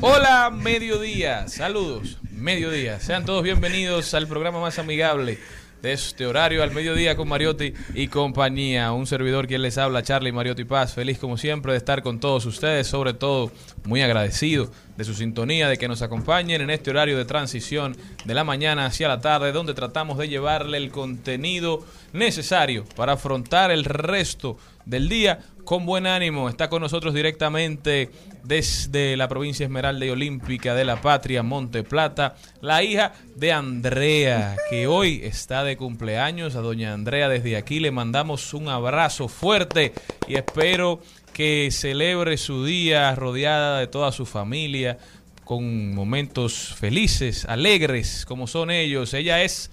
[0.00, 1.48] Hola, mediodía.
[1.48, 3.00] Saludos, mediodía.
[3.00, 5.38] Sean todos bienvenidos al programa más amigable
[5.82, 8.92] de este horario al mediodía con Mariotti y compañía.
[8.92, 10.94] Un servidor quien les habla, Charlie Mariotti Paz.
[10.94, 13.50] Feliz como siempre de estar con todos ustedes, sobre todo
[13.84, 18.34] muy agradecido de su sintonía, de que nos acompañen en este horario de transición de
[18.34, 23.84] la mañana hacia la tarde, donde tratamos de llevarle el contenido necesario para afrontar el
[23.84, 25.40] resto del día
[25.70, 26.48] con buen ánimo.
[26.48, 28.10] Está con nosotros directamente
[28.42, 34.56] desde la provincia Esmeralda y Olímpica de la Patria, Monte Plata, la hija de Andrea,
[34.68, 36.56] que hoy está de cumpleaños.
[36.56, 39.92] A doña Andrea desde aquí le mandamos un abrazo fuerte
[40.26, 44.98] y espero que celebre su día rodeada de toda su familia,
[45.44, 49.14] con momentos felices, alegres, como son ellos.
[49.14, 49.70] Ella es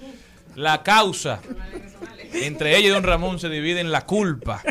[0.53, 1.39] la causa.
[2.33, 4.61] Entre ella y don Ramón se dividen la culpa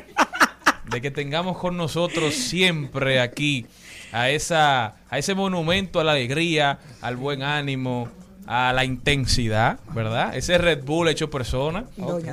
[0.91, 3.67] de que tengamos con nosotros siempre aquí
[4.13, 8.09] a esa a ese monumento a la alegría, al buen ánimo,
[8.47, 10.37] a la intensidad, ¿verdad?
[10.37, 11.85] Ese Red Bull hecho persona,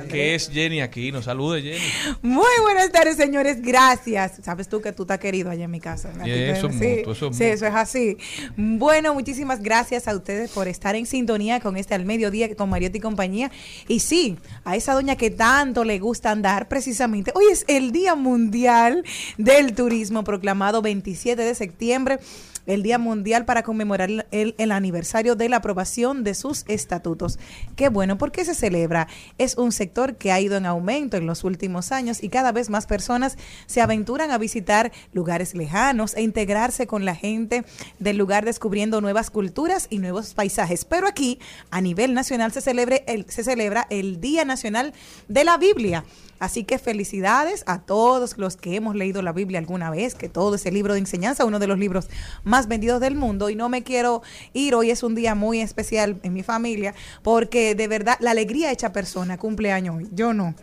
[0.08, 1.10] que es Jenny aquí.
[1.10, 1.84] Nos salude, Jenny.
[2.22, 3.60] Muy buenas tardes, señores.
[3.62, 4.40] Gracias.
[4.42, 6.10] Sabes tú que tú estás querido allá en mi casa.
[6.24, 8.16] Y eso es sí, eso es sí, eso es así.
[8.56, 12.98] Bueno, muchísimas gracias a ustedes por estar en sintonía con este al mediodía con Mariotti
[12.98, 13.50] y compañía.
[13.88, 17.32] Y sí, a esa doña que tanto le gusta andar, precisamente.
[17.34, 19.04] Hoy es el Día Mundial
[19.36, 22.18] del Turismo, proclamado 27 de septiembre
[22.66, 27.38] el Día Mundial para conmemorar el, el, aniversario de la aprobación de sus estatutos.
[27.76, 29.08] Qué bueno, ¿por qué se celebra?
[29.38, 32.70] Es un sector que ha ido en aumento en los últimos años y cada vez
[32.70, 33.36] más personas
[33.66, 37.64] se aventuran a visitar lugares lejanos e integrarse con la gente
[37.98, 40.84] del lugar descubriendo nuevas culturas y nuevos paisajes.
[40.84, 41.38] Pero aquí,
[41.70, 44.92] a nivel nacional, se, celebre el, se celebra el Día Nacional
[45.28, 46.04] de la Biblia.
[46.44, 50.56] Así que felicidades a todos los que hemos leído la Biblia alguna vez, que todo
[50.56, 52.08] ese libro de enseñanza, uno de los libros
[52.42, 53.50] más vendidos del mundo.
[53.50, 54.22] Y no me quiero
[54.52, 58.70] ir, hoy es un día muy especial en mi familia, porque de verdad la alegría
[58.70, 60.08] hecha persona cumpleaños hoy.
[60.12, 60.54] Yo no.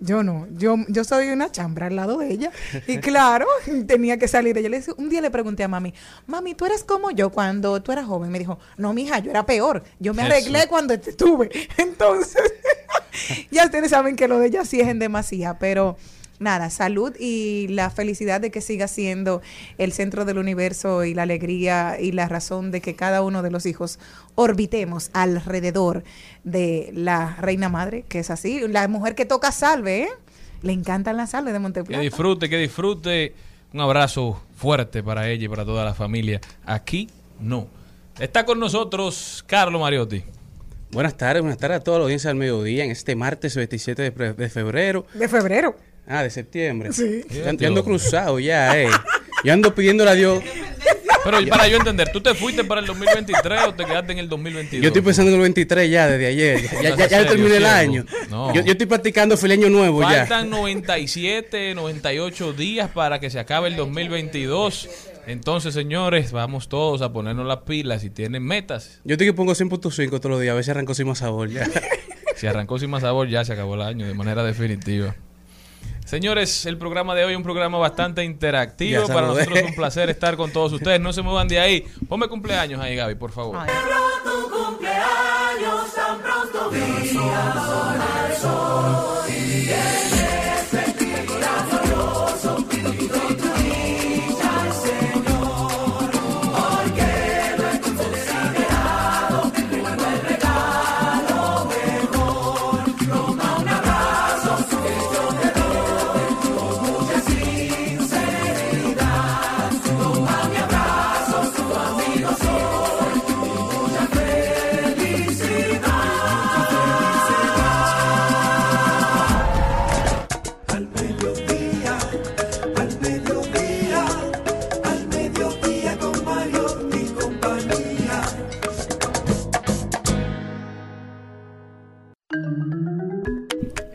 [0.00, 2.52] Yo no, yo, yo soy una chambra al lado de ella.
[2.86, 3.46] Y claro,
[3.86, 4.56] tenía que salir.
[4.56, 5.92] Ella le un día le pregunté a mami,
[6.26, 8.30] mami, ¿tú eres como yo cuando tú eras joven?
[8.30, 9.82] Me dijo, no, mija, yo era peor.
[9.98, 10.68] Yo me arreglé Eso.
[10.68, 11.50] cuando estuve.
[11.78, 12.52] Entonces,
[13.50, 15.96] ya ustedes saben que lo de ella sí es en demasía, pero
[16.38, 19.42] nada, salud y la felicidad de que siga siendo
[19.78, 23.50] el centro del universo y la alegría y la razón de que cada uno de
[23.50, 23.98] los hijos
[24.34, 26.04] orbitemos alrededor
[26.44, 30.08] de la reina madre, que es así, la mujer que toca salve, ¿eh?
[30.62, 32.02] Le encantan las salves de Que Monteplata.
[32.02, 33.34] disfrute, que disfrute.
[33.72, 36.40] Un abrazo fuerte para ella y para toda la familia.
[36.64, 37.68] Aquí no.
[38.18, 40.24] Está con nosotros Carlos Mariotti.
[40.90, 44.10] Buenas tardes, buenas tardes a toda la audiencia del mediodía en este martes 27 de,
[44.10, 45.04] pre- de febrero.
[45.14, 45.76] De febrero.
[46.08, 46.92] Ah, de septiembre.
[46.92, 47.22] Sí.
[47.30, 48.88] Yo, yo ando cruzado ya, eh.
[49.44, 50.42] Yo ando pidiéndole a Dios.
[51.24, 54.28] Pero para yo entender, ¿tú te fuiste para el 2023 o te quedaste en el
[54.28, 54.82] 2022?
[54.82, 56.62] Yo estoy pensando en el 23 ya, desde ayer.
[56.82, 58.06] Ya, ya, terminé el año.
[58.30, 58.54] No.
[58.54, 60.26] Yo, yo estoy practicando fileño nuevo ya.
[60.26, 64.88] Faltan 97, 98 días para que se acabe el 2022.
[65.26, 69.00] Entonces, señores, vamos todos a ponernos las pilas y tienen metas.
[69.04, 71.50] Yo estoy que pongo 100.5 todos los días, a ver si arranco sin más sabor
[71.50, 71.68] ya.
[72.36, 75.16] Si arrancó sin más sabor, ya se acabó el año de manera definitiva.
[76.08, 79.06] Señores, el programa de hoy es un programa bastante interactivo.
[79.08, 80.98] Para nosotros es un placer estar con todos ustedes.
[80.98, 81.84] No se muevan de ahí.
[82.08, 83.58] Ponme cumpleaños ahí, Gaby, por favor.
[83.60, 83.68] Ay.
[84.24, 90.17] tu cumpleaños tan pronto día sonar el sol y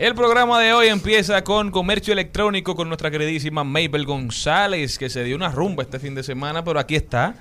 [0.04, 5.24] El programa de hoy empieza con comercio electrónico con nuestra queridísima Mabel González, que se
[5.24, 7.36] dio una rumba este fin de semana, pero aquí está.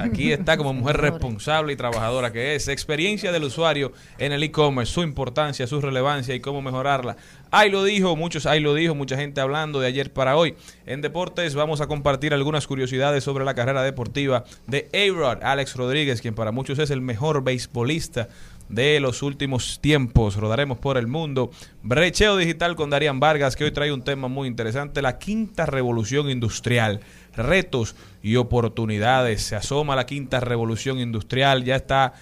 [0.00, 2.66] Aquí está como mujer responsable y trabajadora que es.
[2.66, 7.16] Experiencia del usuario en el e-commerce, su importancia, su relevancia y cómo mejorarla.
[7.52, 10.56] Ahí lo dijo, muchos ahí lo dijo, mucha gente hablando de ayer para hoy.
[10.86, 16.20] En deportes vamos a compartir algunas curiosidades sobre la carrera deportiva de A-Rod, Alex Rodríguez,
[16.20, 18.28] quien para muchos es el mejor beisbolista
[18.68, 20.36] de los últimos tiempos.
[20.36, 21.50] Rodaremos por el mundo.
[21.82, 26.30] Brecheo digital con Darían Vargas, que hoy trae un tema muy interesante, la quinta revolución
[26.30, 27.00] industrial.
[27.34, 29.42] Retos y oportunidades.
[29.42, 32.14] Se asoma la quinta revolución industrial, ya está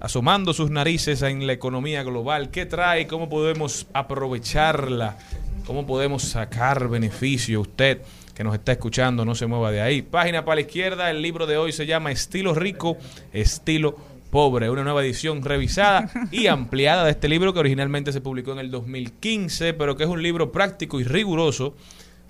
[0.00, 2.50] asomando sus narices en la economía global.
[2.50, 3.06] ¿Qué trae?
[3.06, 5.18] ¿Cómo podemos aprovecharla?
[5.66, 7.60] ¿Cómo podemos sacar beneficio?
[7.60, 8.02] Usted
[8.34, 10.02] que nos está escuchando, no se mueva de ahí.
[10.02, 12.96] Página para la izquierda, el libro de hoy se llama Estilo Rico,
[13.32, 13.96] Estilo
[14.30, 18.60] Pobre, una nueva edición revisada y ampliada de este libro que originalmente se publicó en
[18.60, 21.74] el 2015, pero que es un libro práctico y riguroso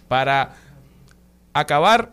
[0.08, 0.56] para
[1.52, 2.12] acabar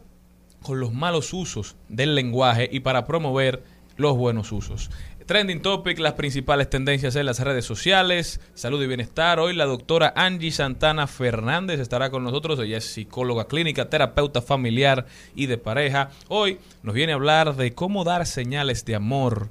[0.61, 3.63] con los malos usos del lenguaje y para promover
[3.95, 4.89] los buenos usos.
[5.25, 9.41] Trending Topic, las principales tendencias en las redes sociales, salud y bienestar.
[9.41, 12.59] Hoy la doctora Angie Santana Fernández estará con nosotros.
[12.59, 15.05] Ella es psicóloga clínica, terapeuta familiar
[15.35, 16.11] y de pareja.
[16.29, 19.49] Hoy nos viene a hablar de cómo dar señales de amor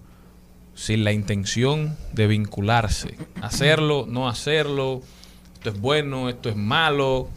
[0.77, 3.17] sin la intención de vincularse.
[3.41, 5.03] Hacerlo, no hacerlo.
[5.55, 7.29] Esto es bueno, esto es malo.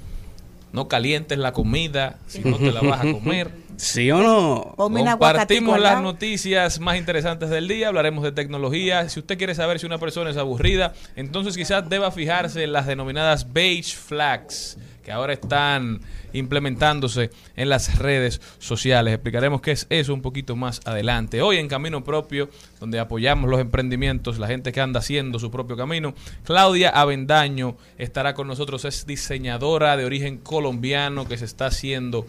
[0.72, 3.50] No calientes la comida si no te la vas a comer.
[3.78, 4.76] ¿Sí o no?
[4.76, 9.08] Compartimos las noticias más interesantes del día, hablaremos de tecnología.
[9.08, 12.88] Si usted quiere saber si una persona es aburrida, entonces quizás deba fijarse en las
[12.88, 14.78] denominadas beige flags
[15.10, 16.02] que ahora están
[16.34, 19.16] implementándose en las redes sociales.
[19.16, 21.42] Explicaremos qué es eso un poquito más adelante.
[21.42, 22.48] Hoy en Camino Propio,
[22.80, 26.14] donde apoyamos los emprendimientos, la gente que anda haciendo su propio camino,
[26.44, 32.28] Claudia Avendaño estará con nosotros, es diseñadora de origen colombiano que se está haciendo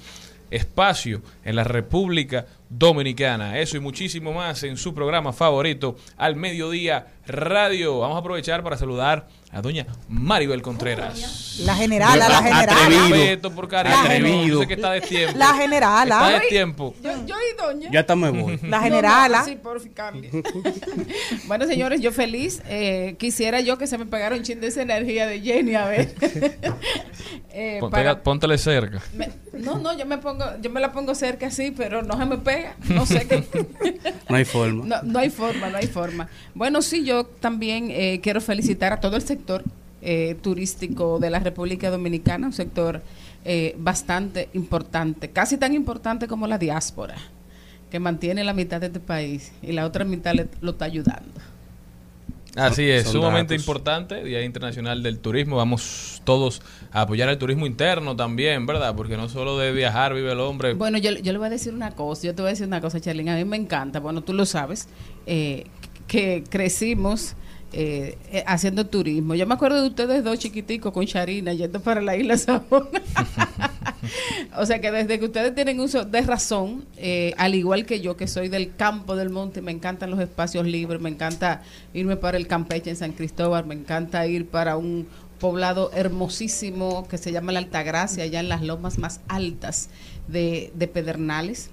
[0.51, 3.59] espacio en la República Dominicana.
[3.59, 7.99] Eso y muchísimo más en su programa favorito, Al Mediodía Radio.
[8.01, 11.59] Vamos a aprovechar para saludar a doña Maribel Contreras.
[11.65, 12.73] La generala, la generala.
[13.07, 13.51] Atrevido.
[13.53, 13.97] Por cariño.
[13.99, 14.47] Atrevido.
[14.47, 15.39] Yo sé que está de tiempo.
[15.39, 16.15] La generala.
[16.29, 16.95] Está de tiempo.
[17.03, 17.89] Yo, yo y doña.
[17.91, 18.59] Ya estamos me voy.
[18.69, 19.45] La generala.
[19.45, 19.81] Sí, por
[21.47, 22.63] bueno, señores, yo feliz.
[22.67, 25.87] Eh, quisiera yo que se me pegara un chin de esa energía de Jenny, a
[25.87, 26.15] ver.
[27.53, 29.03] Eh, Ponte- para- Póntele cerca.
[29.15, 29.29] me-
[29.59, 32.39] no, no, yo me pongo, yo me la pongo cerca así, pero no se me
[32.39, 32.77] pega.
[32.89, 33.45] No sé qué.
[34.29, 34.85] No hay forma.
[34.87, 36.29] No, no hay forma, no hay forma.
[36.55, 39.63] Bueno, sí, yo también eh, quiero felicitar a todo el sector
[40.03, 43.03] eh, turístico de la República Dominicana, un sector
[43.45, 47.17] eh, bastante importante, casi tan importante como la diáspora,
[47.91, 51.41] que mantiene la mitad de este país y la otra mitad le- lo está ayudando.
[52.57, 53.63] Así es, Son sumamente datos.
[53.65, 55.57] importante, Día Internacional del Turismo.
[55.57, 58.97] Vamos todos a apoyar el turismo interno también, ¿verdad?
[58.97, 60.75] Porque no solo de viajar vive el hombre.
[60.75, 62.81] Bueno, yo, yo le voy a decir una cosa, yo te voy a decir una
[62.81, 64.89] cosa, Charlene, a mí me encanta, bueno, tú lo sabes,
[65.27, 65.65] eh,
[66.11, 67.37] que crecimos
[67.73, 69.37] eh, eh, haciendo turismo.
[69.37, 73.01] Yo me acuerdo de ustedes dos chiquiticos con Charina yendo para la isla Sabona.
[74.59, 78.17] o sea que desde que ustedes tienen uso de razón, eh, al igual que yo
[78.17, 81.63] que soy del campo del monte, me encantan los espacios libres, me encanta
[81.95, 85.07] irme para el Campeche en San Cristóbal, me encanta ir para un
[85.39, 89.91] poblado hermosísimo que se llama la Altagracia, allá en las lomas más altas
[90.27, 91.71] de, de Pedernales.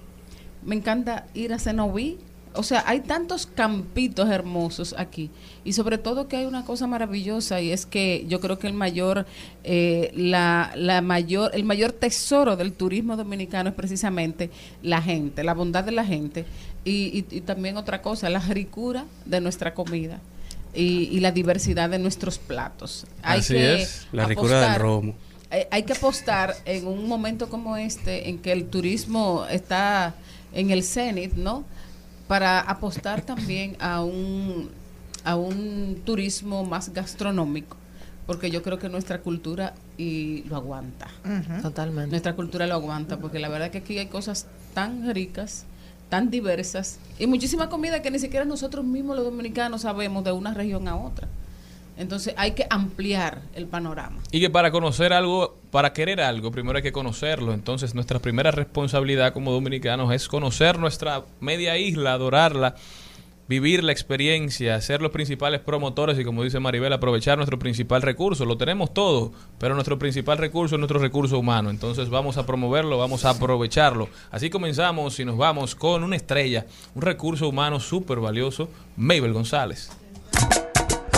[0.64, 2.18] Me encanta ir a Cenoví.
[2.54, 5.30] O sea, hay tantos campitos hermosos aquí.
[5.64, 8.72] Y sobre todo que hay una cosa maravillosa y es que yo creo que el
[8.72, 9.26] mayor,
[9.64, 14.50] eh, la, la mayor, el mayor tesoro del turismo dominicano es precisamente
[14.82, 16.44] la gente, la bondad de la gente.
[16.84, 20.20] Y, y- y también otra cosa, la ricura de nuestra comida.
[20.74, 23.06] Y, y la diversidad de nuestros platos.
[23.22, 24.06] Hay Así que es.
[24.12, 25.14] La ricura del apostar- romo.
[25.50, 30.14] eh, hay que apostar en un momento como este, en que el turismo está
[30.52, 31.64] en el cenit, ¿no?
[32.28, 34.70] Para apostar también a un,
[35.24, 37.76] a un turismo más gastronómico,
[38.26, 41.08] porque yo creo que nuestra cultura y lo aguanta.
[41.62, 42.10] Totalmente.
[42.10, 45.64] Nuestra cultura lo aguanta, porque la verdad que aquí hay cosas tan ricas,
[46.10, 50.54] tan diversas, y muchísima comida que ni siquiera nosotros mismos los dominicanos sabemos de una
[50.54, 51.28] región a otra.
[51.98, 54.22] Entonces hay que ampliar el panorama.
[54.30, 57.52] Y que para conocer algo, para querer algo, primero hay que conocerlo.
[57.52, 62.76] Entonces, nuestra primera responsabilidad como dominicanos es conocer nuestra media isla, adorarla,
[63.48, 68.44] vivir la experiencia, ser los principales promotores y, como dice Maribel, aprovechar nuestro principal recurso.
[68.44, 71.68] Lo tenemos todo, pero nuestro principal recurso es nuestro recurso humano.
[71.68, 74.08] Entonces, vamos a promoverlo, vamos a aprovecharlo.
[74.30, 76.64] Así comenzamos y nos vamos con una estrella,
[76.94, 79.90] un recurso humano súper valioso, Mabel González.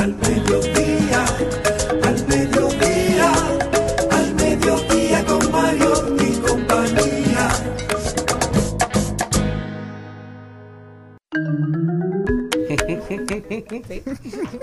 [0.00, 1.25] Al mediodía,
[2.02, 3.33] al mediodía,
[4.11, 7.50] al mediodía con Mario y compañía.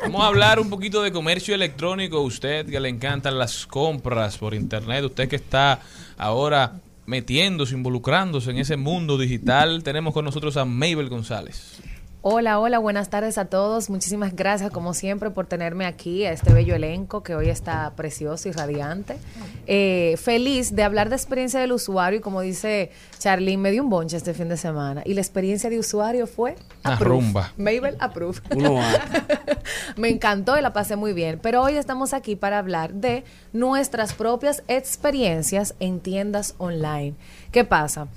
[0.02, 2.22] Vamos a hablar un poquito de comercio electrónico.
[2.22, 5.82] Usted que le encantan las compras por internet, usted que está
[6.18, 11.80] ahora metiéndose, involucrándose en ese mundo digital, tenemos con nosotros a Mabel González.
[12.24, 13.92] Hola, hola, buenas tardes a todos.
[13.92, 18.50] Muchísimas gracias, como siempre, por tenerme aquí, a este bello elenco que hoy está precioso
[18.50, 19.18] y radiante.
[19.68, 23.90] Eh, feliz de hablar de experiencia del usuario y como dice Charlene, me dio un
[23.92, 27.22] bonche este fin de semana y la experiencia de usuario fue approve.
[27.22, 27.54] rumba.
[27.56, 28.40] Mabel, approve.
[28.56, 28.90] Uno va.
[29.96, 31.40] Me encantó y la pasé muy bien.
[31.42, 37.14] Pero hoy estamos aquí para hablar de nuestras propias experiencias en tiendas online.
[37.52, 38.08] ¿Qué pasa?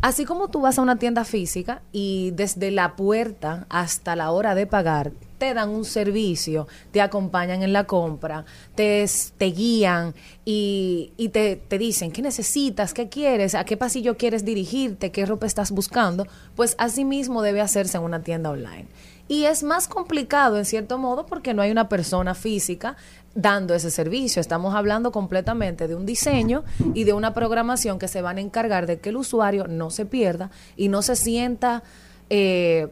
[0.00, 4.54] Así como tú vas a una tienda física y desde la puerta hasta la hora
[4.54, 9.06] de pagar te dan un servicio, te acompañan en la compra, te,
[9.38, 10.14] guían
[10.44, 15.26] y, y te, te dicen qué necesitas, qué quieres, a qué pasillo quieres dirigirte, qué
[15.26, 16.26] ropa estás buscando,
[16.56, 18.86] pues así mismo debe hacerse en una tienda online.
[19.28, 22.96] Y es más complicado en cierto modo porque no hay una persona física
[23.34, 24.40] dando ese servicio.
[24.40, 28.86] Estamos hablando completamente de un diseño y de una programación que se van a encargar
[28.86, 31.82] de que el usuario no se pierda y no se sienta
[32.30, 32.88] eh,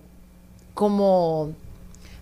[0.75, 1.53] como,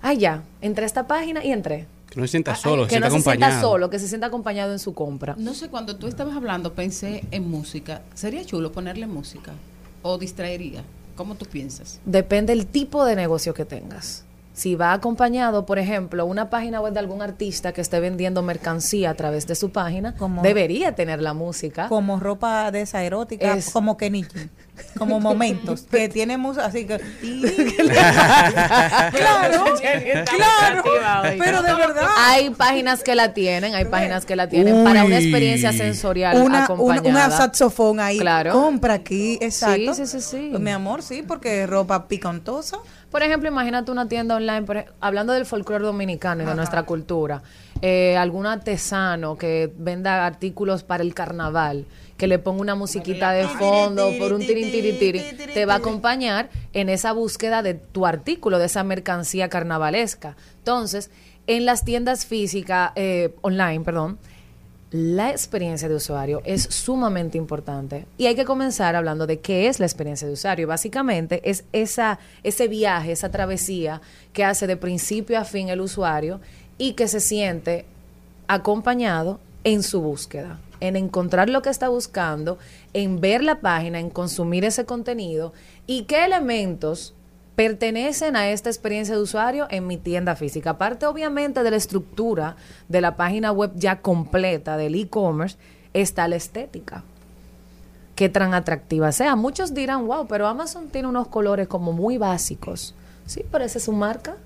[0.01, 1.87] ay ya, entré a esta página y entré.
[2.09, 3.61] Que no se sienta Ay, solo, que se no sienta se sienta acompañado.
[3.61, 5.35] solo, que se sienta acompañado en su compra.
[5.37, 8.03] No sé, cuando tú estabas hablando pensé en música.
[8.15, 9.53] ¿Sería chulo ponerle música?
[10.03, 10.85] ¿O distraería?
[11.17, 12.01] ¿Cómo tú piensas?
[12.05, 14.25] Depende del tipo de negocio que tengas.
[14.53, 19.11] Si va acompañado, por ejemplo, una página web de algún artista que esté vendiendo mercancía
[19.11, 21.89] a través de su página, Como- debería tener la música.
[21.89, 24.49] Como ropa de esa erótica, Es- como Kenny G.
[24.99, 26.99] Como momentos que tiene música así que.
[29.11, 29.65] claro,
[30.83, 30.83] claro.
[31.39, 32.09] Pero de verdad.
[32.19, 36.65] Hay páginas que la tienen, hay páginas que la tienen para una experiencia sensorial Una,
[36.65, 37.09] acompañada.
[37.09, 38.19] una saxofón ahí.
[38.19, 38.53] Claro.
[38.53, 39.95] Compra aquí, exacto.
[39.95, 40.59] Sí, sí, sí, sí.
[40.59, 42.79] Mi amor, sí, porque es ropa picantosa.
[43.11, 47.43] Por ejemplo, imagínate una tienda online, por hablando del folclore dominicano y de nuestra cultura,
[47.81, 51.87] eh, algún artesano que venda artículos para el carnaval,
[52.17, 55.21] que le ponga una musiquita de fondo por un tirin tiri tiri,
[55.53, 60.37] te va a acompañar en esa búsqueda de tu artículo, de esa mercancía carnavalesca.
[60.59, 61.11] Entonces,
[61.47, 64.19] en las tiendas físicas, eh, online, perdón,
[64.97, 69.81] la experiencia de usuario es sumamente importante y hay que comenzar hablando de qué es
[69.81, 70.69] la experiencia de usuario.
[70.69, 74.01] Básicamente es esa, ese viaje, esa travesía
[74.33, 76.41] que hace de principio a fin el usuario
[76.79, 77.87] y que se siente
[78.47, 82.59] acompañado en su búsqueda, en encontrar lo que está buscando,
[82.93, 85.53] en ver la página, en consumir ese contenido
[85.87, 87.15] y qué elementos
[87.57, 90.71] pertenecen a esta experiencia de usuario en mi tienda física.
[90.71, 92.57] Aparte, obviamente, de la estructura
[92.89, 95.57] de la página web ya completa del e-commerce,
[95.93, 97.05] está la estética.
[98.17, 99.37] Qué tan atractiva sea.
[99.37, 102.95] Muchos dirán, wow, pero Amazon tiene unos colores como muy básicos.
[103.27, 104.37] Sí, pero esa es su marca.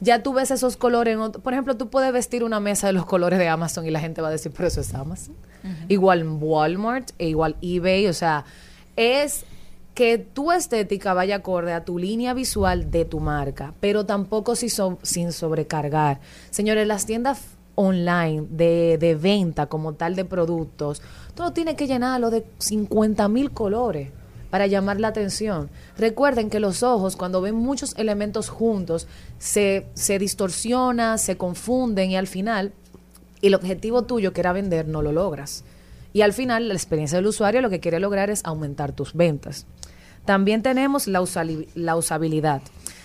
[0.00, 1.18] Ya tú ves esos colores.
[1.18, 4.00] En por ejemplo, tú puedes vestir una mesa de los colores de Amazon y la
[4.00, 5.34] gente va a decir, pero eso es Amazon.
[5.88, 8.06] Igual Walmart, e igual eBay.
[8.06, 8.44] O sea,
[8.96, 9.44] es
[9.94, 14.68] que tu estética vaya acorde a tu línea visual de tu marca, pero tampoco si
[15.02, 16.20] sin sobrecargar.
[16.50, 17.42] Señores, las tiendas
[17.74, 21.02] online de, de venta como tal de productos,
[21.34, 24.10] todo tiene que llenarlo de 50 mil colores
[24.50, 25.70] para llamar la atención.
[25.96, 29.06] Recuerden que los ojos, cuando ven muchos elementos juntos,
[29.38, 32.72] se, se distorsionan, se confunden y al final
[33.46, 35.64] el objetivo tuyo que era vender no lo logras.
[36.12, 39.66] Y al final la experiencia del usuario lo que quiere lograr es aumentar tus ventas.
[40.24, 41.24] También tenemos la,
[41.74, 42.62] la usabilidad.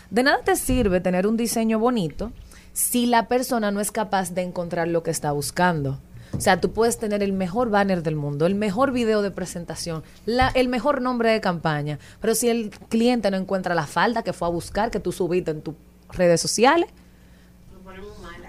[0.09, 2.31] De nada te sirve tener un diseño bonito
[2.73, 5.99] si la persona no es capaz de encontrar lo que está buscando.
[6.35, 10.03] O sea, tú puedes tener el mejor banner del mundo, el mejor video de presentación,
[10.25, 14.47] el mejor nombre de campaña, pero si el cliente no encuentra la falda que fue
[14.47, 15.75] a buscar, que tú subiste en tus
[16.09, 16.89] redes sociales,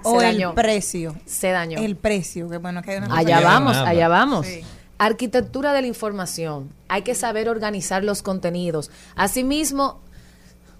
[0.04, 0.54] O Se el dañó.
[0.54, 1.16] precio.
[1.26, 1.78] se dañó.
[1.78, 3.88] El precio, que bueno, que hay una cosa Allá vamos, nada.
[3.88, 4.46] allá vamos.
[4.46, 4.61] Sí.
[4.99, 6.70] Arquitectura de la información.
[6.88, 8.90] Hay que saber organizar los contenidos.
[9.16, 10.00] Asimismo,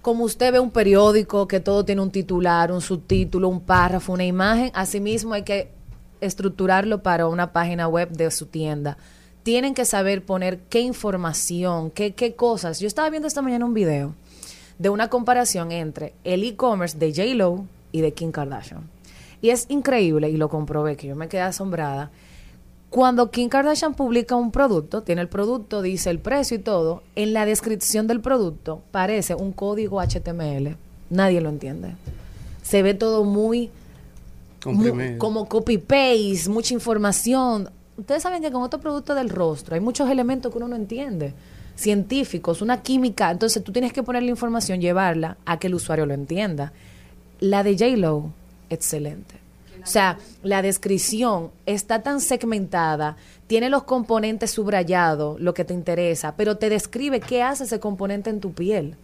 [0.01, 4.23] como usted ve un periódico que todo tiene un titular, un subtítulo, un párrafo, una
[4.25, 5.71] imagen, asimismo hay que
[6.21, 8.97] estructurarlo para una página web de su tienda.
[9.43, 12.79] Tienen que saber poner qué información, qué, qué cosas.
[12.79, 14.15] Yo estaba viendo esta mañana un video
[14.79, 18.89] de una comparación entre el e-commerce de J-Lo y de Kim Kardashian.
[19.45, 22.09] Y es increíble, y lo comprobé, que yo me quedé asombrada.
[22.89, 27.31] Cuando Kim Kardashian publica un producto, tiene el producto, dice el precio y todo, en
[27.33, 30.77] la descripción del producto parece un código HTML.
[31.11, 31.89] Nadie lo entiende.
[32.63, 33.69] Se ve todo muy
[35.19, 37.69] como copy-paste, mucha información.
[37.99, 41.35] Ustedes saben que con otro producto del rostro hay muchos elementos que uno no entiende.
[41.75, 43.29] Científicos, una química.
[43.29, 46.73] Entonces tú tienes que poner la información, llevarla a que el usuario lo entienda.
[47.39, 48.31] La de J-Lo,
[48.69, 49.35] excelente.
[49.83, 56.35] O sea, la descripción está tan segmentada, tiene los componentes subrayados, lo que te interesa,
[56.35, 58.95] pero te describe qué hace ese componente en tu piel.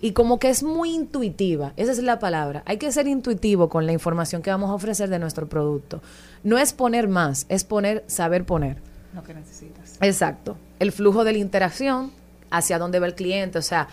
[0.00, 2.62] Y como que es muy intuitiva, esa es la palabra.
[2.66, 6.00] Hay que ser intuitivo con la información que vamos a ofrecer de nuestro producto.
[6.44, 8.76] No es poner más, es poner, saber poner.
[9.12, 9.98] Lo que necesitas.
[10.00, 10.56] Exacto.
[10.78, 12.12] El flujo de la interacción,
[12.50, 13.58] hacia dónde va el cliente.
[13.58, 13.88] O sea,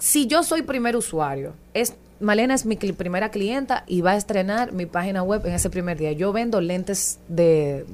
[0.00, 4.72] si yo soy primer usuario, es Malena es mi primera clienta y va a estrenar
[4.72, 6.12] mi página web en ese primer día.
[6.12, 7.86] Yo vendo lentes de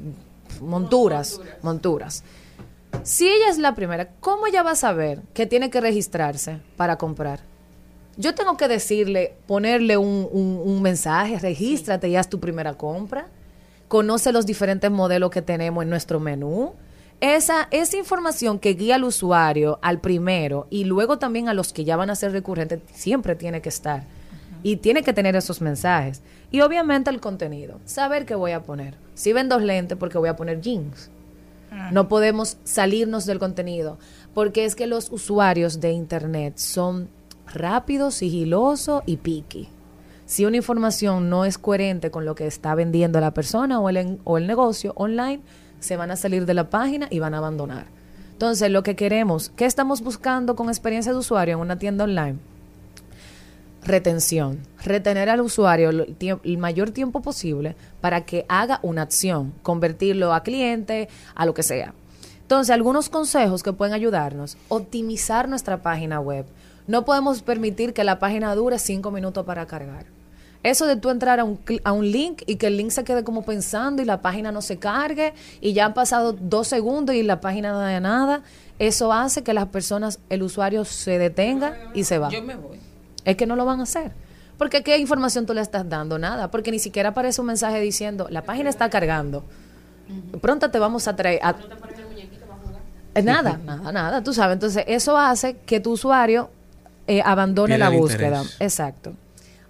[0.61, 2.25] monturas, monturas.
[3.03, 6.97] Si ella es la primera, ¿cómo ella va a saber que tiene que registrarse para
[6.97, 7.41] comprar?
[8.17, 13.27] Yo tengo que decirle, ponerle un, un- un mensaje, regístrate y haz tu primera compra.
[13.89, 16.73] Conoce los diferentes modelos que tenemos en nuestro menú.
[17.25, 21.85] Esa, esa información que guía al usuario, al primero, y luego también a los que
[21.85, 24.05] ya van a ser recurrentes, siempre tiene que estar.
[24.63, 26.23] Y tiene que tener esos mensajes.
[26.51, 27.81] Y obviamente el contenido.
[27.87, 28.95] Saber qué voy a poner.
[29.15, 31.11] Si ven dos lentes, porque voy a poner jeans.
[31.93, 33.99] No podemos salirnos del contenido,
[34.35, 37.09] porque es que los usuarios de Internet son
[37.53, 39.69] rápidos, sigilosos y picky.
[40.27, 43.97] Si una información no es coherente con lo que está vendiendo la persona o el,
[43.97, 45.41] en- o el negocio online,
[45.85, 47.87] se van a salir de la página y van a abandonar.
[48.33, 52.39] Entonces, lo que queremos, ¿qué estamos buscando con experiencia de usuario en una tienda online?
[53.85, 60.43] retención, retener al usuario el mayor tiempo posible para que haga una acción, convertirlo a
[60.43, 61.95] cliente, a lo que sea.
[62.41, 66.47] Entonces, algunos consejos que pueden ayudarnos, optimizar nuestra página web.
[66.87, 70.07] No podemos permitir que la página dure cinco minutos para cargar.
[70.65, 73.05] Eso de tú entrar a un, cli- a un link y que el link se
[73.05, 77.15] quede como pensando y la página no se cargue y ya han pasado dos segundos
[77.15, 78.43] y la página no da nada,
[78.81, 82.81] eso hace que las personas, el usuario se detenga y se va Yo me voy.
[83.25, 84.11] es que no lo van a hacer.
[84.59, 86.19] Porque ¿qué información tú le estás dando?
[86.19, 86.51] Nada.
[86.51, 89.45] Porque ni siquiera aparece un mensaje diciendo, la página está cargando.
[90.41, 91.41] Pronto te vamos a traer...
[91.43, 91.55] a-
[93.17, 94.23] Eh, Nada, nada, nada.
[94.23, 94.55] Tú sabes.
[94.55, 96.51] Entonces, eso hace que tu usuario
[97.07, 98.39] eh, abandone la búsqueda.
[98.43, 98.57] interés.
[98.61, 99.13] Exacto.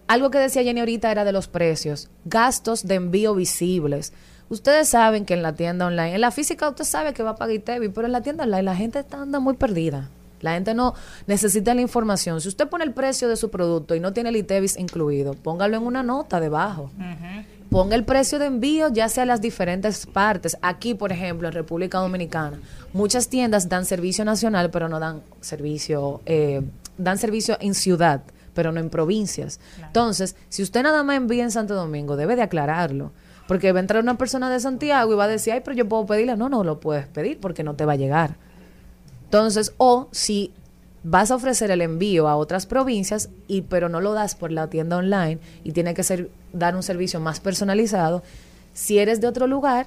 [0.06, 2.10] Algo que decía Jenny ahorita era de los precios.
[2.24, 4.12] Gastos de envío visibles.
[4.50, 7.36] Ustedes saben que en la tienda online, en la física usted sabe que va a
[7.36, 10.10] pagar ITEVI, pero en la tienda online la gente está anda muy perdida.
[10.42, 10.92] La gente no
[11.26, 12.42] necesita la información.
[12.42, 15.78] Si usted pone el precio de su producto y no tiene el ITEVIS incluido, póngalo
[15.78, 16.90] en una nota debajo.
[17.70, 20.58] Ponga el precio de envío ya sea a las diferentes partes.
[20.60, 22.58] Aquí, por ejemplo, en República Dominicana,
[22.92, 26.60] muchas tiendas dan servicio nacional, pero no dan servicio, eh,
[26.98, 28.20] dan servicio en ciudad,
[28.54, 29.60] pero no en provincias.
[29.84, 33.12] Entonces, si usted nada más envía en Santo Domingo, debe de aclararlo.
[33.46, 35.86] Porque va a entrar una persona de Santiago y va a decir, ay, pero yo
[35.86, 36.36] puedo pedirle.
[36.36, 38.36] No, no lo puedes pedir porque no te va a llegar.
[39.24, 40.52] Entonces, o si
[41.02, 44.70] vas a ofrecer el envío a otras provincias y pero no lo das por la
[44.70, 48.22] tienda online y tiene que ser dar un servicio más personalizado,
[48.72, 49.86] si eres de otro lugar,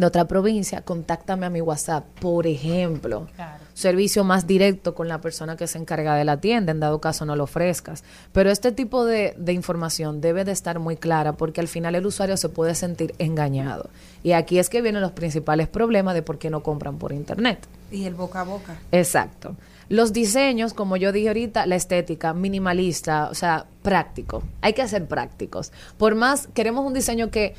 [0.00, 3.26] de otra provincia, contáctame a mi WhatsApp, por ejemplo.
[3.34, 3.64] Claro.
[3.74, 7.24] Servicio más directo con la persona que se encarga de la tienda, en dado caso
[7.24, 8.02] no lo ofrezcas.
[8.32, 12.06] Pero este tipo de, de información debe de estar muy clara porque al final el
[12.06, 13.90] usuario se puede sentir engañado.
[14.22, 17.66] Y aquí es que vienen los principales problemas de por qué no compran por internet.
[17.90, 18.76] Y el boca a boca.
[18.90, 19.54] Exacto.
[19.88, 24.42] Los diseños, como yo dije ahorita, la estética minimalista, o sea, práctico.
[24.60, 25.72] Hay que ser prácticos.
[25.96, 27.54] Por más, queremos un diseño que,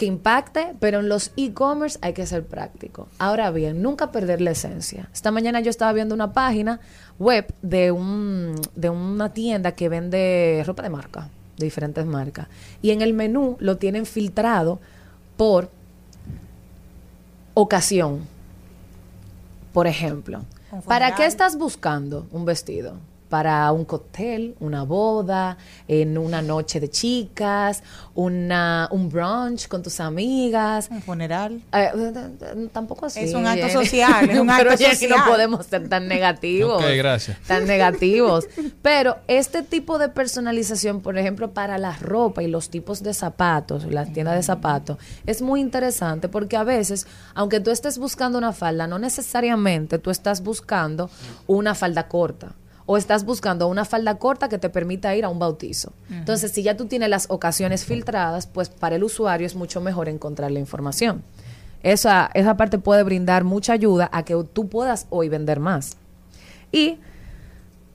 [0.00, 3.06] que impacte, pero en los e-commerce hay que ser práctico.
[3.18, 5.10] Ahora bien, nunca perder la esencia.
[5.12, 6.80] Esta mañana yo estaba viendo una página
[7.18, 12.46] web de, un, de una tienda que vende ropa de marca, de diferentes marcas.
[12.80, 14.80] Y en el menú lo tienen filtrado
[15.36, 15.68] por
[17.52, 18.20] ocasión.
[19.74, 20.46] Por ejemplo,
[20.86, 22.94] ¿para qué estás buscando un vestido?
[23.30, 27.82] ¿Para un cóctel, una boda, en una noche de chicas,
[28.14, 30.88] una, un brunch con tus amigas?
[30.90, 31.62] Un funeral.
[31.72, 33.20] Eh, tampoco así.
[33.20, 33.86] Es un acto Jenny.
[33.86, 35.18] social, es un Pero, acto Jenny, social.
[35.20, 36.82] no podemos ser tan negativos.
[36.82, 37.38] Ok, gracias.
[37.46, 38.48] Tan negativos.
[38.82, 43.84] Pero este tipo de personalización, por ejemplo, para la ropa y los tipos de zapatos,
[43.84, 48.52] las tiendas de zapatos, es muy interesante porque a veces, aunque tú estés buscando una
[48.52, 51.08] falda, no necesariamente tú estás buscando
[51.46, 52.56] una falda corta
[52.92, 55.92] o estás buscando una falda corta que te permita ir a un bautizo.
[56.10, 60.08] Entonces, si ya tú tienes las ocasiones filtradas, pues para el usuario es mucho mejor
[60.08, 61.22] encontrar la información.
[61.84, 65.98] Esa, esa parte puede brindar mucha ayuda a que tú puedas hoy vender más.
[66.72, 66.98] Y,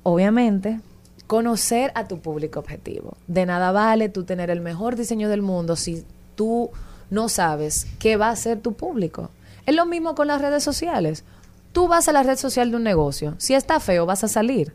[0.04, 0.80] obviamente,
[1.28, 3.18] conocer a tu público objetivo.
[3.28, 6.06] De nada vale tú tener el mejor diseño del mundo si
[6.36, 6.70] tú
[7.10, 9.30] no sabes qué va a ser tu público.
[9.66, 11.26] Es lo mismo con las redes sociales.
[11.74, 13.36] Tú vas a la red social de un negocio.
[13.40, 14.74] Si está feo, vas a salir.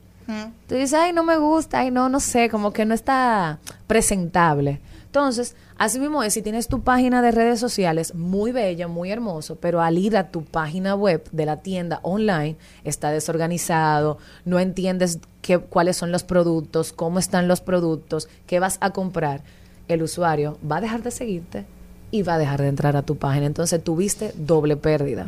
[0.67, 4.81] Tú dices, ay, no me gusta, ay, no, no sé, como que no está presentable.
[5.07, 9.57] Entonces, así mismo es, si tienes tu página de redes sociales muy bella, muy hermoso,
[9.57, 15.19] pero al ir a tu página web de la tienda online está desorganizado, no entiendes
[15.43, 19.43] qué, cuáles son los productos, cómo están los productos, qué vas a comprar,
[19.89, 21.67] el usuario va a dejar de seguirte
[22.13, 23.47] y va a dejar de entrar a tu página.
[23.47, 25.27] Entonces, tuviste doble pérdida.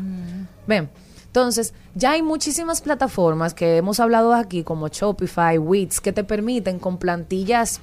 [0.69, 0.89] Ven.
[1.33, 6.79] Entonces, ya hay muchísimas plataformas que hemos hablado aquí, como Shopify, Wix, que te permiten
[6.79, 7.81] con plantillas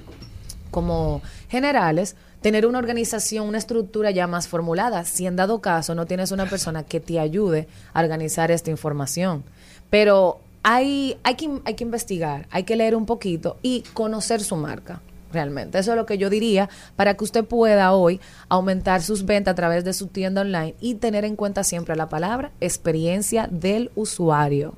[0.70, 5.04] como generales tener una organización, una estructura ya más formulada.
[5.04, 9.42] Si en dado caso no tienes una persona que te ayude a organizar esta información.
[9.90, 14.54] Pero hay, hay, que, hay que investigar, hay que leer un poquito y conocer su
[14.54, 15.02] marca.
[15.32, 19.52] Realmente, eso es lo que yo diría para que usted pueda hoy aumentar sus ventas
[19.52, 23.90] a través de su tienda online y tener en cuenta siempre la palabra experiencia del
[23.94, 24.74] usuario.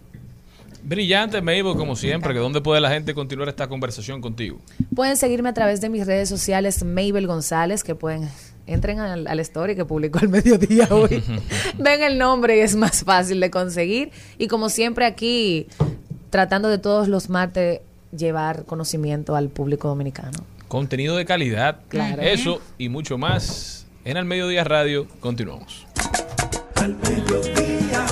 [0.85, 2.35] Brillante, Mabel, como siempre.
[2.35, 4.59] que ¿Dónde puede la gente continuar esta conversación contigo?
[4.95, 8.29] Pueden seguirme a través de mis redes sociales, Mabel González, que pueden
[8.67, 11.23] entren al, al story que publicó al mediodía hoy.
[11.79, 14.11] Ven el nombre y es más fácil de conseguir.
[14.39, 15.69] Y como siempre aquí,
[16.31, 17.81] tratando de todos los martes
[18.17, 20.39] llevar conocimiento al público dominicano.
[20.69, 21.81] Contenido de calidad.
[21.89, 22.23] Claro.
[22.23, 25.07] Eso y mucho más en el Mediodía Radio.
[25.21, 25.87] Continuamos.
[26.77, 28.07] Al mediodía,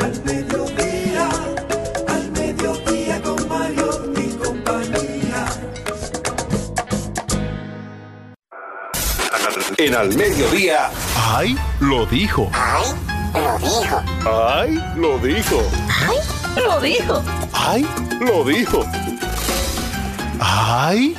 [0.00, 1.28] al mediodía,
[2.06, 5.46] al mediodía con Mario y compañía.
[9.78, 10.90] En al mediodía.
[11.16, 11.56] ¡Ay!
[11.80, 12.50] Lo dijo.
[12.52, 12.84] ¡Ay!
[13.34, 14.02] Lo dijo.
[14.26, 14.74] ¡Ay!
[14.96, 15.62] Lo dijo.
[15.88, 16.16] ¡Ay!
[16.64, 17.22] Lo dijo.
[17.52, 17.86] ¡Ay!
[18.20, 18.84] Lo dijo.
[18.84, 19.08] ¡Ay!
[19.08, 19.17] Lo
[20.40, 21.16] Y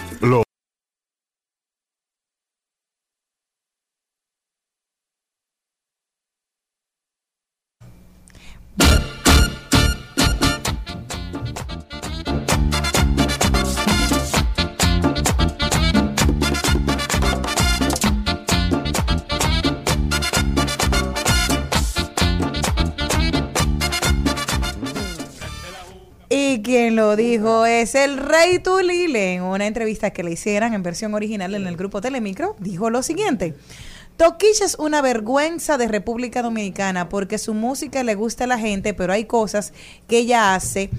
[27.80, 29.36] dijo es el rey Tulile.
[29.36, 33.04] En una entrevista que le hicieran en versión original en el grupo Telemicro, dijo lo
[33.04, 33.56] siguiente.
[34.18, 38.94] Toquicha es una vergüenza de República Dominicana porque su música le gusta a la gente,
[38.94, 39.72] pero hay cosas
[40.08, 40.90] que ella hace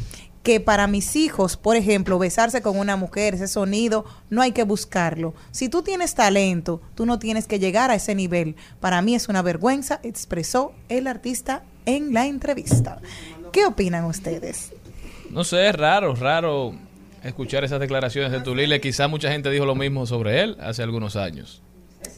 [0.43, 4.64] que para mis hijos, por ejemplo, besarse con una mujer, ese sonido, no hay que
[4.64, 5.35] buscarlo.
[5.51, 8.57] Si tú tienes talento, tú no tienes que llegar a ese nivel.
[8.81, 13.03] Para mí es una vergüenza, expresó el artista en la entrevista.
[13.53, 14.73] ¿Qué opinan ustedes?
[15.31, 16.75] No sé, es raro, raro
[17.23, 18.81] escuchar esas declaraciones de Tulile.
[18.81, 21.62] Quizá mucha gente dijo lo mismo sobre él hace algunos años.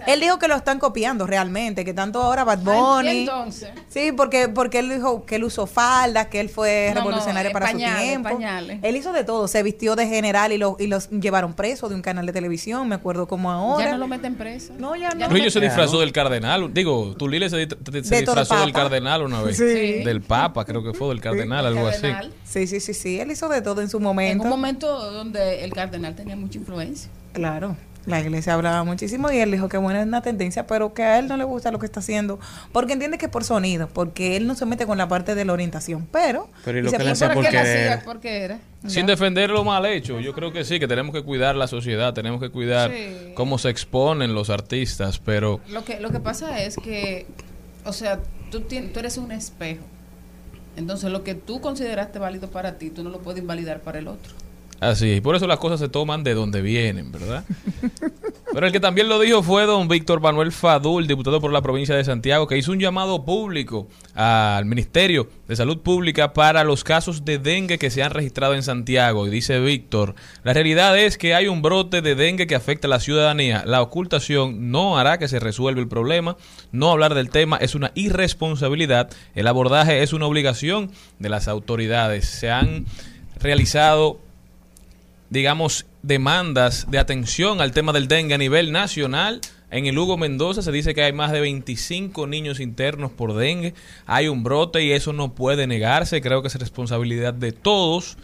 [0.07, 3.19] Él dijo que lo están copiando realmente, que tanto ahora Bad ¿Y Bunny.
[3.21, 3.71] entonces?
[3.89, 7.67] Sí, porque porque él dijo que él usó faldas, que él fue No, revolucionario para
[7.67, 8.29] pañales, su tiempo.
[8.31, 8.79] pañales.
[8.83, 11.95] Él hizo de todo, se vistió de general y, lo, y los llevaron preso de
[11.95, 13.85] un canal de televisión, me acuerdo como ahora.
[13.85, 14.73] Ya no lo meten preso.
[14.79, 15.29] No, ya no.
[15.51, 16.73] Se disfrazó del cardenal.
[16.73, 17.69] Digo, Tulile se,
[18.03, 19.57] se disfrazó del cardenal una vez.
[19.57, 20.03] Sí.
[20.05, 22.09] Del Papa, creo que fue, del cardenal, algo así.
[22.45, 24.45] Sí, sí, sí, sí, él hizo de todo en su En momento.
[24.45, 27.11] un momento donde el cardenal tenía mucha influencia.
[27.33, 27.77] Claro.
[28.05, 31.19] La iglesia hablaba muchísimo y él dijo que bueno es una tendencia, pero que a
[31.21, 32.41] él no le gusta lo que está haciendo,
[32.73, 35.45] porque entiende que es por sonido, porque él no se mete con la parte de
[35.45, 36.49] la orientación, pero...
[36.65, 37.89] Pero y lo que le "Pues, hacía ¿Por por qué lo querer.
[37.93, 38.05] hacía?
[38.05, 38.59] ¿Por qué era?
[38.89, 42.13] Sin defender lo mal hecho, yo creo que sí, que tenemos que cuidar la sociedad,
[42.13, 43.33] tenemos que cuidar Sí.
[43.35, 47.27] cómo se exponen los artistas, pero Lo que, lo que pasa es que,
[47.85, 48.19] o sea,
[48.51, 49.85] tú, tú eres un espejo.
[50.77, 54.09] Entonces, lo que tú consideraste válido para ti, tú no lo puedes invalidar para el
[54.09, 54.33] otro.
[54.83, 57.45] Así, y por eso las cosas se toman de donde vienen, ¿verdad?
[58.53, 61.95] Pero el que también lo dijo fue don Víctor Manuel Fadul, diputado por la provincia
[61.95, 67.25] de Santiago, que hizo un llamado público al Ministerio de Salud Pública para los casos
[67.25, 69.27] de dengue que se han registrado en Santiago.
[69.27, 70.15] Y dice Víctor,
[70.45, 73.65] la realidad es que hay un brote de dengue que afecta a la ciudadanía.
[73.65, 76.37] La ocultación no hará que se resuelva el problema.
[76.73, 79.09] No hablar del tema es una irresponsabilidad.
[79.35, 82.29] El abordaje es una obligación de las autoridades.
[82.29, 82.85] Se han
[83.41, 84.21] realizado
[85.33, 89.41] digamos, demandas de atención al tema del dengue a nivel nacional.
[89.71, 93.73] En el Hugo Mendoza se dice que hay más de 25 niños internos por dengue.
[94.05, 96.21] Hay un brote y eso no puede negarse.
[96.21, 98.19] Creo que es responsabilidad de todos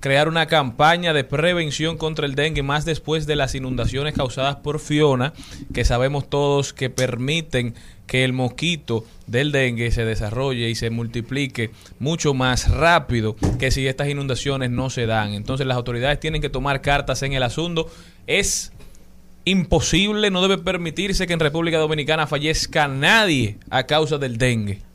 [0.00, 4.78] crear una campaña de prevención contra el dengue, más después de las inundaciones causadas por
[4.78, 5.32] Fiona,
[5.72, 7.74] que sabemos todos que permiten
[8.06, 13.86] que el mosquito del dengue se desarrolle y se multiplique mucho más rápido que si
[13.86, 15.32] estas inundaciones no se dan.
[15.34, 17.90] Entonces las autoridades tienen que tomar cartas en el asunto.
[18.26, 18.72] Es
[19.44, 24.85] imposible, no debe permitirse que en República Dominicana fallezca nadie a causa del dengue.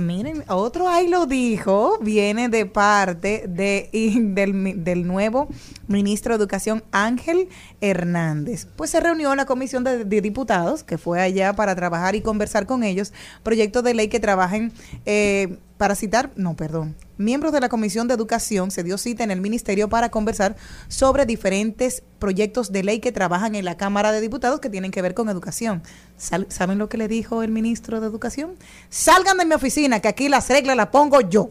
[0.00, 5.48] Miren, otro ahí lo dijo, viene de parte de, del, del nuevo
[5.88, 7.48] ministro de Educación Ángel
[7.80, 8.66] Hernández.
[8.76, 12.66] Pues se reunió la comisión de, de diputados que fue allá para trabajar y conversar
[12.66, 14.72] con ellos proyectos de ley que trabajen
[15.04, 19.30] eh, para citar, no, perdón, miembros de la Comisión de Educación se dio cita en
[19.30, 20.54] el ministerio para conversar
[20.88, 25.00] sobre diferentes proyectos de ley que trabajan en la Cámara de Diputados que tienen que
[25.00, 25.82] ver con educación.
[26.18, 28.56] ¿Saben lo que le dijo el ministro de Educación?
[28.90, 31.48] Salgan de mi oficina, que aquí las reglas las pongo yo.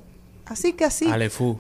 [0.50, 1.08] Así que así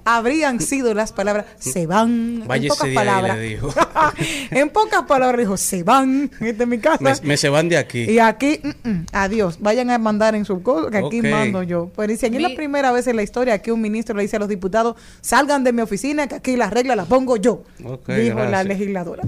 [0.03, 1.45] habrían sido las palabras.
[1.59, 2.43] Se van.
[2.47, 3.37] Váyase en pocas de ahí, palabras.
[3.37, 3.73] le dijo.
[4.51, 6.31] en pocas palabras dijo, se van.
[6.41, 7.03] Esta es mi casa.
[7.03, 8.09] Me, me se van de aquí.
[8.09, 11.91] Y aquí, mm, mm, adiós, vayan a mandar en su cosa, que aquí mando yo.
[11.93, 14.39] Pues dicen, es la primera vez en la historia que un ministro le dice a
[14.39, 17.63] los diputados, salgan de mi oficina, que aquí las reglas las pongo yo,
[18.07, 19.21] dijo la legisladora.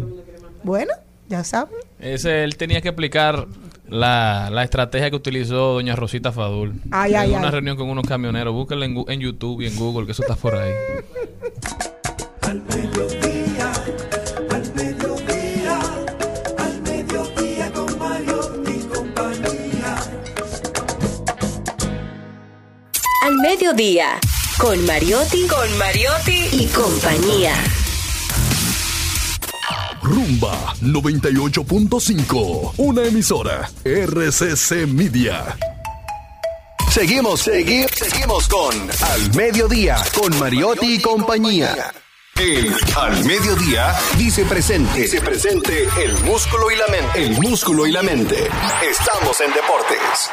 [0.64, 0.92] Bueno,
[1.30, 1.76] ya saben.
[2.00, 3.48] Ese, él tenía que explicar
[3.92, 6.74] la, la estrategia que utilizó doña Rosita Fadul.
[6.92, 7.52] Ay, una ay.
[7.52, 8.54] reunión con unos camioneros.
[8.54, 10.72] Búsquenlo en, en YouTube y en Google, que eso está por ahí.
[12.42, 13.72] Al mediodía,
[14.50, 15.80] al mediodía,
[16.58, 19.98] al mediodía con Mario y compañía.
[23.24, 24.20] Al mediodía,
[24.58, 27.54] con Mariotti, con Mariotti y compañía.
[30.02, 32.74] Rumba 98.5.
[32.78, 33.70] Una emisora.
[33.84, 35.56] RCC Media.
[36.90, 41.94] Seguimos, seguimos, seguimos con Al Mediodía, con Mariotti y compañía.
[42.36, 45.02] El Al Mediodía dice presente.
[45.02, 47.24] Dice presente el músculo y la mente.
[47.24, 48.50] El músculo y la mente.
[48.90, 50.32] Estamos en deportes.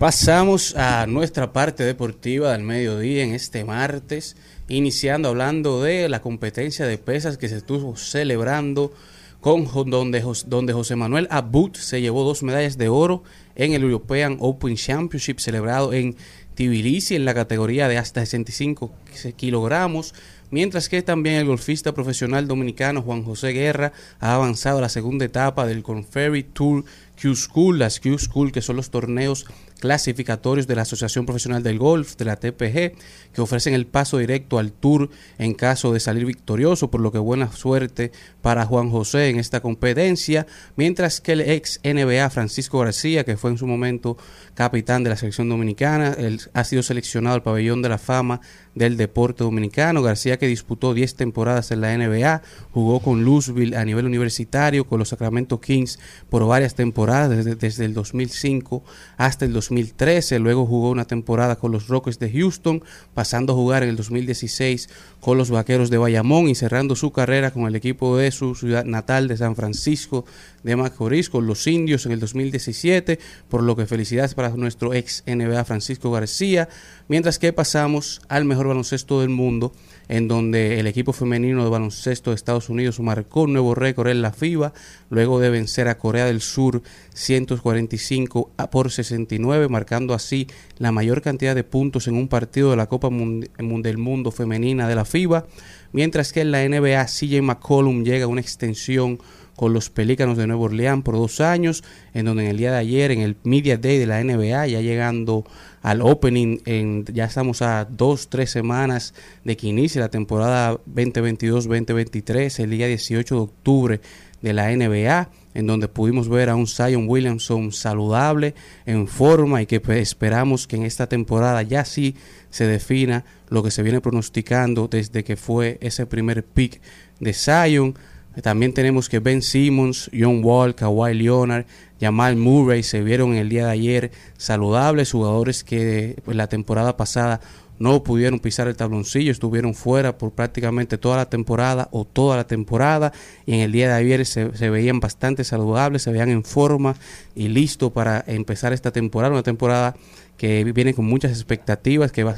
[0.00, 4.34] Pasamos a nuestra parte deportiva del mediodía en este martes,
[4.70, 8.92] iniciando hablando de la competencia de pesas que se estuvo celebrando
[9.40, 13.22] con donde, donde José Manuel Abud se llevó dos medallas de oro
[13.56, 16.16] en el European Open Championship celebrado en
[16.54, 18.92] Tbilisi en la categoría de hasta 65
[19.36, 20.14] kilogramos,
[20.50, 25.24] mientras que también el golfista profesional dominicano Juan José Guerra ha avanzado a la segunda
[25.24, 26.84] etapa del Conferry Tour
[27.20, 29.46] Q School, las Q School que son los torneos
[29.80, 32.92] clasificatorios de la Asociación Profesional del Golf, de la TPG,
[33.32, 37.18] que ofrecen el paso directo al Tour en caso de salir victorioso, por lo que
[37.18, 38.12] buena suerte
[38.42, 43.50] para Juan José en esta competencia, mientras que el ex NBA Francisco García, que fue
[43.50, 44.16] en su momento
[44.54, 48.40] capitán de la selección dominicana, él ha sido seleccionado al pabellón de la fama
[48.74, 50.02] del deporte dominicano.
[50.02, 54.98] García que disputó 10 temporadas en la NBA, jugó con Louisville a nivel universitario, con
[54.98, 58.84] los Sacramento Kings por varias temporadas, desde, desde el 2005
[59.16, 60.38] hasta el 2013.
[60.40, 62.82] Luego jugó una temporada con los Rockets de Houston,
[63.14, 64.88] pasando a jugar en el 2016
[65.20, 68.84] con los Vaqueros de Bayamón y cerrando su carrera con el equipo de su ciudad
[68.84, 70.24] natal de San Francisco
[70.62, 75.22] de Macorís, con los Indios en el 2017, por lo que felicidades para nuestro ex
[75.26, 76.68] NBA Francisco García,
[77.08, 79.72] mientras que pasamos al mejor baloncesto del mundo,
[80.12, 84.22] en donde el equipo femenino de baloncesto de Estados Unidos marcó un nuevo récord en
[84.22, 84.72] la FIBA,
[85.08, 86.82] luego de vencer a Corea del Sur
[87.14, 90.46] 145 a por 69, marcando así
[90.78, 94.30] la mayor cantidad de puntos en un partido de la Copa Mundi- Mun- del Mundo
[94.30, 95.46] femenina de la FIBA,
[95.92, 99.18] mientras que en la NBA CJ McCollum llega a una extensión
[99.56, 102.78] con los Pelícanos de Nueva Orleans por dos años, en donde en el día de
[102.78, 105.44] ayer, en el Media Day de la NBA, ya llegando
[105.82, 109.14] al opening, en, ya estamos a dos, tres semanas
[109.44, 114.00] de que inicie la temporada 2022-2023, el día 18 de octubre
[114.42, 118.54] de la NBA, en donde pudimos ver a un Zion Williamson saludable,
[118.86, 122.14] en forma y que pues, esperamos que en esta temporada ya sí
[122.50, 126.80] se defina lo que se viene pronosticando desde que fue ese primer pick
[127.20, 127.94] de Zion.
[128.42, 131.66] También tenemos que Ben Simmons, John Wall, Kawhi Leonard,
[132.00, 137.40] Jamal Murray se vieron el día de ayer saludables, jugadores que pues, la temporada pasada
[137.80, 142.46] no pudieron pisar el tabloncillo, estuvieron fuera por prácticamente toda la temporada o toda la
[142.46, 143.12] temporada
[143.46, 146.94] y en el día de ayer se, veían bastante saludables, se veían en forma
[147.34, 149.96] y listo para empezar esta temporada, una temporada
[150.36, 152.36] que viene con muchas expectativas, que va,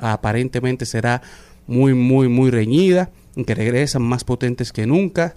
[0.00, 1.20] aparentemente será
[1.66, 3.10] muy, muy, muy reñida,
[3.44, 5.34] que regresan más potentes que nunca.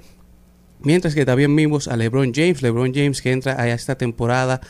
[0.80, 4.62] Mientras que también vimos a LeBron James, LeBron James que entra a esta temporada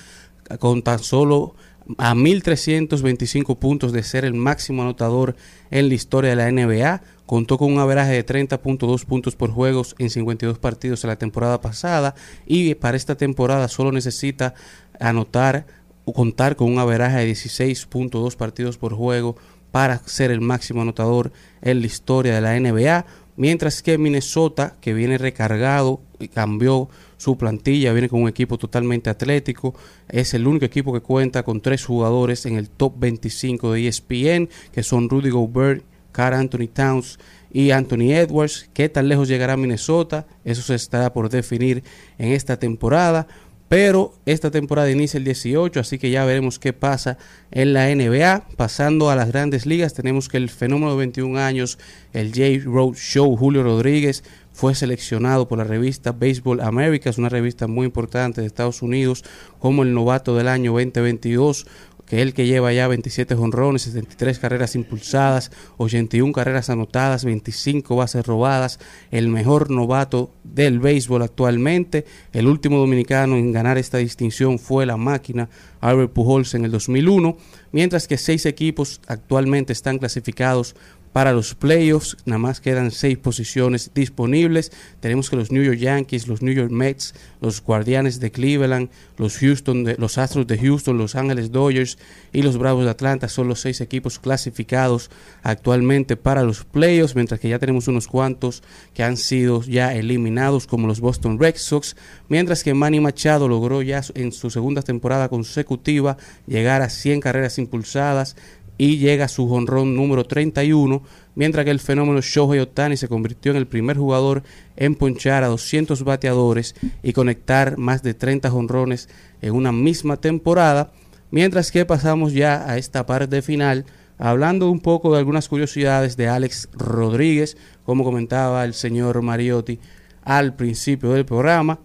[0.60, 1.56] con tan solo
[1.98, 5.36] a 1.325 puntos de ser el máximo anotador
[5.70, 7.02] en la historia de la NBA.
[7.26, 11.62] Contó con un averaje de 30.2 puntos por juegos en 52 partidos en la temporada
[11.62, 12.16] pasada
[12.46, 14.54] y para esta temporada solo necesita
[15.00, 15.66] anotar
[16.04, 19.38] o contar con un averaje de 16.2 partidos por juego
[19.72, 23.06] para ser el máximo anotador en la historia de la NBA.
[23.36, 26.02] Mientras que Minnesota, que viene recargado
[26.34, 29.76] cambió su plantilla, viene con un equipo totalmente atlético,
[30.10, 34.50] es el único equipo que cuenta con tres jugadores en el top 25 de ESPN,
[34.72, 37.20] que son Rudy Gobert, Carl Anthony Towns
[37.52, 38.70] y Anthony Edwards.
[38.74, 40.28] ¿Qué tan lejos llegará Minnesota?
[40.44, 41.84] Eso se estará por definir
[42.18, 43.28] en esta temporada.
[43.72, 47.18] Pero esta temporada inicia el 18, así que ya veremos qué pasa
[47.52, 48.48] en la NBA.
[48.58, 51.80] Pasando a las grandes ligas, tenemos que el fenómeno de 21 años,
[52.12, 52.70] el J.
[52.70, 57.86] Road Show, Julio Rodríguez, fue seleccionado por la revista Baseball America, es una revista muy
[57.86, 59.24] importante de Estados Unidos,
[59.60, 61.66] como el novato del año 2022
[62.12, 68.26] que el que lleva ya 27 jonrones, 73 carreras impulsadas, 81 carreras anotadas, 25 bases
[68.26, 68.80] robadas,
[69.12, 72.04] el mejor novato del béisbol actualmente.
[72.34, 75.48] El último dominicano en ganar esta distinción fue la máquina
[75.80, 77.38] Albert Pujols en el 2001,
[77.72, 80.76] mientras que seis equipos actualmente están clasificados
[81.14, 82.18] para los playoffs.
[82.26, 84.72] Nada más quedan seis posiciones disponibles.
[85.00, 89.38] Tenemos que los New York Yankees, los New York Mets, los Guardianes de Cleveland, los
[89.38, 91.98] Houston, los Astros de Houston, los Ángeles Dodgers
[92.32, 95.10] y los Bravos de Atlanta son los seis equipos clasificados
[95.44, 100.68] actualmente para los playoffs, mientras que ya tenemos unos cuantos que han sido ya eliminados,
[100.68, 101.96] como los Boston Red Sox,
[102.30, 107.58] mientras que Manny Machado logró ya en su segunda temporada consecutiva llegar a 100 carreras
[107.58, 108.36] impulsadas
[108.82, 111.04] y llega su jonrón número 31,
[111.36, 114.42] mientras que el fenómeno Shohei Otani se convirtió en el primer jugador
[114.76, 119.08] en ponchar a 200 bateadores y conectar más de 30 jonrones
[119.44, 120.92] en una misma temporada,
[121.30, 123.86] mientras que pasamos ya a esta parte final
[124.18, 129.78] hablando un poco de algunas curiosidades de Alex Rodríguez, como comentaba el señor Mariotti
[130.24, 131.78] al principio del programa.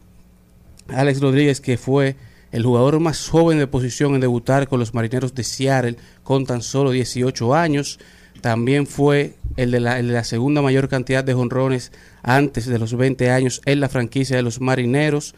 [0.89, 2.17] Alex Rodríguez, que fue
[2.53, 6.63] el jugador más joven de posición en debutar con los Marineros de Seattle con tan
[6.63, 7.99] solo 18 años.
[8.41, 12.79] También fue el de la, el de la segunda mayor cantidad de jonrones antes de
[12.79, 15.35] los 20 años en la franquicia de los Marineros.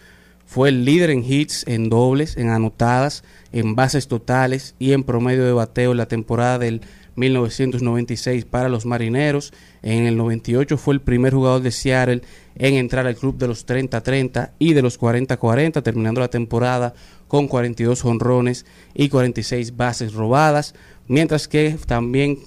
[0.46, 5.44] Fue el líder en hits, en dobles, en anotadas, en bases totales y en promedio
[5.44, 6.80] de bateo en la temporada del
[7.18, 9.52] 1996 para los Marineros.
[9.82, 12.22] En el 98 fue el primer jugador de Seattle
[12.56, 16.94] en entrar al club de los 30-30 y de los 40-40, terminando la temporada
[17.28, 20.74] con 42 honrones y 46 bases robadas,
[21.06, 22.38] mientras que también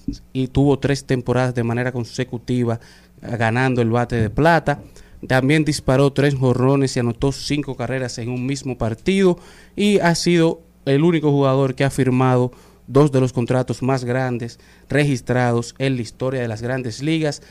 [0.51, 2.79] tuvo tres temporadas de manera consecutiva
[3.21, 4.81] eh, ganando el bate de plata.
[5.27, 9.37] También disparó tres jorrones y anotó cinco carreras en un mismo partido
[9.75, 12.51] y ha sido el único jugador que ha firmado
[12.87, 17.41] dos de los contratos más grandes registrados en la historia de las grandes ligas.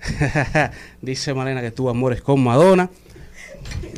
[1.02, 2.90] Dice Malena que tuvo amores con Madonna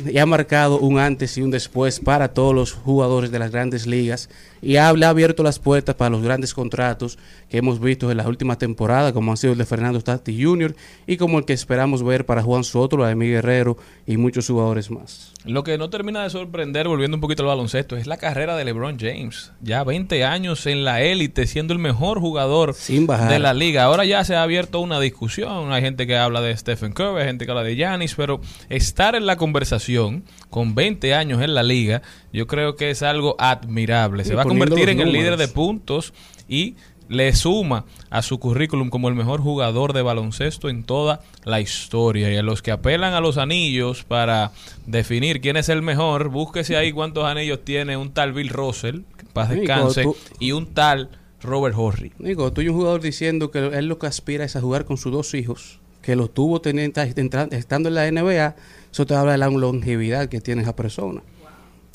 [0.05, 3.87] y ha marcado un antes y un después para todos los jugadores de las grandes
[3.87, 4.29] ligas
[4.63, 8.17] y ha, le ha abierto las puertas para los grandes contratos que hemos visto en
[8.17, 10.75] las últimas temporadas, como han sido el de Fernando Tati Jr.
[11.05, 14.47] y como el que esperamos ver para Juan Soto, la de Miguel Guerrero y muchos
[14.47, 15.33] jugadores más.
[15.45, 18.63] Lo que no termina de sorprender, volviendo un poquito al baloncesto, es la carrera de
[18.63, 19.51] LeBron James.
[19.61, 23.29] Ya 20 años en la élite, siendo el mejor jugador Sin bajar.
[23.29, 23.83] de la liga.
[23.83, 25.73] Ahora ya se ha abierto una discusión.
[25.73, 29.15] Hay gente que habla de Stephen Curry, hay gente que habla de Giannis, pero estar
[29.15, 32.01] en la conversación con 20 años en la liga,
[32.33, 34.25] yo creo que es algo admirable.
[34.25, 36.13] Se va a convertir los en el líder de puntos
[36.49, 36.75] y
[37.09, 42.31] le suma a su currículum como el mejor jugador de baloncesto en toda la historia.
[42.31, 44.51] Y a los que apelan a los anillos para
[44.87, 49.25] definir quién es el mejor, búsquese ahí cuántos anillos tiene un tal Bill Russell, que
[49.31, 51.09] paz descanse, tú- y un tal
[51.41, 52.13] Robert Horry.
[52.19, 54.97] Digo, tú y un jugador diciendo que él lo que aspira es a jugar con
[54.97, 58.55] sus dos hijos, que lo tuvo teniendo, estando en la NBA,
[58.91, 61.21] eso te habla de la longevidad que tiene esa persona.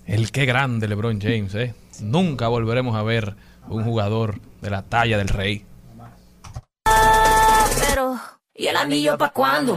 [0.08, 1.74] El qué grande LeBron James, ¿eh?
[2.00, 3.36] Nunca volveremos a ver
[3.68, 5.66] un jugador de la talla del rey.
[7.86, 8.18] Pero,
[8.54, 9.76] ¿y el anillo pa' cuándo?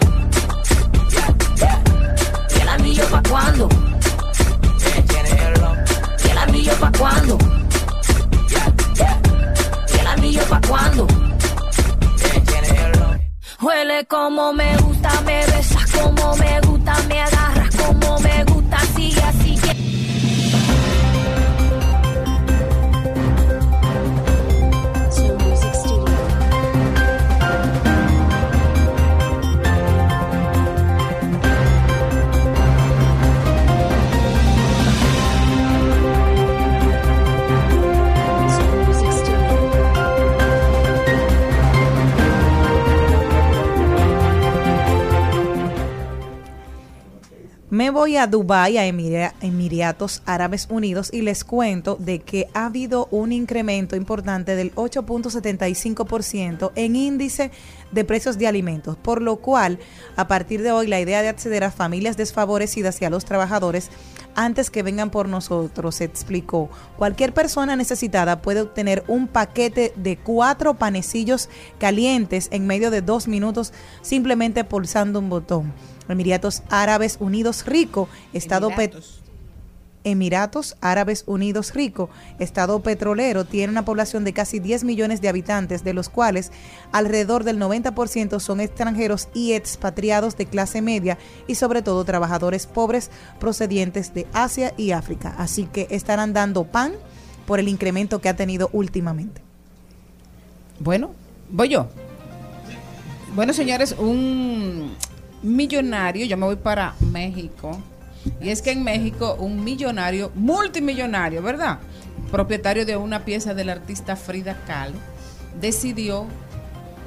[2.50, 3.68] ¿Y el anillo pa' cuándo?
[6.24, 7.38] ¿Y el anillo pa' cuándo?
[9.94, 11.08] ¿Y el anillo pa' cuándo?
[13.62, 18.31] Huele como me gusta, me besas como me gusta, me agarras como me
[47.72, 52.66] Me voy a Dubái, a Emira- Emiratos Árabes Unidos, y les cuento de que ha
[52.66, 57.50] habido un incremento importante del 8.75% en índice
[57.94, 59.80] de precios de alimentos, por lo cual,
[60.18, 63.90] a partir de hoy, la idea de acceder a familias desfavorecidas y a los trabajadores
[64.36, 66.70] antes que vengan por nosotros, se explicó.
[66.98, 71.48] Cualquier persona necesitada puede obtener un paquete de cuatro panecillos
[71.80, 75.72] calientes en medio de dos minutos simplemente pulsando un botón.
[76.10, 78.96] Emiratos Árabes Unidos Rico, Estado pet-
[80.04, 85.84] Emiratos Árabes Unidos Rico, Estado petrolero, tiene una población de casi 10 millones de habitantes,
[85.84, 86.52] de los cuales
[86.92, 93.12] alrededor del 90% son extranjeros y expatriados de clase media y sobre todo trabajadores pobres
[93.40, 95.36] procedientes de Asia y África.
[95.38, 96.94] Así que estarán dando pan
[97.46, 99.42] por el incremento que ha tenido últimamente.
[100.80, 101.12] Bueno,
[101.52, 101.90] voy yo.
[103.36, 104.96] Bueno, señores, un
[105.42, 107.80] millonario, yo me voy para México.
[108.40, 111.80] Y es que en México un millonario, multimillonario, ¿verdad?
[112.30, 114.98] Propietario de una pieza del artista Frida Kahlo,
[115.60, 116.28] decidió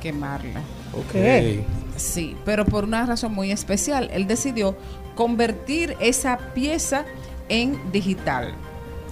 [0.01, 0.61] quemarla.
[0.93, 1.65] Ok.
[1.97, 4.11] Sí, pero por una razón muy especial.
[4.13, 4.77] Él decidió
[5.15, 7.05] convertir esa pieza
[7.49, 8.55] en digital.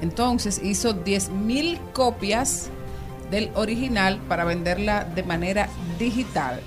[0.01, 2.69] Entonces hizo 10 mil copias
[3.31, 5.69] del original para venderla de manera
[5.99, 6.61] digital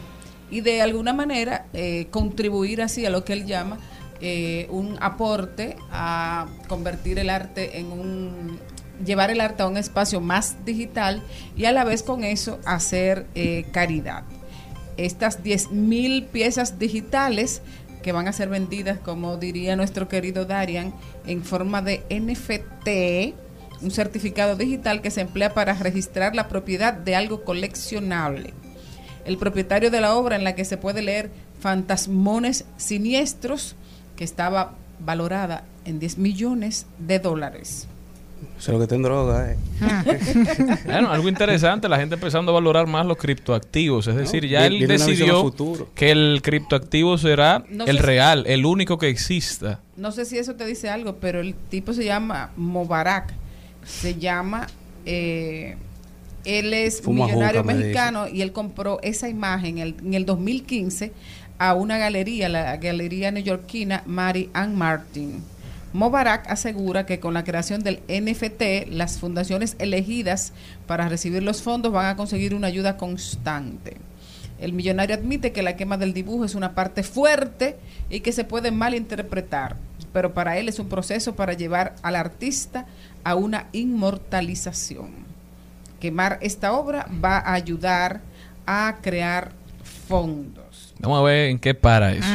[0.49, 3.77] y de alguna manera eh, contribuir así a lo que él llama
[4.21, 8.59] eh, un aporte a convertir el arte en un
[9.05, 11.21] llevar el arte a un espacio más digital
[11.57, 14.23] y a la vez con eso hacer eh, caridad
[14.97, 17.61] estas 10.000 piezas digitales
[18.01, 20.93] que van a ser vendidas, como diría nuestro querido Darian,
[21.25, 27.15] en forma de NFT, un certificado digital que se emplea para registrar la propiedad de
[27.15, 28.53] algo coleccionable.
[29.25, 33.75] El propietario de la obra en la que se puede leer Fantasmones Siniestros,
[34.15, 37.87] que estaba valorada en 10 millones de dólares.
[38.57, 39.57] Eso es lo que te en droga, eh.
[40.85, 44.07] Bueno, algo interesante, la gente empezando a valorar más los criptoactivos.
[44.07, 45.89] Es decir, ya él decidió futuro.
[45.95, 49.79] que el criptoactivo será No el si- real, el único que exista.
[49.97, 53.33] No sé si eso te dice algo, pero el tipo se llama Mobarak.
[53.85, 54.67] Se llama.
[55.05, 55.75] eh,
[56.45, 61.11] él es Fuma millonario juca, mexicano y él compró esa imagen el- en el 2015
[61.57, 65.41] a una galería, la galería neoyorquina Mary Ann Martin.
[65.93, 70.51] Mobarak asegura que con la creación del NFT, las fundaciones elegidas
[70.87, 73.95] para recibir los fondos van a conseguir una ayuda constante.
[74.59, 77.77] El millonario admite que la quema del dibujo es una parte fuerte
[78.09, 79.77] y que se puede malinterpretar,
[80.11, 82.85] pero para él es un proceso para llevar al artista
[83.23, 85.24] a una inmortalización.
[86.05, 88.21] Quemar esta obra va a ayudar
[88.67, 89.53] a crear
[90.07, 90.93] fondos.
[90.99, 92.27] Vamos a ver en qué para eso.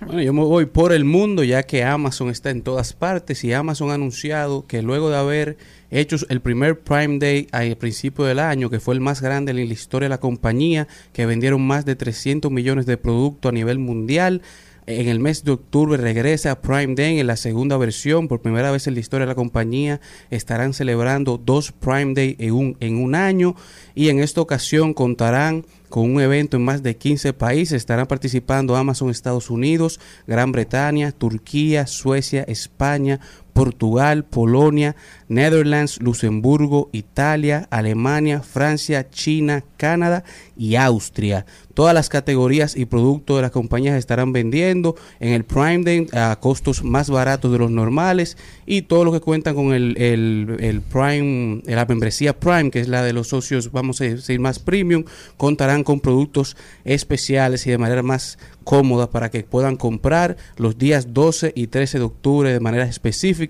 [0.00, 3.52] Bueno, yo me voy por el mundo ya que Amazon está en todas partes y
[3.52, 5.58] Amazon ha anunciado que luego de haber
[5.90, 9.58] hecho el primer Prime Day al principio del año, que fue el más grande en
[9.58, 13.78] la historia de la compañía, que vendieron más de 300 millones de productos a nivel
[13.78, 14.40] mundial,
[14.86, 18.28] en el mes de octubre regresa Prime Day en la segunda versión.
[18.28, 20.00] Por primera vez en la historia de la compañía
[20.30, 23.54] estarán celebrando dos Prime Day en un, en un año
[23.94, 27.74] y en esta ocasión contarán con un evento en más de 15 países.
[27.74, 33.20] Estarán participando Amazon Estados Unidos, Gran Bretaña, Turquía, Suecia, España,
[33.60, 34.96] Portugal, Polonia,
[35.28, 40.24] Netherlands, Luxemburgo, Italia, Alemania, Francia, China, Canadá
[40.56, 41.44] y Austria.
[41.74, 46.36] Todas las categorías y productos de las compañías estarán vendiendo en el Prime Day a
[46.40, 50.80] costos más baratos de los normales y todos los que cuentan con el, el, el
[50.80, 55.04] Prime, la membresía Prime, que es la de los socios, vamos a decir, más premium,
[55.36, 61.12] contarán con productos especiales y de manera más cómoda para que puedan comprar los días
[61.12, 63.49] 12 y 13 de octubre de manera específica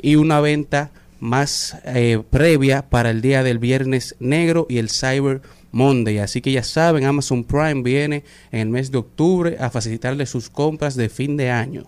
[0.00, 0.90] y una venta
[1.20, 5.42] más eh, previa para el día del viernes negro y el Cyber
[5.72, 6.18] Monday.
[6.18, 10.48] Así que ya saben, Amazon Prime viene en el mes de octubre a facilitarle sus
[10.50, 11.84] compras de fin de año.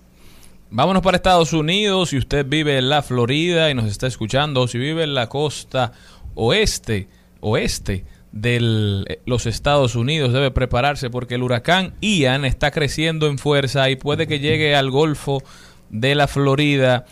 [0.70, 2.10] Vámonos para Estados Unidos.
[2.10, 5.28] Si usted vive en la Florida y nos está escuchando, o si vive en la
[5.28, 5.92] costa
[6.34, 7.08] oeste,
[7.40, 13.90] oeste de los Estados Unidos, debe prepararse porque el huracán Ian está creciendo en fuerza
[13.90, 15.42] y puede que llegue al Golfo
[15.90, 17.04] de la Florida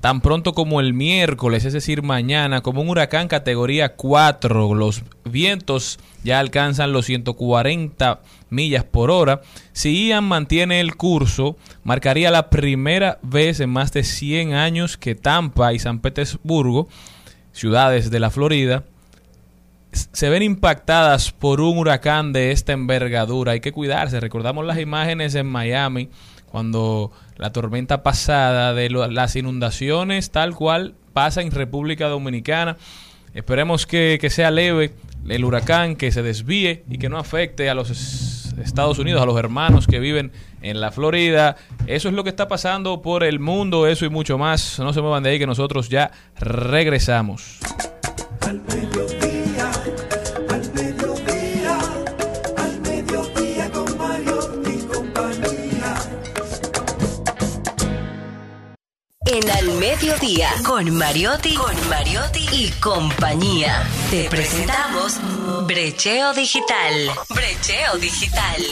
[0.00, 4.74] tan pronto como el miércoles, es decir, mañana, como un huracán categoría 4.
[4.74, 8.20] Los vientos ya alcanzan los 140
[8.50, 9.40] millas por hora.
[9.72, 15.14] Si Ian mantiene el curso, marcaría la primera vez en más de 100 años que
[15.16, 16.88] Tampa y San Petersburgo,
[17.52, 18.84] ciudades de la Florida,
[19.90, 23.52] se ven impactadas por un huracán de esta envergadura.
[23.52, 24.20] Hay que cuidarse.
[24.20, 26.08] Recordamos las imágenes en Miami
[26.50, 32.76] cuando la tormenta pasada de lo- las inundaciones tal cual pasa en República Dominicana.
[33.34, 34.92] Esperemos que, que sea leve
[35.28, 39.26] el huracán, que se desvíe y que no afecte a los es- Estados Unidos, a
[39.26, 40.32] los hermanos que viven
[40.62, 41.54] en la Florida.
[41.86, 44.80] Eso es lo que está pasando por el mundo, eso y mucho más.
[44.80, 47.58] No se muevan de ahí que nosotros ya regresamos.
[59.30, 63.86] En Al Mediodía, con Mariotti, con Mariotti y compañía.
[64.10, 65.20] Te presentamos
[65.66, 67.10] Brecheo Digital.
[67.28, 68.62] Brecheo Digital.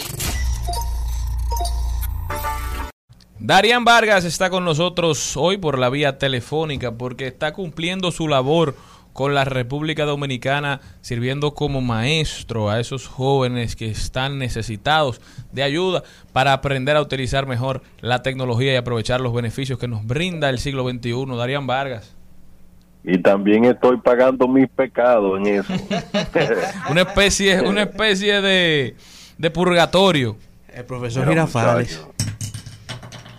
[3.38, 8.74] Darían Vargas está con nosotros hoy por la vía telefónica porque está cumpliendo su labor
[9.16, 16.02] con la República Dominicana, sirviendo como maestro a esos jóvenes que están necesitados de ayuda
[16.34, 20.58] para aprender a utilizar mejor la tecnología y aprovechar los beneficios que nos brinda el
[20.58, 21.34] siglo XXI.
[21.34, 22.14] Darían Vargas.
[23.02, 25.72] y también estoy pagando mis pecados en eso.
[26.90, 28.96] Una especie, una especie de,
[29.38, 30.36] de purgatorio.
[30.68, 32.06] El profesor Girafales.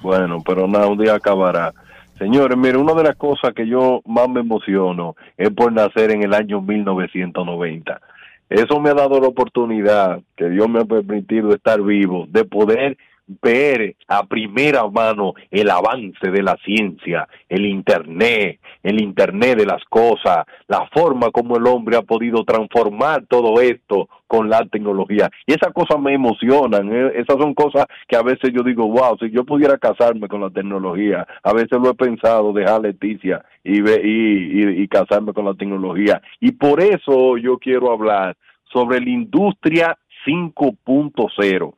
[0.01, 1.71] Bueno, pero nada, un día acabará.
[2.17, 6.23] Señores, mire, una de las cosas que yo más me emociono es por nacer en
[6.23, 8.01] el año 1990.
[8.49, 12.97] Eso me ha dado la oportunidad, que Dios me ha permitido estar vivo, de poder
[13.27, 19.83] ver a primera mano el avance de la ciencia, el Internet, el Internet de las
[19.85, 25.29] cosas, la forma como el hombre ha podido transformar todo esto con la tecnología.
[25.45, 27.11] Y esas cosas me emocionan, ¿eh?
[27.15, 30.49] esas son cosas que a veces yo digo, wow, si yo pudiera casarme con la
[30.49, 36.21] tecnología, a veces lo he pensado, dejar Leticia y, y casarme con la tecnología.
[36.39, 38.37] Y por eso yo quiero hablar
[38.71, 41.73] sobre la industria 5.0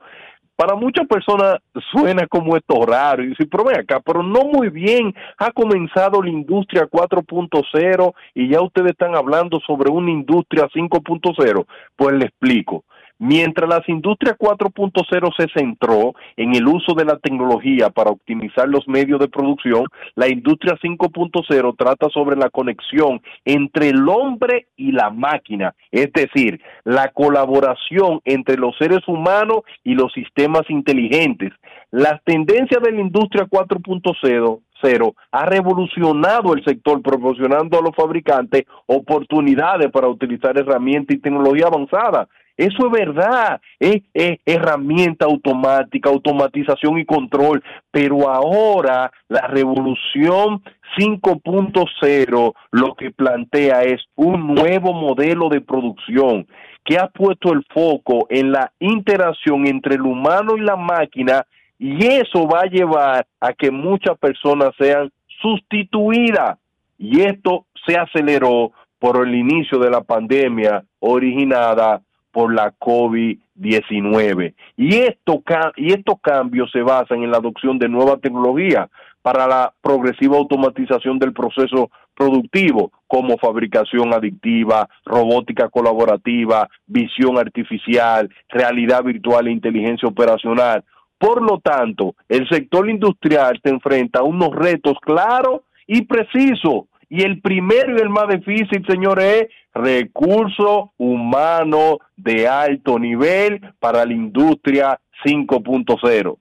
[0.59, 4.67] para muchas personas suena como esto raro y dice, pero ven acá, pero no muy
[4.67, 11.65] bien, ha comenzado la industria 4.0 y ya ustedes están hablando sobre una industria 5.0.
[11.95, 12.83] Pues le explico.
[13.21, 18.87] Mientras las industrias 4.0 se centró en el uso de la tecnología para optimizar los
[18.87, 19.83] medios de producción,
[20.15, 26.61] la industria 5.0 trata sobre la conexión entre el hombre y la máquina, es decir,
[26.85, 31.51] la colaboración entre los seres humanos y los sistemas inteligentes.
[31.91, 38.63] Las tendencias de la industria 4.0 cero ha revolucionado el sector proporcionando a los fabricantes
[38.85, 42.29] oportunidades para utilizar herramientas y tecnología avanzada.
[42.59, 50.61] Eso es verdad, es, es herramienta automática, automatización y control, pero ahora la revolución
[50.97, 56.47] 5.0 lo que plantea es un nuevo modelo de producción
[56.83, 61.45] que ha puesto el foco en la interacción entre el humano y la máquina
[61.77, 65.09] y eso va a llevar a que muchas personas sean
[65.41, 66.59] sustituidas.
[66.97, 72.01] Y esto se aceleró por el inicio de la pandemia originada
[72.31, 74.53] por la COVID-19.
[74.77, 75.43] Y, esto,
[75.75, 78.89] y estos cambios se basan en la adopción de nueva tecnología
[79.21, 89.03] para la progresiva automatización del proceso productivo, como fabricación adictiva, robótica colaborativa, visión artificial, realidad
[89.03, 90.83] virtual e inteligencia operacional.
[91.17, 96.85] Por lo tanto, el sector industrial se enfrenta a unos retos claros y precisos.
[97.09, 104.05] Y el primero y el más difícil, señores, es recursos humanos de alto nivel para
[104.05, 106.37] la industria 5.0.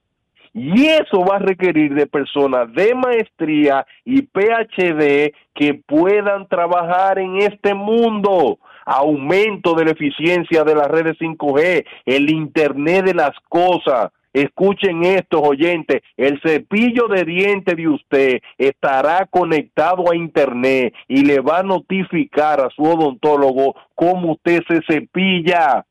[0.54, 7.36] Y eso va a requerir de personas de maestría y PhD que puedan trabajar en
[7.36, 8.58] este mundo.
[8.84, 14.10] Aumento de la eficiencia de las redes 5G, el Internet de las cosas.
[14.38, 21.40] Escuchen estos oyentes, el cepillo de diente de usted estará conectado a internet y le
[21.40, 25.84] va a notificar a su odontólogo cómo usted se cepilla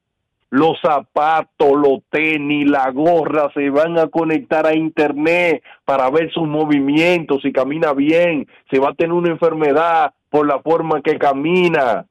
[0.50, 6.48] los zapatos, los tenis, la gorra se van a conectar a internet para ver sus
[6.48, 12.06] movimientos, si camina bien, si va a tener una enfermedad por la forma que camina.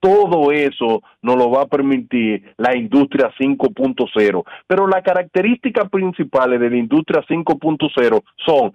[0.00, 4.44] Todo eso nos lo va a permitir la industria 5.0.
[4.66, 8.72] Pero las características principales de la industria 5.0 son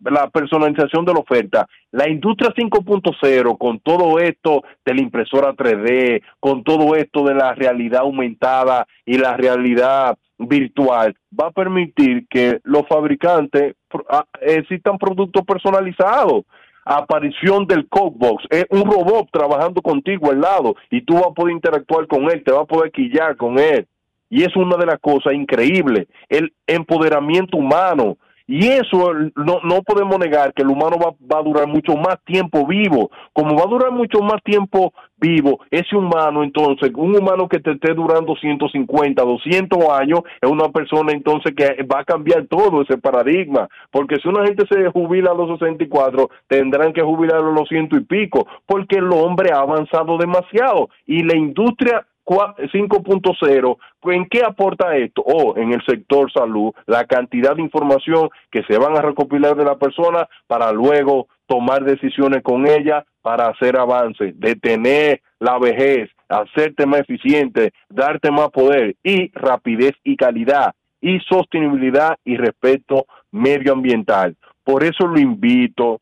[0.00, 6.22] la personalización de la oferta, la industria 5.0 con todo esto de la impresora 3D,
[6.38, 12.60] con todo esto de la realidad aumentada y la realidad virtual, va a permitir que
[12.64, 13.74] los fabricantes
[14.08, 16.44] ah, existan productos personalizados
[16.84, 21.54] aparición del Codebox, es un robot trabajando contigo al lado y tú vas a poder
[21.54, 23.86] interactuar con él, te vas a poder quillar con él.
[24.28, 28.16] Y es una de las cosas increíbles, el empoderamiento humano.
[28.50, 32.16] Y eso no, no podemos negar que el humano va, va a durar mucho más
[32.24, 33.08] tiempo vivo.
[33.32, 37.70] Como va a durar mucho más tiempo vivo, ese humano entonces, un humano que te
[37.70, 42.98] esté durando 150, 200 años, es una persona entonces que va a cambiar todo ese
[42.98, 43.68] paradigma.
[43.92, 47.96] Porque si una gente se jubila a los 64, tendrán que jubilar a los ciento
[47.96, 50.88] y pico, porque el hombre ha avanzado demasiado.
[51.06, 55.22] Y la industria 5.0, pues, ¿en qué aporta esto?
[55.22, 59.64] O en el sector salud, la cantidad de información que se van a recopilar de
[59.64, 66.86] la persona para luego tomar decisiones con ella para hacer avances, detener la vejez, hacerte
[66.86, 74.36] más eficiente, darte más poder y rapidez y calidad y sostenibilidad y respeto medioambiental.
[74.62, 76.00] Por eso lo invito,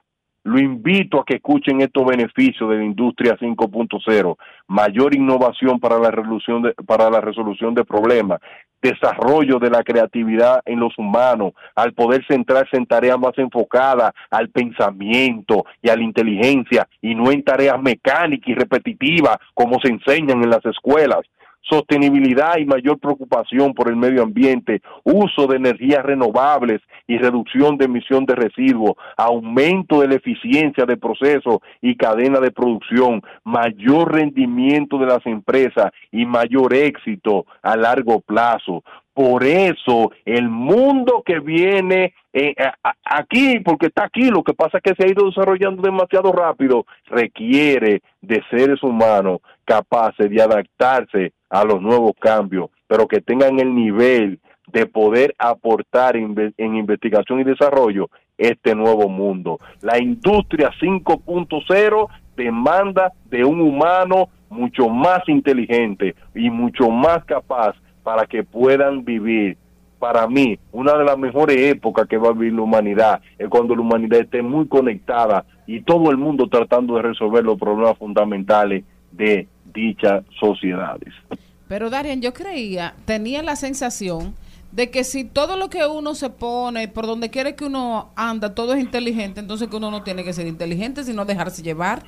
[0.48, 4.36] lo invito a que escuchen estos beneficios de la industria 5.0,
[4.68, 8.40] mayor innovación para la resolución de, para la resolución de problemas,
[8.80, 14.48] desarrollo de la creatividad en los humanos, al poder centrarse en tareas más enfocadas al
[14.48, 20.42] pensamiento y a la inteligencia y no en tareas mecánicas y repetitivas como se enseñan
[20.42, 21.20] en las escuelas
[21.62, 27.86] sostenibilidad y mayor preocupación por el medio ambiente, uso de energías renovables y reducción de
[27.86, 34.98] emisión de residuos, aumento de la eficiencia de procesos y cadena de producción, mayor rendimiento
[34.98, 38.82] de las empresas y mayor éxito a largo plazo.
[39.12, 42.54] Por eso el mundo que viene eh,
[43.04, 46.86] aquí, porque está aquí, lo que pasa es que se ha ido desarrollando demasiado rápido,
[47.06, 53.74] requiere de seres humanos capaces de adaptarse a los nuevos cambios, pero que tengan el
[53.74, 54.38] nivel
[54.72, 59.58] de poder aportar en, ve- en investigación y desarrollo este nuevo mundo.
[59.80, 68.26] La industria 5.0 demanda de un humano mucho más inteligente y mucho más capaz para
[68.26, 69.56] que puedan vivir.
[69.98, 73.74] Para mí, una de las mejores épocas que va a vivir la humanidad es cuando
[73.74, 78.84] la humanidad esté muy conectada y todo el mundo tratando de resolver los problemas fundamentales
[79.10, 81.14] de dichas sociedades.
[81.68, 84.34] Pero Darian, yo creía, tenía la sensación
[84.72, 88.54] de que si todo lo que uno se pone, por donde quiere que uno anda,
[88.54, 92.02] todo es inteligente, entonces que uno no tiene que ser inteligente, sino dejarse llevar.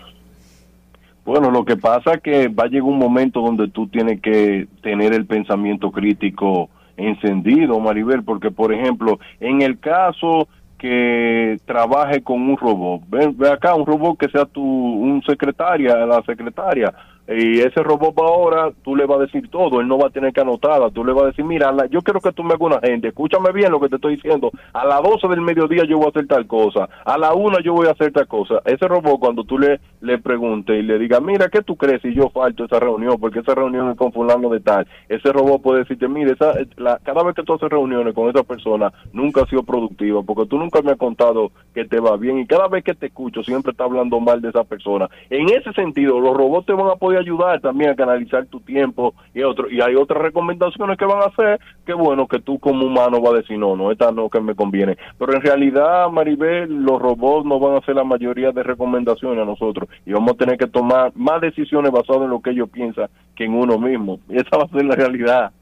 [1.25, 4.67] Bueno, lo que pasa es que va a llegar un momento donde tú tienes que
[4.83, 10.49] tener el pensamiento crítico encendido, Maribel, porque por ejemplo, en el caso
[10.79, 15.95] que trabaje con un robot, ve, ve acá un robot que sea tu un secretaria,
[16.07, 16.93] la secretaria,
[17.31, 20.11] y ese robot va ahora, tú le vas a decir todo, él no va a
[20.11, 22.55] tener que anotarla, tú le vas a decir, mira, la- yo quiero que tú me
[22.55, 25.85] hagas una gente, escúchame bien lo que te estoy diciendo, a las 12 del mediodía
[25.85, 28.61] yo voy a hacer tal cosa, a la una yo voy a hacer tal cosa.
[28.65, 32.15] Ese robot cuando tú le, le preguntes y le digas, mira, ¿qué tú crees si
[32.15, 33.17] yo falto esa reunión?
[33.21, 34.87] Porque esa reunión es con fulano de tal.
[35.09, 38.43] Ese robot puede decirte, mira, esa, la, cada vez que tú haces reuniones con esa
[38.43, 42.39] persona, nunca ha sido productiva, porque tú nunca me has contado que te va bien
[42.39, 45.09] y cada vez que te escucho siempre está hablando mal de esa persona.
[45.31, 49.15] En ese sentido, los robots te van a poder ayudar también a canalizar tu tiempo
[49.35, 52.87] y otro y hay otras recomendaciones que van a hacer que bueno que tú como
[52.87, 56.69] humano vas a decir no no esta no que me conviene pero en realidad Maribel
[56.83, 60.37] los robots no van a hacer la mayoría de recomendaciones a nosotros y vamos a
[60.37, 64.21] tener que tomar más decisiones basadas en lo que ellos piensan que en uno mismo
[64.29, 65.53] y esa va a ser la realidad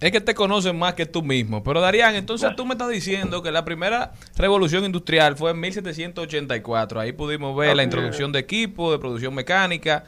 [0.00, 1.62] Es que te conocen más que tú mismo.
[1.62, 7.00] Pero Darían, entonces tú me estás diciendo que la primera revolución industrial fue en 1784.
[7.00, 10.04] Ahí pudimos ver la introducción de equipos de producción mecánica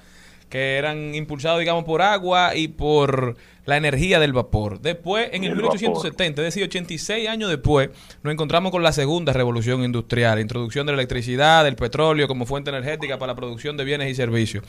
[0.53, 4.83] que eran impulsados, digamos, por agua y por la energía del vapor.
[4.83, 7.89] Después, en el, El 1870, es decir, 86 años después,
[8.23, 12.69] nos encontramos con la segunda revolución industrial, introducción de la electricidad, del petróleo como fuente
[12.69, 14.63] energética para la producción de bienes y servicios.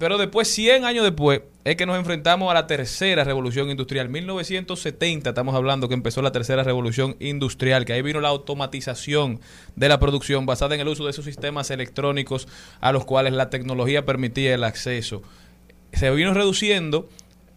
[0.00, 4.08] Pero después, 100 años después, es que nos enfrentamos a la tercera revolución industrial.
[4.08, 9.40] 1970, estamos hablando que empezó la tercera revolución industrial, que ahí vino la automatización
[9.76, 12.48] de la producción basada en el uso de esos sistemas electrónicos
[12.80, 15.20] a los cuales la tecnología permitía el acceso.
[15.92, 17.06] Se vino reduciendo.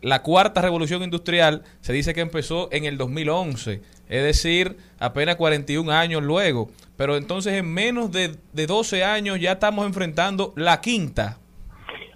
[0.01, 5.89] La cuarta revolución industrial se dice que empezó en el 2011, es decir, apenas 41
[5.93, 6.69] años luego.
[6.97, 11.39] Pero entonces en menos de, de 12 años ya estamos enfrentando la quinta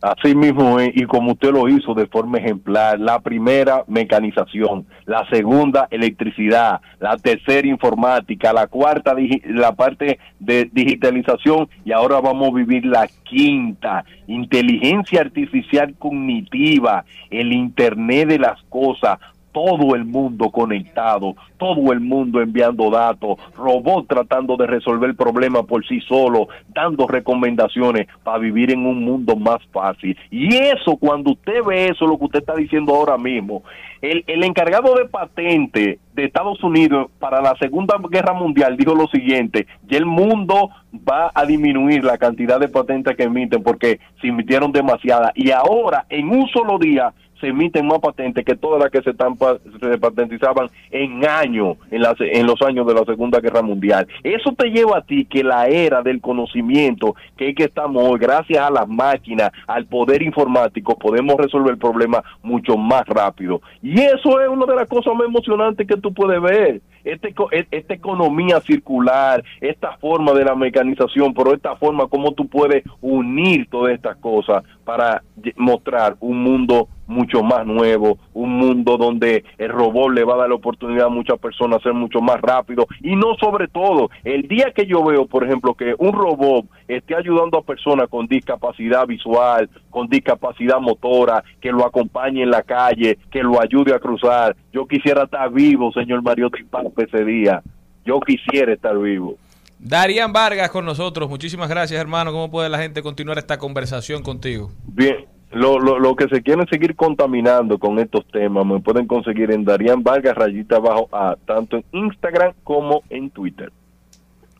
[0.01, 5.87] Así mismo y como usted lo hizo de forma ejemplar, la primera mecanización, la segunda
[5.89, 12.85] electricidad, la tercera informática, la cuarta la parte de digitalización y ahora vamos a vivir
[12.85, 19.19] la quinta, inteligencia artificial cognitiva, el internet de las cosas,
[19.51, 25.85] todo el mundo conectado, todo el mundo enviando datos, robots tratando de resolver problemas por
[25.87, 30.17] sí solo, dando recomendaciones para vivir en un mundo más fácil.
[30.29, 33.63] Y eso, cuando usted ve eso, lo que usted está diciendo ahora mismo,
[34.01, 39.07] el, el encargado de patente de Estados Unidos para la Segunda Guerra Mundial dijo lo
[39.07, 40.69] siguiente, y el mundo
[41.07, 46.05] va a disminuir la cantidad de patentes que emiten porque se emitieron demasiadas y ahora
[46.09, 49.97] en un solo día se emiten más patentes que todas las que se, están se
[49.97, 54.07] patentizaban en años, en, en los años de la Segunda Guerra Mundial.
[54.23, 58.19] Eso te lleva a ti que la era del conocimiento que es que estamos hoy,
[58.19, 63.61] gracias a las máquinas, al poder informático, podemos resolver problemas mucho más rápido.
[63.81, 66.81] Y eso es una de las cosas más emocionantes que tú puedes ver.
[67.03, 72.47] Este, e- esta economía circular, esta forma de la mecanización, pero esta forma como tú
[72.47, 75.21] puedes unir todas estas cosas para
[75.55, 80.49] mostrar un mundo mucho más nuevo, un mundo donde el robot le va a dar
[80.49, 84.47] la oportunidad a muchas personas a ser mucho más rápido y no sobre todo, el
[84.47, 89.07] día que yo veo, por ejemplo, que un robot esté ayudando a personas con discapacidad
[89.07, 94.55] visual, con discapacidad motora, que lo acompañe en la calle, que lo ayude a cruzar,
[94.71, 97.61] yo quisiera estar vivo, señor Mario Tipape, ese día,
[98.05, 99.37] yo quisiera estar vivo.
[99.79, 101.29] Darían Vargas con nosotros.
[101.29, 102.31] Muchísimas gracias, hermano.
[102.31, 104.71] ¿Cómo puede la gente continuar esta conversación contigo?
[104.85, 109.51] Bien, lo, lo, lo que se quieren seguir contaminando con estos temas me pueden conseguir
[109.51, 113.71] en Darían Vargas rayita abajo a tanto en Instagram como en Twitter.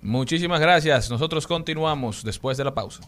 [0.02, 1.10] Muchísimas gracias.
[1.10, 3.02] Nosotros continuamos después de la pausa.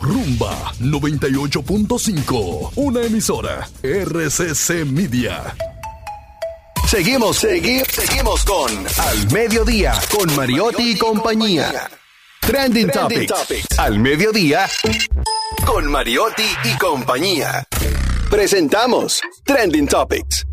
[0.00, 5.54] Rumba 98.5, una emisora RCC Media.
[6.86, 11.88] Seguimos, seguimos, seguimos con Al Mediodía, con Mariotti y compañía.
[12.46, 13.78] Trending, Topics.
[13.78, 14.66] Al Mediodía,
[15.64, 17.64] con Mariotti y compañía.
[18.28, 20.44] Presentamos Trending Topics.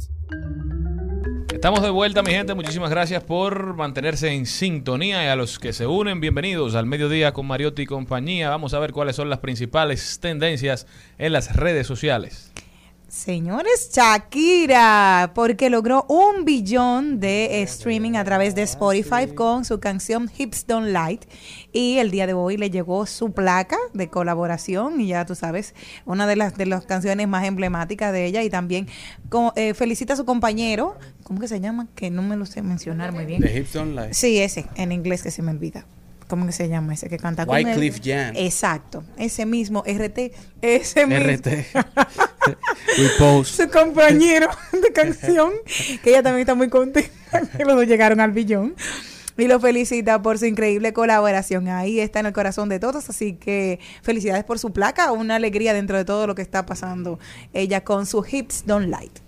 [1.51, 2.53] Estamos de vuelta, mi gente.
[2.53, 7.33] Muchísimas gracias por mantenerse en sintonía y a los que se unen, bienvenidos al mediodía
[7.33, 8.49] con Mariotti y compañía.
[8.49, 10.85] Vamos a ver cuáles son las principales tendencias
[11.17, 12.51] en las redes sociales.
[13.09, 20.29] Señores, Shakira, porque logró un billón de streaming a través de Spotify con su canción
[20.37, 21.25] Hips Don't Light.
[21.71, 24.99] Y el día de hoy le llegó su placa de colaboración.
[25.01, 28.43] Y ya tú sabes, una de las, de las canciones más emblemáticas de ella.
[28.43, 28.87] Y también
[29.55, 30.97] eh, felicita a su compañero.
[31.23, 31.87] ¿Cómo que se llama?
[31.95, 33.41] Que no me lo sé mencionar muy bien.
[33.41, 34.13] The Hips Don't Lie.
[34.13, 35.85] Sí, ese, en inglés que se me olvida.
[36.29, 37.65] ¿Cómo que se llama ese que canta con él?
[37.65, 38.35] Wycliffe Jean.
[38.35, 41.25] Exacto, ese mismo, RT, ese mismo.
[41.25, 41.47] RT.
[43.45, 45.53] Su compañero de canción,
[46.03, 47.09] que ella también está muy contenta
[47.57, 48.75] que los dos llegaron al billón.
[49.41, 51.67] Y lo felicita por su increíble colaboración.
[51.67, 53.09] Ahí está en el corazón de todos.
[53.09, 55.11] Así que felicidades por su placa.
[55.11, 57.19] Una alegría dentro de todo lo que está pasando
[57.53, 59.19] ella con su Hips Don't Light.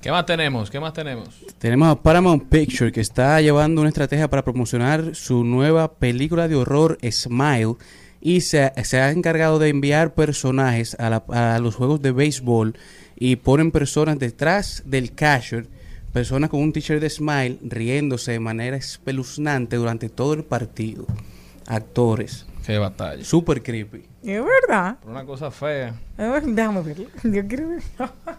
[0.00, 0.70] ¿Qué más tenemos?
[0.70, 1.28] ¿Qué más tenemos?
[1.58, 6.54] Tenemos a Paramount Picture que está llevando una estrategia para promocionar su nueva película de
[6.56, 7.74] horror Smile
[8.22, 11.24] y se, se ha encargado de enviar personajes a, la-
[11.54, 12.76] a los juegos de béisbol
[13.16, 15.66] y ponen personas detrás del catcher,
[16.12, 21.06] personas con un t-shirt de Smile riéndose de manera espeluznante durante todo el partido.
[21.66, 22.46] Actores.
[22.66, 23.24] Qué batalla.
[23.24, 24.04] Super creepy.
[24.22, 24.98] Es verdad.
[25.00, 25.94] Por una cosa fea.
[26.18, 27.06] Déjame verlo.
[27.24, 27.82] Yo quiero ver.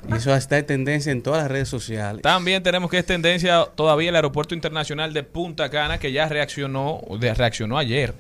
[0.10, 2.22] Y eso está en tendencia en todas las redes sociales.
[2.22, 7.02] También tenemos que es tendencia todavía el Aeropuerto Internacional de Punta Cana, que ya reaccionó,
[7.20, 8.14] de- reaccionó ayer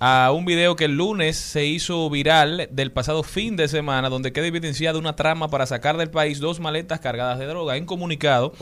[0.00, 4.32] a un video que el lunes se hizo viral del pasado fin de semana, donde
[4.32, 7.76] queda evidenciada una trama para sacar del país dos maletas cargadas de droga.
[7.76, 8.54] En comunicado,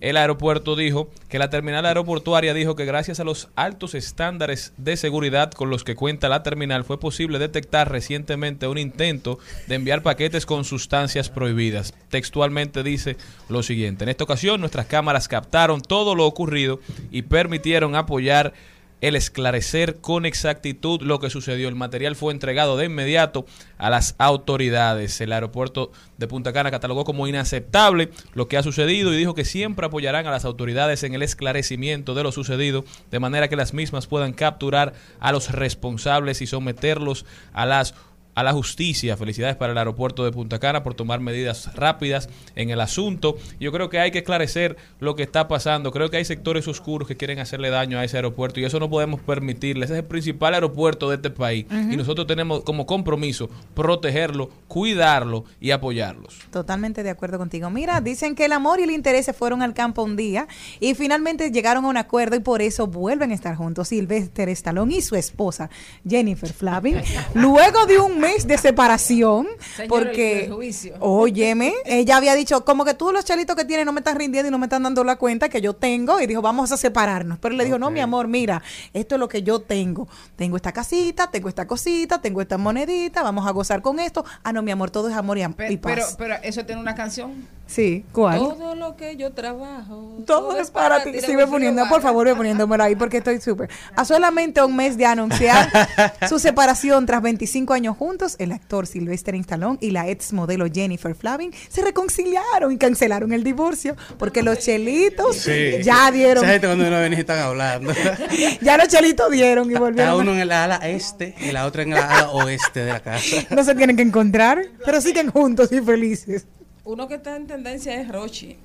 [0.00, 4.96] el aeropuerto dijo que la terminal aeroportuaria dijo que gracias a los altos estándares de
[4.96, 10.02] seguridad con los que cuenta la terminal fue posible detectar recientemente un intento de enviar
[10.02, 11.92] paquetes con sustancias prohibidas.
[12.08, 13.18] Textualmente dice
[13.50, 16.80] lo siguiente, en esta ocasión nuestras cámaras captaron todo lo ocurrido
[17.10, 18.54] y permitieron apoyar
[19.00, 21.68] el esclarecer con exactitud lo que sucedió.
[21.68, 23.46] El material fue entregado de inmediato
[23.78, 25.20] a las autoridades.
[25.20, 29.44] El aeropuerto de Punta Cana catalogó como inaceptable lo que ha sucedido y dijo que
[29.44, 33.74] siempre apoyarán a las autoridades en el esclarecimiento de lo sucedido, de manera que las
[33.74, 37.94] mismas puedan capturar a los responsables y someterlos a las
[38.36, 39.16] a la justicia.
[39.16, 43.36] Felicidades para el aeropuerto de Punta Cana por tomar medidas rápidas en el asunto.
[43.58, 45.90] Yo creo que hay que esclarecer lo que está pasando.
[45.90, 48.90] Creo que hay sectores oscuros que quieren hacerle daño a ese aeropuerto y eso no
[48.90, 49.86] podemos permitirle.
[49.86, 55.44] Ese es el principal aeropuerto de este país y nosotros tenemos como compromiso protegerlo, cuidarlo
[55.58, 56.38] y apoyarlos.
[56.50, 57.70] Totalmente de acuerdo contigo.
[57.70, 60.46] Mira, dicen que el amor y el interés se fueron al campo un día
[60.78, 64.96] y finalmente llegaron a un acuerdo y por eso vuelven a estar juntos Sylvester Stallone
[64.96, 65.70] y su esposa
[66.06, 67.00] Jennifer Flavin.
[67.34, 69.46] Luego de un mes de separación
[69.76, 70.94] Señores, porque, el juicio.
[71.00, 74.48] óyeme, ella había dicho, como que tú los chelitos que tienes no me están rindiendo
[74.48, 77.38] y no me están dando la cuenta que yo tengo y dijo, vamos a separarnos.
[77.38, 78.62] Pero él le dijo, no, mi amor, mira,
[78.92, 80.08] esto es lo que yo tengo.
[80.36, 84.24] Tengo esta casita, tengo esta cosita, tengo esta monedita, vamos a gozar con esto.
[84.42, 85.92] Ah, no, mi amor, todo es amor y, y paz.
[85.94, 87.46] pero, pero eso tiene una canción.
[87.66, 88.38] Sí, ¿cuál?
[88.38, 90.16] Todo lo que yo trabajo.
[90.26, 91.10] Todo es para ti.
[91.10, 93.68] Wilfrido poniendo, por favor, ve poniéndomelo ahí porque estoy súper.
[93.94, 95.70] A solamente un mes de anunciar
[96.28, 101.14] su separación tras 25 años juntos, el actor Sylvester Stallone y la ex modelo Jennifer
[101.14, 105.82] Flavin se reconciliaron y cancelaron el divorcio porque los chelitos Sí.
[105.82, 107.92] ya dieron, Esa gente cuando uno viene están hablando.
[108.60, 110.20] ya los chelitos dieron y volvieron.
[110.20, 113.36] uno en el ala este y la otra en el ala oeste de la casa.
[113.50, 116.46] No se tienen que encontrar, pero siguen juntos y felices.
[116.86, 118.56] Uno que está en tendencia es Rochi.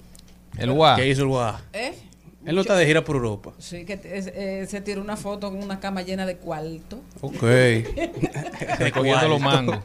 [0.55, 0.95] El guá.
[0.95, 1.59] ¿Qué hizo el guá?
[1.73, 1.95] ¿Eh?
[2.45, 3.53] Él no está de gira por Europa.
[3.57, 7.01] Sí, que eh, se tiró una foto con una cama llena de cuarto.
[7.21, 7.41] Ok.
[8.79, 9.79] Recogiendo los mangos.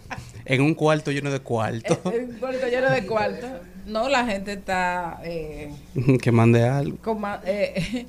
[0.45, 1.99] En un cuarto lleno de cuarto.
[2.05, 3.47] Un cuarto lleno de cuarto.
[3.87, 5.19] No, la gente está...
[5.25, 5.73] Eh,
[6.23, 6.99] que mande algo.
[6.99, 8.07] con eh,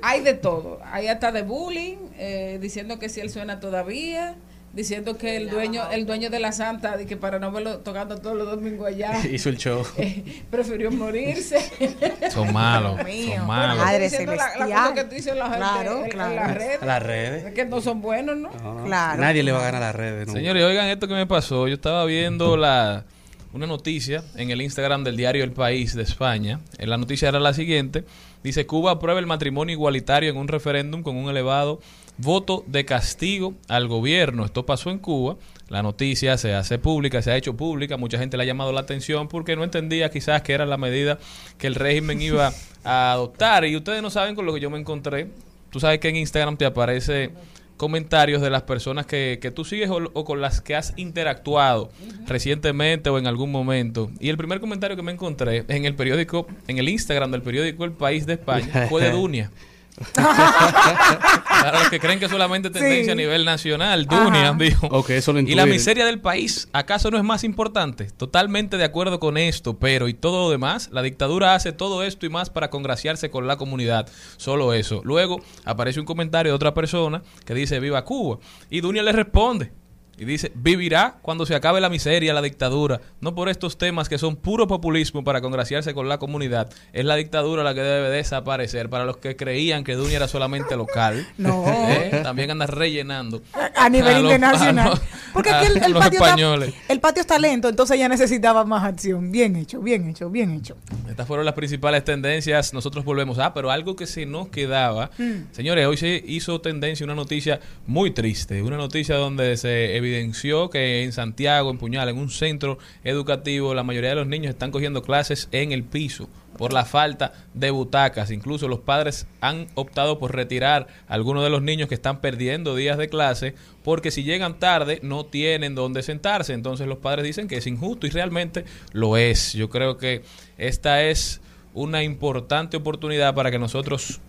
[0.00, 0.80] hay de todo.
[0.84, 4.34] Hay hasta de bullying, eh, diciendo que si él suena todavía,
[4.72, 8.16] diciendo que el dueño, el dueño de la Santa, de que para no verlo tocando
[8.18, 9.84] todos los domingos allá, Hizo el show.
[9.98, 11.58] eh, prefirió morirse.
[12.30, 12.98] Son malos.
[13.00, 13.78] Son malos.
[13.78, 14.50] Madre la, la celestial.
[14.70, 16.34] cosa que tú dices en, la gente- Claro, en- en claro.
[16.34, 17.44] las redes, A las redes.
[17.44, 18.50] es que no son buenos, ¿no?
[18.62, 18.84] No, no.
[18.84, 19.20] Claro.
[19.20, 20.26] Nadie le va a ganar a las redes.
[20.26, 20.38] nunca.
[20.40, 21.68] Señores, oigan esto que me pasó.
[21.68, 23.04] Yo estaba viendo la
[23.52, 26.60] una noticia en el Instagram del diario El País de España.
[26.78, 28.04] Eh, La noticia era la siguiente.
[28.42, 31.78] Dice, Cuba aprueba el matrimonio igualitario en un referéndum con un elevado
[32.18, 34.44] voto de castigo al gobierno.
[34.44, 35.36] Esto pasó en Cuba.
[35.68, 37.96] La noticia se hace pública, se ha hecho pública.
[37.96, 41.18] Mucha gente le ha llamado la atención porque no entendía quizás que era la medida
[41.58, 42.52] que el régimen iba
[42.84, 43.64] a adoptar.
[43.64, 45.28] Y ustedes no saben con lo que yo me encontré.
[45.70, 47.30] Tú sabes que en Instagram te aparece
[47.78, 51.90] comentarios de las personas que, que tú sigues o, o con las que has interactuado
[52.26, 54.10] recientemente o en algún momento.
[54.20, 57.84] Y el primer comentario que me encontré en el periódico, en el Instagram del periódico
[57.84, 59.50] El País de España, fue de Dunia.
[60.14, 63.10] Para los que creen que solamente tendencia Sí.
[63.10, 64.56] a nivel nacional, Dunia Ajá.
[64.58, 64.86] dijo.
[64.90, 68.06] Ok, eso lo Y la miseria del país, ¿acaso no es más importante?
[68.16, 70.88] Totalmente de acuerdo con esto, pero ¿y todo lo demás?
[70.92, 74.08] La dictadura hace todo esto y más para congraciarse con la comunidad.
[74.36, 75.02] Solo eso.
[75.04, 78.38] Luego aparece un comentario de otra persona que dice Viva Cuba.
[78.70, 79.72] Y Dunia le responde.
[80.18, 84.18] Y dice, vivirá cuando se acabe la miseria, la dictadura, no por estos temas que
[84.18, 86.70] son puro populismo para congraciarse con la comunidad.
[86.92, 88.88] Es la dictadura la que debe desaparecer.
[88.90, 91.64] Para los que creían que Dunia era solamente local, No.
[91.88, 92.20] ¿eh?
[92.22, 93.42] también anda rellenando.
[93.74, 94.92] a nivel a los- internacional.
[94.92, 95.00] a
[95.32, 96.68] Porque aquí el, el patio españoles.
[96.68, 99.32] está, el patio está lento, entonces ella necesitaba más acción.
[99.32, 100.76] Bien hecho, bien hecho, bien hecho.
[101.08, 102.72] Estas fueron las principales tendencias.
[102.74, 103.38] Nosotros volvemos.
[103.38, 105.10] Ah, pero algo que se nos quedaba.
[105.52, 108.62] Señores, hoy se hizo tendencia una noticia muy triste.
[108.62, 113.82] Una noticia donde se evidenció que en Santiago, en Puñal, en un centro educativo, la
[113.82, 116.28] mayoría de los niños están cogiendo clases en el piso
[116.58, 118.30] por la falta de butacas.
[118.30, 122.76] Incluso los padres han optado por retirar a algunos de los niños que están perdiendo
[122.76, 126.52] días de clase porque si llegan tarde no tienen dónde sentarse.
[126.52, 129.54] Entonces los padres dicen que es injusto y realmente lo es.
[129.54, 130.22] Yo creo que
[130.58, 131.40] esta es
[131.74, 134.20] una importante oportunidad para que nosotros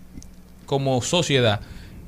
[0.66, 1.62] como sociedad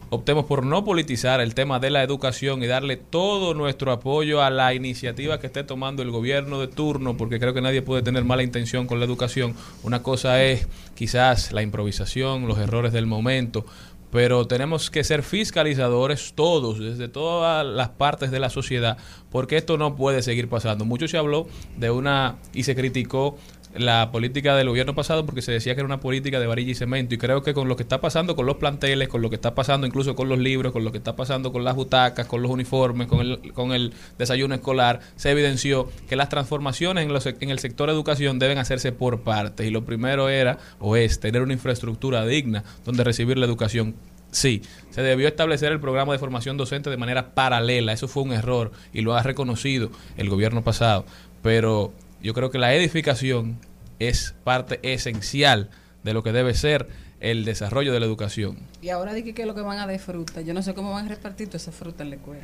[0.10, 4.50] optemos por no politizar el tema de la educación y darle todo nuestro apoyo a
[4.50, 8.24] la iniciativa que esté tomando el gobierno de turno, porque creo que nadie puede tener
[8.24, 9.56] mala intención con la educación.
[9.84, 13.66] Una cosa es quizás la improvisación, los errores del momento,
[14.12, 18.98] pero tenemos que ser fiscalizadores todos, desde todas las partes de la sociedad,
[19.30, 20.86] porque esto no puede seguir pasando.
[20.86, 23.38] Mucho se habló de una y se criticó
[23.78, 26.76] la política del gobierno pasado porque se decía que era una política de varilla y
[26.76, 29.36] cemento y creo que con lo que está pasando con los planteles, con lo que
[29.36, 32.42] está pasando incluso con los libros, con lo que está pasando con las butacas, con
[32.42, 37.26] los uniformes, con el, con el desayuno escolar, se evidenció que las transformaciones en, los,
[37.26, 41.42] en el sector educación deben hacerse por partes y lo primero era o es tener
[41.42, 43.96] una infraestructura digna donde recibir la educación
[44.36, 47.94] Sí, se debió establecer el programa de formación docente de manera paralela.
[47.94, 51.06] Eso fue un error y lo ha reconocido el gobierno pasado.
[51.42, 51.94] Pero
[52.26, 53.60] yo creo que la edificación
[54.00, 55.70] es parte esencial
[56.04, 56.88] de lo que debe ser
[57.20, 58.58] el desarrollo de la educación.
[58.82, 60.42] Y ahora dije que es lo que van a dar fruta.
[60.42, 62.44] Yo no sé cómo van a repartir toda esa fruta en la escuela.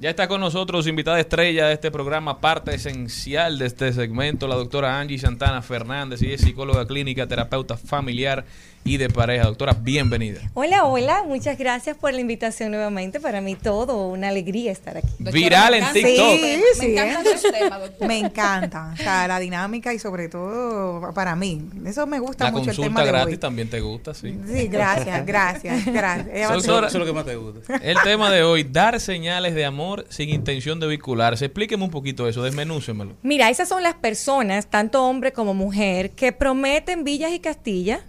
[0.00, 4.54] Ya está con nosotros invitada estrella de este programa, parte esencial de este segmento, la
[4.54, 8.44] doctora Angie Santana Fernández, y es psicóloga clínica, terapeuta familiar
[8.84, 9.46] y de pareja.
[9.46, 10.40] Doctora, bienvenida.
[10.54, 13.18] Hola, hola, muchas gracias por la invitación nuevamente.
[13.18, 15.08] Para mí todo una alegría estar aquí.
[15.18, 16.38] Viral en TikTok.
[16.38, 17.16] Sí, sí, Me ¿eh?
[17.24, 18.06] los temas, doctora.
[18.06, 18.90] Me encanta.
[18.94, 21.60] O sea, la dinámica y sobre todo para mí.
[21.84, 23.38] Eso me gusta La mucho el tema consulta de gratis hoy.
[23.38, 24.38] también te gusta, sí.
[24.46, 26.28] Sí, gracias, gracias, gracias.
[26.32, 27.76] Eso es lo que más te gusta.
[27.82, 31.46] El tema de hoy, dar señales de amor sin intención de vincularse.
[31.46, 33.16] Explíqueme un poquito eso, desmenúcemelo.
[33.22, 38.00] Mira, esas son las personas, tanto hombre como mujer, que prometen villas y castillas.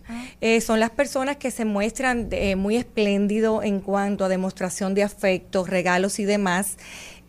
[0.41, 5.03] Eh, son las personas que se muestran eh, muy espléndido en cuanto a demostración de
[5.03, 6.77] afecto, regalos y demás,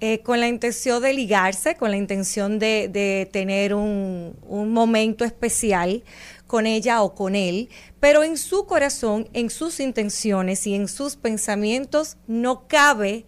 [0.03, 5.25] eh, con la intención de ligarse, con la intención de, de tener un, un momento
[5.25, 6.03] especial
[6.47, 7.69] con ella o con él,
[8.01, 13.25] pero en su corazón, en sus intenciones y en sus pensamientos no cabe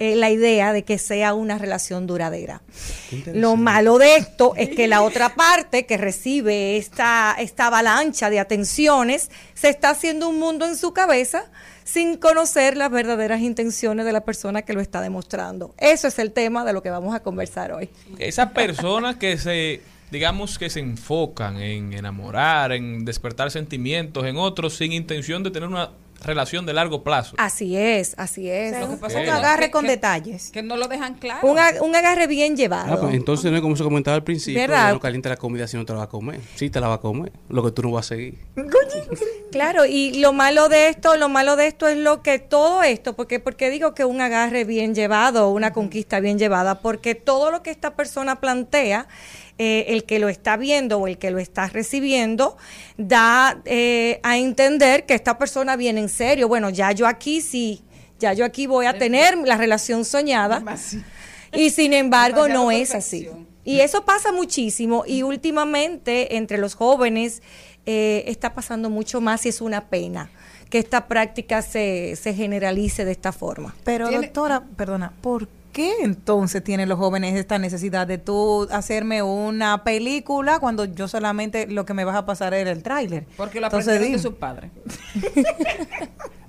[0.00, 2.62] eh, la idea de que sea una relación duradera.
[3.34, 8.40] Lo malo de esto es que la otra parte que recibe esta, esta avalancha de
[8.40, 11.50] atenciones se está haciendo un mundo en su cabeza
[11.84, 15.74] sin conocer las verdaderas intenciones de la persona que lo está demostrando.
[15.76, 17.90] Eso es el tema de lo que vamos a conversar hoy.
[18.18, 24.78] Esas personas que se, digamos que se enfocan en enamorar, en despertar sentimientos en otros
[24.78, 25.90] sin intención de tener una
[26.22, 27.34] relación de largo plazo.
[27.38, 28.74] Así es, así es.
[28.84, 30.50] Un agarre que- con que- detalles.
[30.50, 31.46] Que no lo dejan claro.
[31.48, 32.92] Un, ag- un agarre bien llevado.
[32.94, 34.92] Ah, pues entonces no es como se comentaba al principio, ¿Verdad?
[34.92, 36.40] no calienta la comida si no te la va a comer.
[36.56, 38.38] Sí te la va a comer, lo que tú no vas a seguir.
[39.50, 43.16] Claro, y lo malo de esto, lo malo de esto es lo que todo esto,
[43.16, 47.60] porque porque digo que un agarre bien llevado, una conquista bien llevada, porque todo lo
[47.60, 49.08] que esta persona plantea,
[49.62, 52.56] eh, el que lo está viendo o el que lo está recibiendo,
[52.96, 56.48] da eh, a entender que esta persona viene en serio.
[56.48, 57.82] Bueno, ya yo aquí sí,
[58.18, 60.62] ya yo aquí voy a tener la relación soñada.
[61.52, 63.28] Y sin embargo no es así.
[63.62, 67.42] Y eso pasa muchísimo y últimamente entre los jóvenes
[67.84, 70.30] eh, está pasando mucho más y es una pena
[70.70, 73.74] que esta práctica se, se generalice de esta forma.
[73.84, 75.59] Pero Tiene- doctora, perdona, ¿por qué
[76.02, 81.84] entonces tienen los jóvenes esta necesidad de tú hacerme una película cuando yo solamente lo
[81.86, 83.26] que me vas a pasar era el tráiler?
[83.36, 84.70] Porque lo aprendieron de sus padres.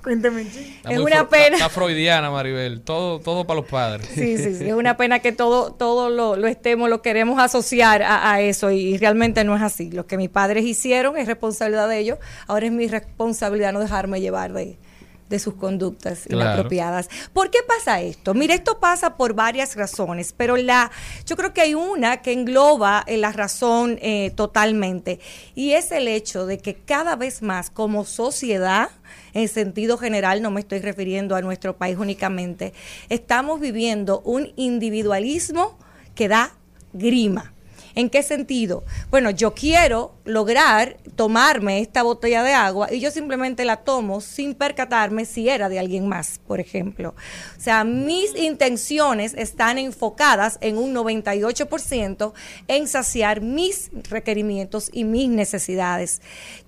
[0.09, 1.57] Está Es una pena.
[1.57, 2.81] Está, freudiana, Maribel.
[2.81, 4.07] Todo, todo para los padres.
[4.11, 4.67] Sí, sí, sí.
[4.67, 8.71] Es una pena que todo, todo lo, lo estemos, lo queremos asociar a, a eso
[8.71, 9.91] y realmente no es así.
[9.91, 12.17] Lo que mis padres hicieron es responsabilidad de ellos.
[12.47, 14.79] Ahora es mi responsabilidad no dejarme llevar de,
[15.31, 16.51] de sus conductas Claro.
[16.51, 17.09] inapropiadas.
[17.33, 18.35] ¿Por qué pasa esto?
[18.35, 20.91] Mire, esto pasa por varias razones, pero la,
[21.25, 25.19] yo creo que hay una que engloba eh, la razón eh, totalmente
[25.55, 28.89] y es el hecho de que cada vez más como sociedad,
[29.33, 32.73] en sentido general, no me estoy refiriendo a nuestro país únicamente,
[33.09, 35.77] estamos viviendo un individualismo
[36.13, 36.53] que da
[36.93, 37.53] grima.
[37.95, 38.83] ¿En qué sentido?
[39.09, 44.55] Bueno, yo quiero lograr tomarme esta botella de agua y yo simplemente la tomo sin
[44.55, 47.15] percatarme si era de alguien más, por ejemplo.
[47.57, 52.33] O sea, mis intenciones están enfocadas en un 98%
[52.67, 56.21] en saciar mis requerimientos y mis necesidades.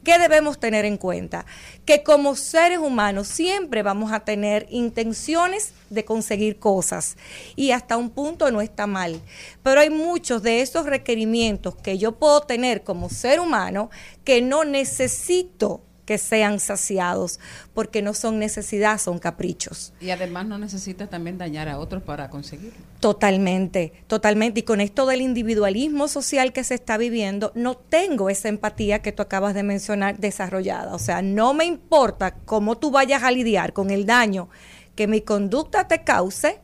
[0.03, 1.45] ¿Qué debemos tener en cuenta?
[1.85, 7.15] Que como seres humanos siempre vamos a tener intenciones de conseguir cosas
[7.55, 9.21] y hasta un punto no está mal.
[9.63, 13.89] Pero hay muchos de esos requerimientos que yo puedo tener como ser humano
[14.25, 17.39] que no necesito que sean saciados
[17.73, 19.93] porque no son necesidad, son caprichos.
[20.01, 22.77] Y además no necesitas también dañar a otros para conseguirlo.
[22.99, 24.61] Totalmente, totalmente.
[24.61, 29.11] Y con esto del individualismo social que se está viviendo, no tengo esa empatía que
[29.11, 30.93] tú acabas de mencionar desarrollada.
[30.93, 34.49] O sea, no me importa cómo tú vayas a lidiar con el daño
[34.95, 36.59] que mi conducta te cause,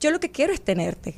[0.00, 1.16] yo lo que quiero es tenerte.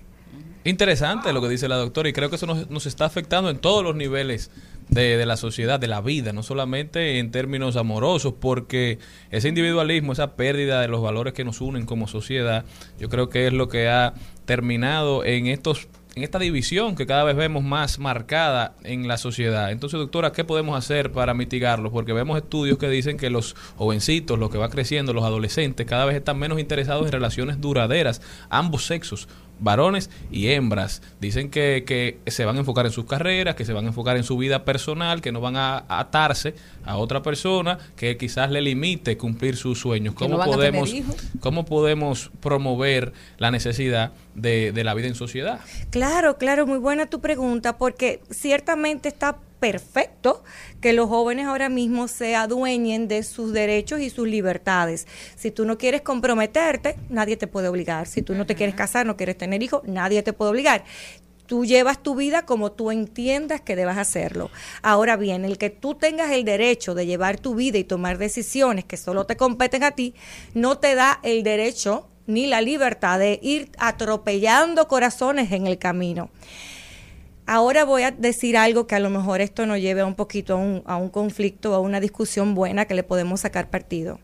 [0.64, 3.58] Interesante lo que dice la doctora y creo que eso nos, nos está afectando en
[3.58, 4.50] todos los niveles
[4.89, 8.99] de, de la sociedad, de la vida, no solamente en términos amorosos, porque
[9.30, 12.64] ese individualismo, esa pérdida de los valores que nos unen como sociedad,
[12.99, 14.14] yo creo que es lo que ha
[14.45, 19.70] terminado en estos en esta división que cada vez vemos más marcada en la sociedad.
[19.70, 21.93] Entonces, doctora, ¿qué podemos hacer para mitigarlo?
[21.93, 26.07] Porque vemos estudios que dicen que los jovencitos, los que va creciendo, los adolescentes, cada
[26.07, 29.28] vez están menos interesados en relaciones duraderas, ambos sexos,
[29.59, 31.02] varones y hembras.
[31.20, 34.16] Dicen que, que se van a enfocar en sus carreras, que se van a enfocar
[34.16, 36.54] en su vida personal, que no van a atarse
[36.84, 40.14] a otra persona que quizás le limite cumplir sus sueños.
[40.14, 40.92] ¿Cómo no podemos.
[41.40, 45.61] ¿Cómo podemos promover la necesidad de, de la vida en sociedad?
[45.90, 49.38] Claro, claro, muy buena tu pregunta, porque ciertamente esta
[49.70, 50.44] perfecto
[50.80, 55.08] que los jóvenes ahora mismo se adueñen de sus derechos y sus libertades.
[55.34, 58.06] Si tú no quieres comprometerte, nadie te puede obligar.
[58.06, 60.84] Si tú no te quieres casar, no quieres tener hijos, nadie te puede obligar.
[61.46, 64.50] Tú llevas tu vida como tú entiendas que debas hacerlo.
[64.82, 68.84] Ahora bien, el que tú tengas el derecho de llevar tu vida y tomar decisiones
[68.84, 70.14] que solo te competen a ti,
[70.54, 76.30] no te da el derecho ni la libertad de ir atropellando corazones en el camino.
[77.47, 80.55] Ahora voy a decir algo que a lo mejor esto nos lleve a un poquito
[80.55, 84.18] a un, a un conflicto, a una discusión buena que le podemos sacar partido.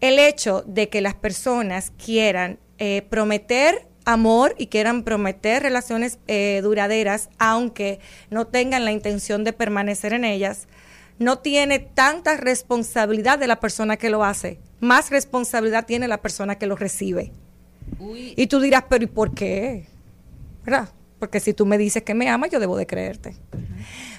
[0.00, 6.60] El hecho de que las personas quieran eh, prometer amor y quieran prometer relaciones eh,
[6.62, 10.66] duraderas, aunque no tengan la intención de permanecer en ellas,
[11.18, 16.58] no tiene tanta responsabilidad de la persona que lo hace, más responsabilidad tiene la persona
[16.58, 17.32] que lo recibe.
[18.36, 19.86] Y tú dirás, pero ¿y por qué?
[20.64, 20.88] ¿Verdad?
[21.22, 23.36] Porque si tú me dices que me amas, yo debo de creerte.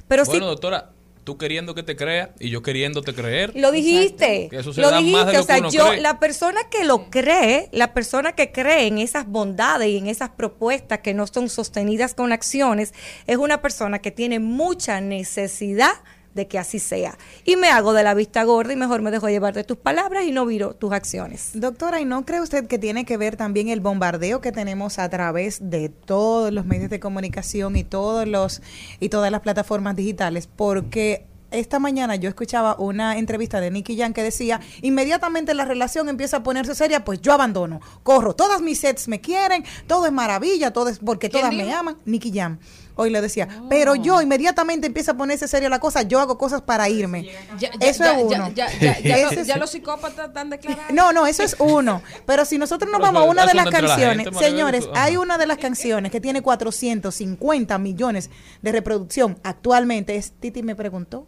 [0.08, 0.92] Pero bueno, doctora,
[1.26, 3.52] tú queriendo que te crea y yo queriéndote creer.
[3.58, 4.48] lo dijiste.
[4.50, 6.00] Que eso se Lo da más de dijiste, lo o sea, que uno yo, cree.
[6.00, 10.30] la persona que lo cree, la persona que cree en esas bondades y en esas
[10.30, 12.94] propuestas que no son sostenidas con acciones,
[13.28, 15.92] es una persona que tiene mucha necesidad
[16.34, 17.18] de que así sea.
[17.46, 20.24] Y me hago de la vista gorda y mejor me dejo llevar de tus palabras
[20.26, 21.52] y no viro tus acciones.
[21.54, 25.10] Doctora, ¿y no cree usted que tiene que ver también el bombardeo que tenemos a
[25.10, 28.62] través de todos los medios de comunicación y todos los
[29.00, 30.48] y todas las plataformas digitales?
[30.48, 36.10] Porque esta mañana yo escuchaba una entrevista de Nicky Jam que decía, inmediatamente la relación
[36.10, 40.12] empieza a ponerse seria, pues yo abandono, corro, todas mis sets me quieren, todo es
[40.12, 42.60] maravilla, todo es porque ¿Quién todas me aman, Nicky Jam.
[42.96, 46.62] Hoy le decía, pero yo inmediatamente empieza a ponerse seria la cosa, yo hago cosas
[46.62, 47.24] para irme.
[47.58, 48.52] Ya, ya, Eso ya, es uno.
[48.54, 48.66] Ya,
[49.32, 50.94] es- los psicópatas están declarando.
[50.94, 52.02] no, no, eso es uno.
[52.26, 55.38] Pero si nosotros nos vamos a una de las la canciones, gente, señores, hay una
[55.38, 58.30] de las canciones que tiene 450 millones
[58.62, 61.28] de reproducción actualmente, es Titi me preguntó.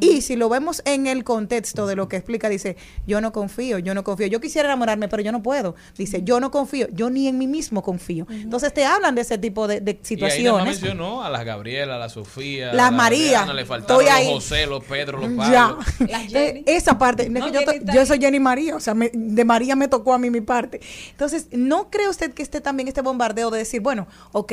[0.00, 2.76] Y si lo vemos en el contexto de lo que explica, dice,
[3.06, 5.74] yo no confío, yo no confío, yo quisiera enamorarme, pero yo no puedo.
[5.96, 8.26] Dice, yo no confío, yo ni en mí mismo confío.
[8.30, 10.64] Entonces te hablan de ese tipo de, de Y ahí nada más situaciones.
[10.66, 13.40] mencionó a las Gabriela, a la Sofía, Las a la María.
[13.40, 14.34] Adriana, le faltaron Estoy los ahí.
[14.34, 15.68] José, los Pedro, los Ya.
[15.68, 15.78] Pablo.
[16.36, 19.10] Eh, Esa parte, no es No, que yo, to- soy Jenny María, o sea, me-
[19.12, 20.80] de María me tocó a mí mi parte.
[21.10, 24.52] Entonces, ¿no cree usted que esté también este bombardeo de decir, bueno, ok,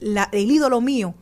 [0.00, 1.14] la- el ídolo mío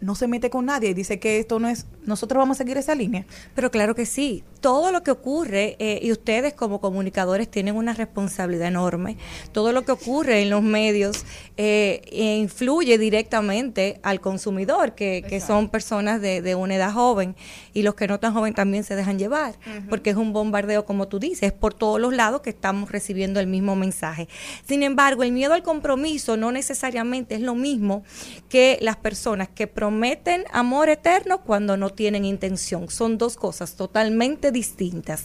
[0.00, 2.76] no se mete con nadie y dice que esto no es, nosotros vamos a seguir
[2.76, 3.26] esa línea?
[3.54, 4.44] Pero claro que sí.
[4.60, 9.16] Todo lo que ocurre, eh, y ustedes como comunicadores tienen una responsabilidad enorme,
[9.52, 11.24] todo lo que ocurre en los medios
[11.56, 17.36] eh, influye directamente al consumidor, que, que son personas de, de una edad joven,
[17.72, 19.54] y los que no tan joven también se dejan llevar,
[19.88, 23.38] porque es un bombardeo, como tú dices, es por todos los lados que estamos recibiendo
[23.38, 24.28] el mismo mensaje.
[24.66, 28.02] Sin embargo, el miedo al compromiso no necesariamente es lo mismo
[28.48, 32.90] que las personas que prometen amor eterno cuando no tienen intención.
[32.90, 35.24] Son dos cosas totalmente distintas.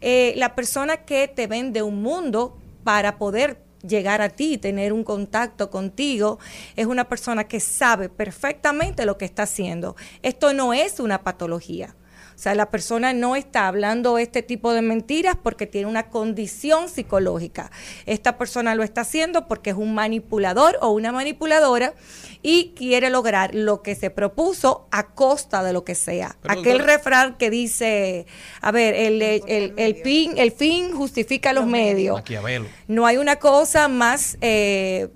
[0.00, 5.04] Eh, la persona que te vende un mundo para poder llegar a ti, tener un
[5.04, 6.38] contacto contigo,
[6.76, 9.96] es una persona que sabe perfectamente lo que está haciendo.
[10.22, 11.94] Esto no es una patología.
[12.40, 16.88] O sea, la persona no está hablando este tipo de mentiras porque tiene una condición
[16.88, 17.70] psicológica.
[18.06, 21.92] Esta persona lo está haciendo porque es un manipulador o una manipuladora
[22.42, 26.34] y quiere lograr lo que se propuso a costa de lo que sea.
[26.40, 28.24] Pero, Aquel doctora- refrán que dice,
[28.62, 32.16] a ver, el, el, el- el fin, el fin justifica los medios.
[32.16, 32.68] Maquiavelo.
[32.88, 35.10] No hay una cosa más eh,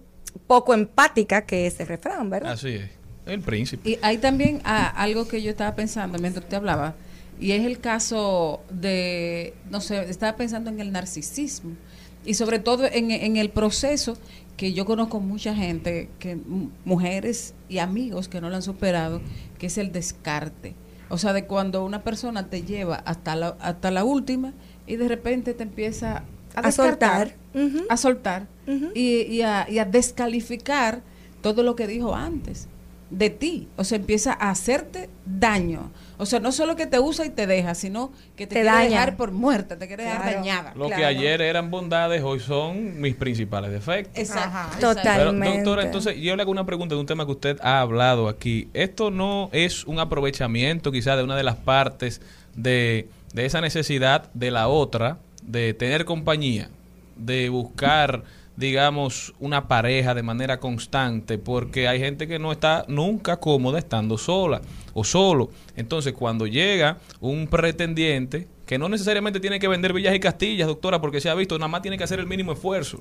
[0.47, 2.53] poco empática que ese refrán, ¿verdad?
[2.53, 2.91] Así es.
[3.25, 3.89] El príncipe.
[3.89, 6.95] Y hay también ah, algo que yo estaba pensando mientras te hablaba,
[7.41, 11.73] y es el caso de, no sé, estaba pensando en el narcisismo,
[12.25, 14.17] y sobre todo en, en el proceso
[14.57, 16.39] que yo conozco mucha gente, que
[16.85, 19.21] mujeres y amigos que no lo han superado,
[19.59, 20.75] que es el descarte.
[21.09, 24.53] O sea, de cuando una persona te lleva hasta la, hasta la última
[24.87, 26.25] y de repente te empieza
[26.55, 27.37] a, A soltar.
[27.89, 28.47] A soltar
[28.95, 31.03] y, y a, y a descalificar
[31.43, 32.69] todo lo que dijo antes
[33.11, 33.69] de ti.
[33.77, 35.91] O sea, empieza a hacerte daño.
[36.19, 38.71] O sea, no solo que te usa y te deja, sino que te, Te quiere
[38.71, 38.89] daña.
[38.91, 40.73] dejar por muerta, te quiere dejar dañada.
[40.77, 44.19] Lo que ayer eran bondades, hoy son mis principales defectos.
[44.19, 44.77] Exacto.
[44.81, 45.57] Pero, Totalmente.
[45.59, 48.69] doctora, entonces yo le hago una pregunta de un tema que usted ha hablado aquí.
[48.75, 52.21] ¿Esto no es un aprovechamiento quizá de una de las partes
[52.55, 56.71] de, de esa necesidad de la otra de tener compañía,
[57.17, 58.23] de buscar,
[58.57, 61.39] digamos, una pareja de manera constante?
[61.39, 64.61] Porque hay gente que no está nunca cómoda estando sola
[64.93, 65.51] o solo.
[65.77, 71.01] Entonces, cuando llega un pretendiente, que no necesariamente tiene que vender villas y castillas, doctora,
[71.01, 73.01] porque se ha visto, nada más tiene que hacer el mínimo esfuerzo.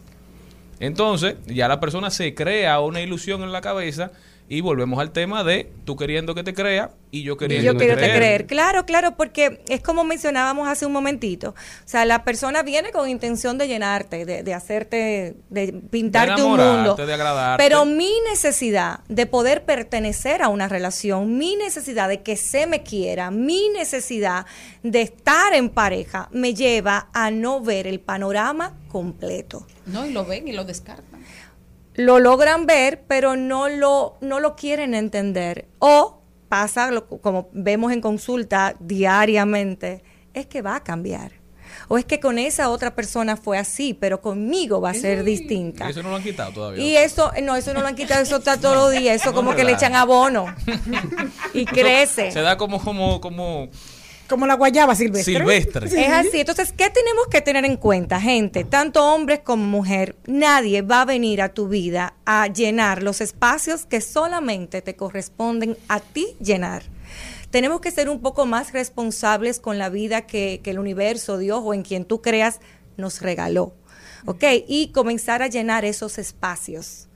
[0.80, 4.12] Entonces, ya la persona se crea una ilusión en la cabeza
[4.54, 7.76] Y volvemos al tema de tú queriendo que te crea y yo Y queriendo yo
[7.76, 8.18] quiero que te creer.
[8.18, 8.46] creer.
[8.46, 11.50] Claro, claro, porque es como mencionábamos hace un momentito.
[11.50, 16.54] O sea, la persona viene con intención de llenarte, de, de hacerte, de pintarte un
[16.60, 17.06] enamorarte, mundo.
[17.08, 17.64] de agradarte.
[17.64, 22.84] Pero mi necesidad de poder pertenecer a una relación, mi necesidad de que se me
[22.84, 24.46] quiera, mi necesidad
[24.84, 30.24] de estar en pareja, me lleva a no ver el panorama completo No, y lo
[30.26, 31.13] ven y lo descartan.
[31.96, 35.68] Lo logran ver, pero no lo, no lo quieren entender.
[35.80, 40.04] O pasa, lo- como vemos en consulta diariamente,
[40.34, 41.32] es que va a cambiar.
[41.88, 45.88] O es que con esa otra persona fue así, pero conmigo va a ser distinta.
[45.88, 46.84] Y eso no lo han quitado todavía.
[46.84, 49.36] Y eso, no, eso no lo han quitado, eso está todos los días, eso No
[49.36, 50.46] como que le echan abono
[51.54, 52.32] y crece.
[52.32, 53.70] Se da como, como, como
[54.28, 55.36] Como la guayaba silvestre.
[55.36, 55.88] silvestre.
[55.88, 56.40] Es así.
[56.40, 58.64] Entonces, ¿qué tenemos que tener en cuenta, gente?
[58.64, 63.86] Tanto hombres como mujer, nadie va a venir a tu vida a llenar los espacios
[63.86, 66.84] que solamente te corresponden a ti llenar.
[67.52, 71.62] Tenemos que ser un poco más responsables con la vida que, que el universo, Dios
[71.64, 72.60] o en quien tú creas
[72.98, 73.74] nos regaló.
[74.26, 74.44] ¿Ok?
[74.68, 77.08] Y comenzar a llenar esos espacios.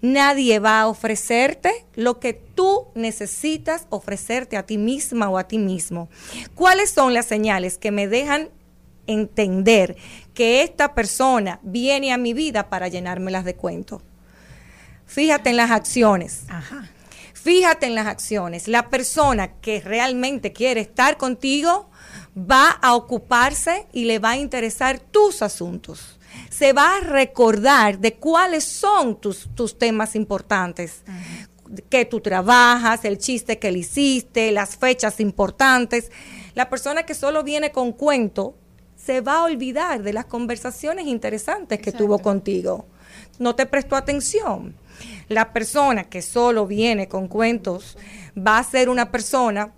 [0.00, 5.58] Nadie va a ofrecerte lo que tú necesitas ofrecerte a ti misma o a ti
[5.58, 6.08] mismo.
[6.54, 8.50] ¿Cuáles son las señales que me dejan
[9.06, 9.96] entender
[10.34, 14.02] que esta persona viene a mi vida para llenármelas de cuento?
[15.06, 16.44] Fíjate en las acciones.
[17.32, 18.68] Fíjate en las acciones.
[18.68, 21.88] La persona que realmente quiere estar contigo
[22.38, 26.17] va a ocuparse y le va a interesar tus asuntos.
[26.58, 31.02] Se va a recordar de cuáles son tus, tus temas importantes.
[31.88, 36.10] Que tú trabajas, el chiste que le hiciste, las fechas importantes.
[36.54, 38.56] La persona que solo viene con cuento
[38.96, 42.86] se va a olvidar de las conversaciones interesantes que tuvo contigo.
[43.38, 44.74] No te prestó atención.
[45.28, 47.96] La persona que solo viene con cuentos
[48.36, 49.72] va a ser una persona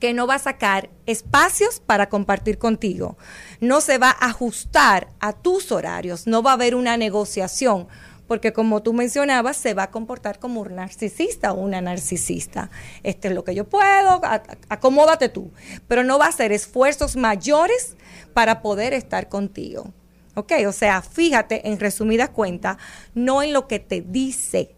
[0.00, 3.16] que no va a sacar espacios para compartir contigo.
[3.64, 7.88] No se va a ajustar a tus horarios, no va a haber una negociación,
[8.26, 12.68] porque como tú mencionabas, se va a comportar como un narcisista o una narcisista.
[13.02, 14.20] Este es lo que yo puedo,
[14.68, 15.50] acomódate tú,
[15.88, 17.96] pero no va a hacer esfuerzos mayores
[18.34, 19.94] para poder estar contigo.
[20.34, 20.52] ¿Ok?
[20.68, 22.76] O sea, fíjate en resumidas cuentas,
[23.14, 24.74] no en lo que te dice,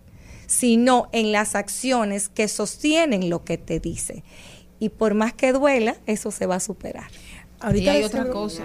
[0.46, 4.22] sino en las acciones que sostienen lo que te dice.
[4.78, 7.10] Y por más que duela, eso se va a superar.
[7.74, 8.62] Y hay otra cosa.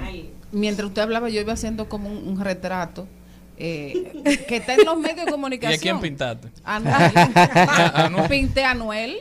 [0.51, 3.07] Mientras usted hablaba, yo iba haciendo como un, un retrato
[3.57, 5.79] eh, que está en los medios de ¿Y a comunicación.
[5.81, 6.49] quién pintaste?
[6.63, 8.27] Anuel.
[8.29, 9.17] Pinté a Anuel,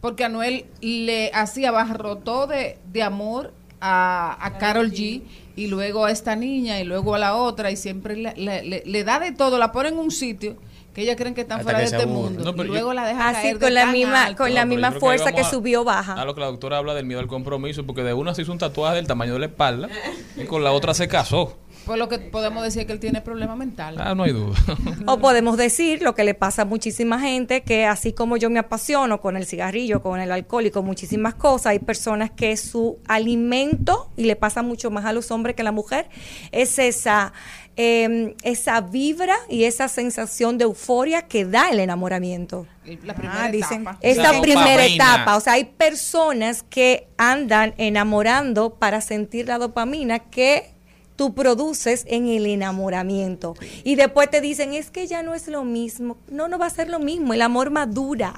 [0.00, 5.22] porque Anuel le hacía abarrotó de, de amor a, a Carol G
[5.56, 8.82] y luego a esta niña y luego a la otra y siempre le, le- le-
[8.84, 10.56] le da de todo, la pone en un sitio
[10.94, 12.94] que ellos creen que están Hasta fuera que de este mundo No, y luego yo-
[12.94, 14.42] la deja Así caer de con la misma, alto.
[14.44, 16.14] con la No, misma fuerza que, a- subió baja.
[16.14, 18.52] A lo que la doctora habla del miedo al compromiso, porque de una se hizo
[18.52, 19.88] un tatuaje del tamaño de la espalda
[20.36, 21.58] y con la otra se casó.
[21.86, 23.96] Pues lo que podemos decir es que él tiene problema mental.
[23.98, 24.56] Ah, no hay duda.
[25.06, 28.58] O podemos decir lo que le pasa a muchísima gente, que así como yo me
[28.58, 32.98] apasiono con el cigarrillo, con el alcohol y con muchísimas cosas, hay personas que su
[33.06, 36.08] alimento, y le pasa mucho más a los hombres que a la mujer,
[36.52, 37.32] es esa,
[37.76, 42.66] eh, esa vibra y esa sensación de euforia que da el enamoramiento.
[43.02, 43.98] La primera Ah, dicen- etapa.
[44.00, 44.94] Esa La primera dopamina.
[44.94, 50.73] etapa, o sea, hay personas que andan enamorando para sentir la dopamina que
[51.16, 53.54] tú produces en el enamoramiento.
[53.84, 56.16] Y después te dicen, es que ya no es lo mismo.
[56.30, 58.34] No, no va a ser lo mismo, el amor madura.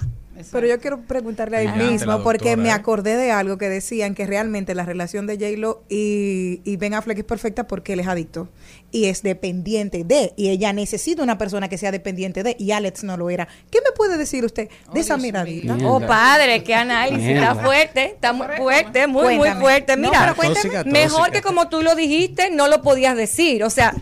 [0.52, 2.72] Pero yo quiero preguntarle a él mismo, porque doctora, me ¿eh?
[2.72, 7.18] acordé de algo que decían que realmente la relación de J-Lo y, y Ben Affleck
[7.18, 8.48] es perfecta porque él es adicto
[8.92, 13.04] y es dependiente de, y ella necesita una persona que sea dependiente de, y Alex
[13.04, 13.46] no lo era.
[13.70, 15.74] ¿Qué me puede decir usted de esa miradita?
[15.74, 15.92] mío.
[15.92, 17.52] Oh, padre, qué análisis, Mierda.
[17.52, 19.96] está fuerte, está muy fuerte, muy, muy fuerte.
[19.96, 20.54] No, Mira, cuéntame.
[20.54, 21.30] Tóxica, mejor tóxica.
[21.30, 23.64] que como tú lo dijiste, no lo podías decir.
[23.64, 23.94] O sea,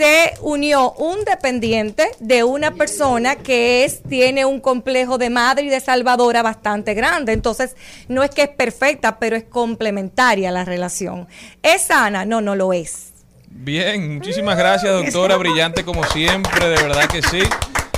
[0.00, 5.68] se unió un dependiente de una persona que es tiene un complejo de madre y
[5.68, 7.34] de salvadora bastante grande.
[7.34, 7.76] Entonces,
[8.08, 11.28] no es que es perfecta, pero es complementaria la relación.
[11.62, 12.24] ¿Es sana?
[12.24, 13.12] No, no lo es.
[13.50, 15.36] Bien, muchísimas gracias, doctora.
[15.40, 17.42] Brillante como siempre, de verdad que sí.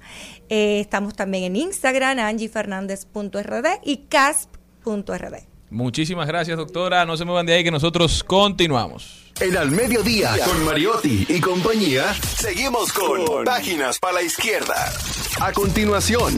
[0.50, 5.38] Eh, estamos también en Instagram, angiefernández.rd y casp.rd.
[5.72, 7.04] Muchísimas gracias, doctora.
[7.04, 9.27] No se muevan de ahí que nosotros continuamos.
[9.40, 14.92] En Al Mediodía, con Mariotti y compañía, seguimos con Páginas para la Izquierda.
[15.40, 16.34] A continuación,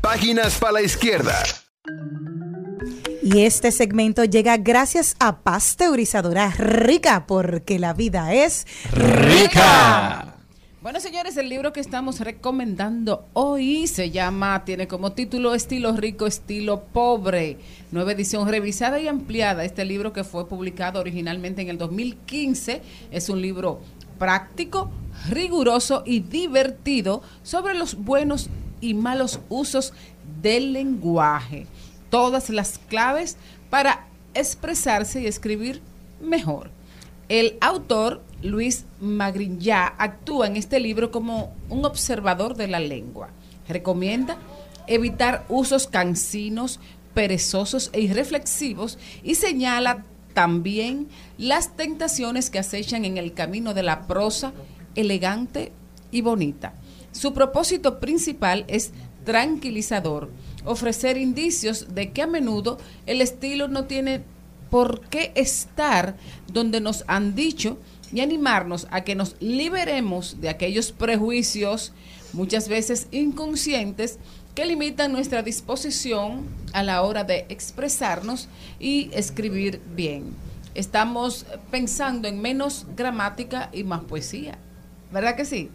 [0.00, 1.40] Páginas para la izquierda.
[3.22, 10.39] Y este segmento llega gracias a Pasteurizadora Rica, porque la vida es rica.
[10.82, 16.26] Bueno, señores, el libro que estamos recomendando hoy se llama, tiene como título Estilo Rico,
[16.26, 17.58] Estilo Pobre,
[17.92, 19.62] nueva edición revisada y ampliada.
[19.66, 22.80] Este libro que fue publicado originalmente en el 2015
[23.10, 23.82] es un libro
[24.18, 24.90] práctico,
[25.28, 28.48] riguroso y divertido sobre los buenos
[28.80, 29.92] y malos usos
[30.40, 31.66] del lenguaje.
[32.08, 33.36] Todas las claves
[33.68, 35.82] para expresarse y escribir
[36.22, 36.70] mejor.
[37.28, 43.30] El autor, Luis Magriñá, actúa en este libro como un observador de la lengua.
[43.68, 44.38] Recomienda
[44.86, 46.80] evitar usos cansinos,
[47.14, 51.08] perezosos e irreflexivos y señala también
[51.38, 54.52] las tentaciones que acechan en el camino de la prosa
[54.94, 55.72] elegante
[56.10, 56.74] y bonita.
[57.12, 58.92] Su propósito principal es
[59.24, 60.30] tranquilizador,
[60.64, 64.22] ofrecer indicios de que a menudo el estilo no tiene
[64.70, 66.16] por qué estar
[66.52, 67.78] donde nos han dicho
[68.12, 71.92] y animarnos a que nos liberemos de aquellos prejuicios,
[72.32, 74.18] muchas veces inconscientes,
[74.54, 80.34] que limitan nuestra disposición a la hora de expresarnos y escribir bien.
[80.74, 84.58] Estamos pensando en menos gramática y más poesía.
[85.12, 85.70] ¿Verdad que sí?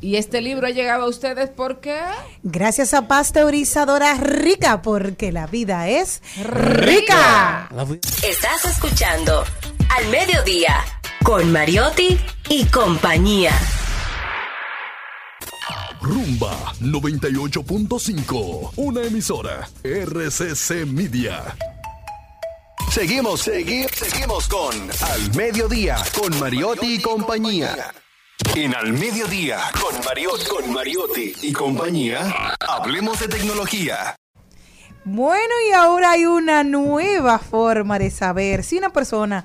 [0.00, 1.98] Y este libro ha llegado a ustedes porque...
[2.42, 7.68] Gracias a Pasteurizadora Rica, porque la vida es rica.
[8.22, 9.44] Estás escuchando
[9.96, 10.76] Al Mediodía
[11.22, 12.18] con Mariotti
[12.48, 13.52] y compañía.
[16.00, 18.72] Rumba 98.5.
[18.76, 19.68] Una emisora.
[19.82, 21.56] RCC Media.
[22.90, 27.92] Seguimos, seguimos, seguimos con Al Mediodía, con Mariotti y compañía.
[28.54, 34.16] En Al Mediodía, con Mariotti, con Mariotti y compañía, hablemos de tecnología.
[35.04, 39.44] Bueno, y ahora hay una nueva forma de saber si una persona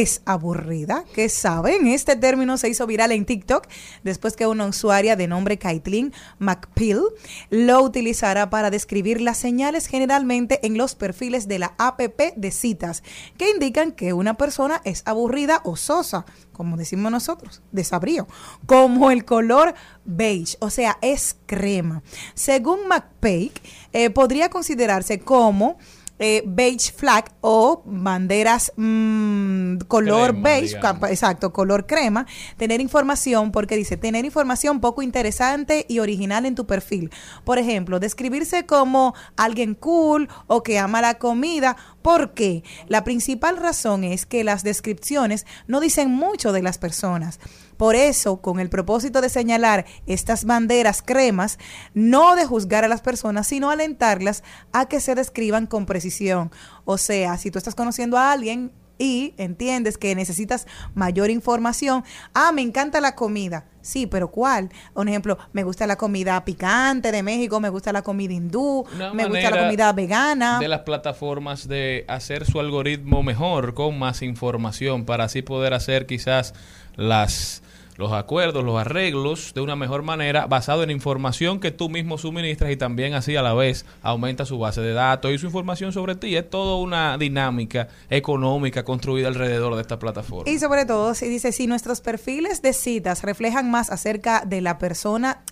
[0.00, 3.68] es aburrida, que saben, este término se hizo viral en TikTok
[4.02, 7.02] después que una usuaria de nombre Caitlin McPill
[7.50, 13.02] lo utilizara para describir las señales generalmente en los perfiles de la APP de citas
[13.38, 18.26] que indican que una persona es aburrida o sosa, como decimos nosotros, desabrío,
[18.66, 22.02] como el color beige, o sea, es crema.
[22.34, 23.62] Según McPake,
[23.92, 25.78] eh, podría considerarse como
[26.26, 31.10] eh, beige flag o banderas mm, color Crema, beige, digamos.
[31.10, 32.26] exacto, color crema,
[32.56, 37.10] tener información, porque dice, tener información poco interesante y original en tu perfil.
[37.44, 41.76] Por ejemplo, describirse como alguien cool o que ama la comida.
[42.04, 42.62] ¿Por qué?
[42.86, 47.40] La principal razón es que las descripciones no dicen mucho de las personas.
[47.78, 51.58] Por eso, con el propósito de señalar estas banderas cremas,
[51.94, 56.52] no de juzgar a las personas, sino alentarlas a que se describan con precisión.
[56.84, 62.04] O sea, si tú estás conociendo a alguien y entiendes que necesitas mayor información,
[62.34, 63.66] ah, me encanta la comida.
[63.80, 64.70] Sí, pero ¿cuál?
[64.94, 69.12] Un ejemplo, me gusta la comida picante de México, me gusta la comida hindú, Una
[69.12, 70.58] me gusta la comida vegana.
[70.58, 76.06] de las plataformas de hacer su algoritmo mejor con más información para así poder hacer
[76.06, 76.54] quizás
[76.96, 77.62] las
[77.96, 82.70] los acuerdos, los arreglos de una mejor manera basado en información que tú mismo suministras
[82.70, 86.14] y también así a la vez aumenta su base de datos y su información sobre
[86.14, 86.36] ti.
[86.36, 90.50] Es toda una dinámica económica construida alrededor de esta plataforma.
[90.50, 94.78] Y sobre todo, si dice, si nuestros perfiles de citas reflejan más acerca de la
[94.78, 95.42] persona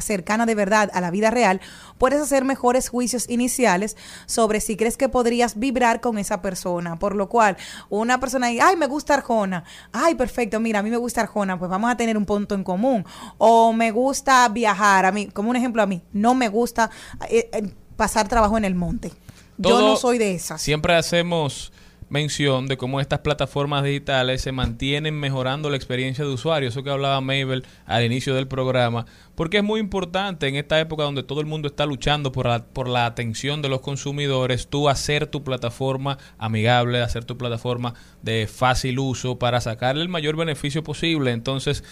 [0.00, 1.60] cercana de verdad a la vida real,
[1.98, 3.96] puedes hacer mejores juicios iniciales
[4.26, 6.98] sobre si crees que podrías vibrar con esa persona.
[6.98, 7.56] Por lo cual,
[7.90, 9.64] una persona dice, ay, me gusta Arjona.
[9.92, 12.64] Ay, perfecto, mira, a mí me gusta Arjona, pues vamos a tener un punto en
[12.64, 13.04] común.
[13.38, 16.90] O me gusta viajar, a mí, como un ejemplo a mí, no me gusta
[17.28, 19.12] eh, eh, pasar trabajo en el monte.
[19.58, 20.60] Yo no soy de esas.
[20.60, 21.72] Siempre hacemos
[22.12, 26.90] mención de cómo estas plataformas digitales se mantienen mejorando la experiencia de usuario, eso que
[26.90, 31.40] hablaba Mabel al inicio del programa, porque es muy importante en esta época donde todo
[31.40, 35.42] el mundo está luchando por la, por la atención de los consumidores, tú hacer tu
[35.42, 41.32] plataforma amigable, hacer tu plataforma de fácil uso para sacarle el mayor beneficio posible.
[41.32, 41.82] Entonces,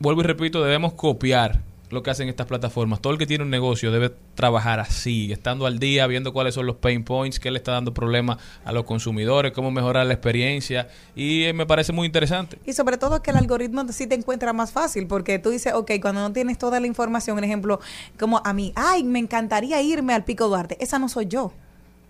[0.00, 3.00] vuelvo y repito, debemos copiar lo que hacen estas plataformas.
[3.00, 6.66] Todo el que tiene un negocio debe trabajar así, estando al día, viendo cuáles son
[6.66, 10.88] los pain points, qué le está dando problemas a los consumidores, cómo mejorar la experiencia.
[11.14, 12.58] Y eh, me parece muy interesante.
[12.64, 15.92] Y sobre todo que el algoritmo sí te encuentra más fácil, porque tú dices, ok,
[16.00, 17.80] cuando no tienes toda la información, un ejemplo,
[18.18, 21.52] como a mí, ay, me encantaría irme al Pico Duarte, esa no soy yo.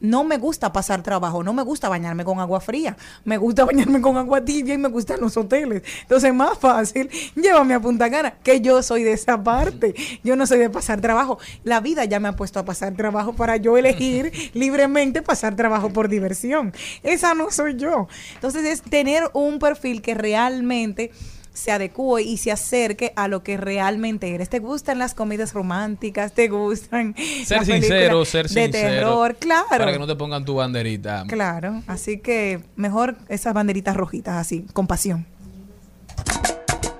[0.00, 4.00] No me gusta pasar trabajo, no me gusta bañarme con agua fría, me gusta bañarme
[4.00, 5.82] con agua tibia y me gustan los hoteles.
[6.02, 9.94] Entonces, más fácil, llévame a Punta Cana, que yo soy de esa parte.
[10.22, 11.38] Yo no soy de pasar trabajo.
[11.64, 15.90] La vida ya me ha puesto a pasar trabajo para yo elegir libremente pasar trabajo
[15.90, 16.72] por diversión.
[17.02, 18.08] Esa no soy yo.
[18.34, 21.10] Entonces, es tener un perfil que realmente
[21.59, 24.48] se adecue y se acerque a lo que realmente eres.
[24.48, 26.32] ¿Te gustan las comedias románticas?
[26.32, 27.14] ¿Te gustan
[27.44, 28.72] Ser las sincero, ser de sincero.
[28.72, 29.36] terror?
[29.36, 29.66] Claro.
[29.68, 31.24] Para que no te pongan tu banderita.
[31.28, 35.26] Claro, así que mejor esas banderitas rojitas así, con pasión.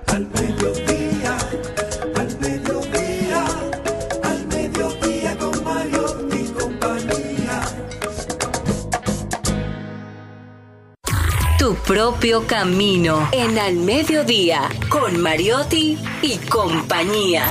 [0.07, 0.98] Al mediodía,
[11.75, 17.43] Propio camino en Al Mediodía con Mariotti y compañía.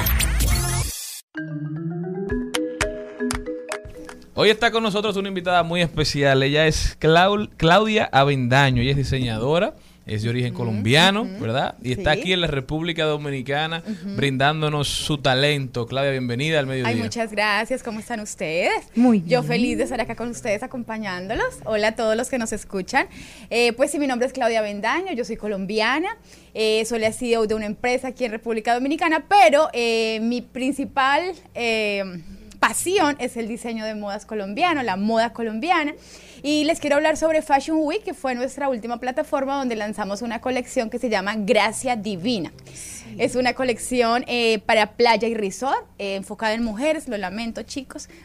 [4.34, 6.42] Hoy está con nosotros una invitada muy especial.
[6.42, 8.82] Ella es Clau- Claudia Avendaño.
[8.82, 9.74] Ella es diseñadora,
[10.08, 11.76] es de origen colombiano, ¿verdad?
[11.82, 13.82] Y está aquí en la República Dominicana
[14.16, 15.86] brindándonos su talento.
[15.86, 16.88] Claudia, bienvenida al mediodía.
[16.88, 17.82] Ay, muchas gracias.
[17.82, 18.72] ¿Cómo están ustedes?
[18.96, 19.44] Muy Yo bien.
[19.44, 21.58] feliz de estar acá con ustedes acompañándolos.
[21.64, 23.06] Hola a todos los que nos escuchan.
[23.50, 26.16] Eh, pues sí, mi nombre es Claudia Bendaño, yo soy colombiana.
[26.54, 31.32] Eh, soy la CEO de una empresa aquí en República Dominicana, pero eh, mi principal
[31.54, 32.02] eh,
[33.18, 35.94] es el diseño de modas colombiano, la moda colombiana.
[36.42, 40.40] Y les quiero hablar sobre Fashion Week, que fue nuestra última plataforma donde lanzamos una
[40.40, 42.52] colección que se llama Gracia Divina.
[43.16, 48.08] Es una colección eh, para playa y resort, eh, enfocada en mujeres, lo lamento chicos.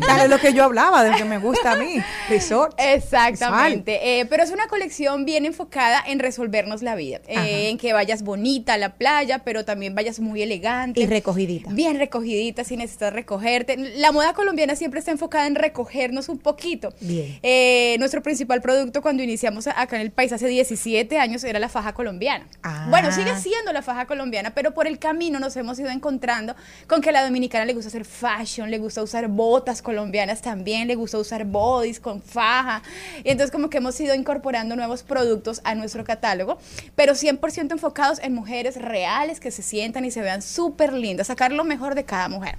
[0.00, 2.02] Claro, es lo que yo hablaba, de lo que me gusta a mí.
[2.28, 2.74] Resort.
[2.78, 7.92] Exactamente, eh, pero es una colección bien enfocada en resolvernos la vida, eh, en que
[7.92, 11.00] vayas bonita a la playa, pero también vayas muy elegante.
[11.00, 11.70] Y recogidita.
[11.72, 13.76] Bien recogidita, si necesitas recogerte.
[13.96, 16.92] La moda colombiana siempre está enfocada en recogernos un poquito.
[17.00, 17.38] Bien.
[17.42, 21.68] Eh, nuestro principal producto cuando iniciamos acá en el país hace 17 años era la
[21.68, 22.46] faja colombiana.
[22.62, 22.86] Ah.
[22.90, 26.54] Bueno, sigue siendo la faja colombiana, pero por el camino nos hemos ido encontrando
[26.86, 30.88] con que a la dominicana le gusta hacer fashion, le gusta usar botas colombianas también,
[30.88, 32.82] le gusta usar bodies con faja.
[33.24, 36.58] Y entonces como que hemos ido incorporando nuevos productos a nuestro catálogo,
[36.96, 41.50] pero 100% enfocados en mujeres reales que se sientan y se vean súper lindas, sacar
[41.50, 42.58] lo mejor de cada mujer.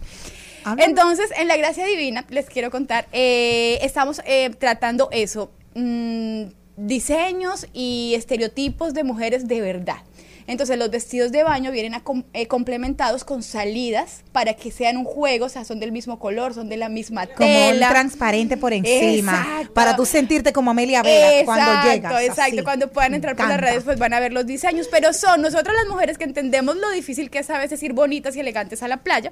[0.78, 6.46] Entonces, en la gracia divina, les quiero contar, eh, estamos eh, tratando eso, mm,
[6.76, 9.98] diseños y estereotipos de mujeres de verdad.
[10.50, 14.98] Entonces los vestidos de baño vienen a com- eh, complementados con salidas para que sean
[14.98, 17.90] un juego, o sea, son del mismo color, son de la misma Como tela.
[17.90, 19.34] transparente por encima.
[19.48, 19.74] Exacto.
[19.74, 22.22] Para tú sentirte como Amelia Vega cuando llegas.
[22.24, 22.64] Exacto, así.
[22.64, 25.76] cuando puedan entrar por las redes pues van a ver los diseños, pero son nosotros
[25.76, 28.88] las mujeres que entendemos lo difícil que es a veces ir bonitas y elegantes a
[28.88, 29.32] la playa,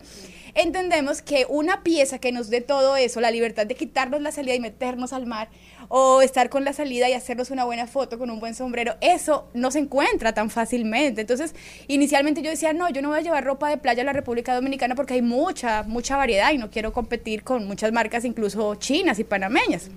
[0.54, 4.56] entendemos que una pieza que nos dé todo eso, la libertad de quitarnos la salida
[4.56, 5.50] y meternos al mar,
[5.90, 9.48] o estar con la salida y hacernos una buena foto con un buen sombrero, eso
[9.54, 11.22] no se encuentra tan fácilmente.
[11.22, 11.56] Entonces,
[11.88, 14.54] inicialmente yo decía, no, yo no voy a llevar ropa de playa a la República
[14.54, 19.20] Dominicana porque hay mucha, mucha variedad y no quiero competir con muchas marcas, incluso chinas
[19.20, 19.90] y panameñas.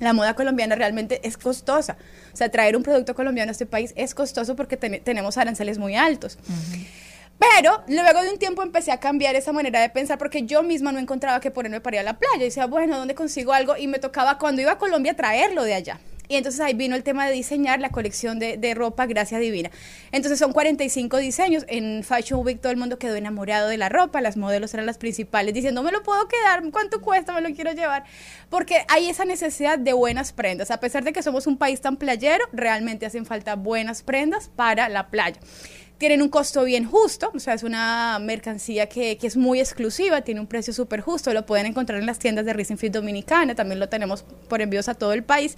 [0.00, 1.98] La moda colombiana realmente es costosa.
[2.32, 5.76] O sea, traer un producto colombiano a este país es costoso porque ten- tenemos aranceles
[5.78, 6.38] muy altos.
[7.40, 10.92] Pero luego de un tiempo empecé a cambiar esa manera de pensar porque yo misma
[10.92, 12.36] no encontraba que ponerme para ir a la playa.
[12.36, 13.78] Y decía, bueno, ¿dónde consigo algo?
[13.78, 16.00] Y me tocaba cuando iba a Colombia traerlo de allá.
[16.28, 19.70] Y entonces ahí vino el tema de diseñar la colección de, de ropa Gracia Divina.
[20.12, 21.64] Entonces son 45 diseños.
[21.66, 24.20] En Fashion Week todo el mundo quedó enamorado de la ropa.
[24.20, 27.32] Las modelos eran las principales diciendo, me lo puedo quedar, ¿cuánto cuesta?
[27.32, 28.04] Me lo quiero llevar.
[28.48, 30.70] Porque hay esa necesidad de buenas prendas.
[30.70, 34.88] A pesar de que somos un país tan playero, realmente hacen falta buenas prendas para
[34.88, 35.40] la playa
[36.00, 40.22] tienen un costo bien justo, o sea, es una mercancía que, que es muy exclusiva,
[40.22, 43.54] tiene un precio súper justo, lo pueden encontrar en las tiendas de Racing Fit Dominicana,
[43.54, 45.56] también lo tenemos por envíos a todo el país.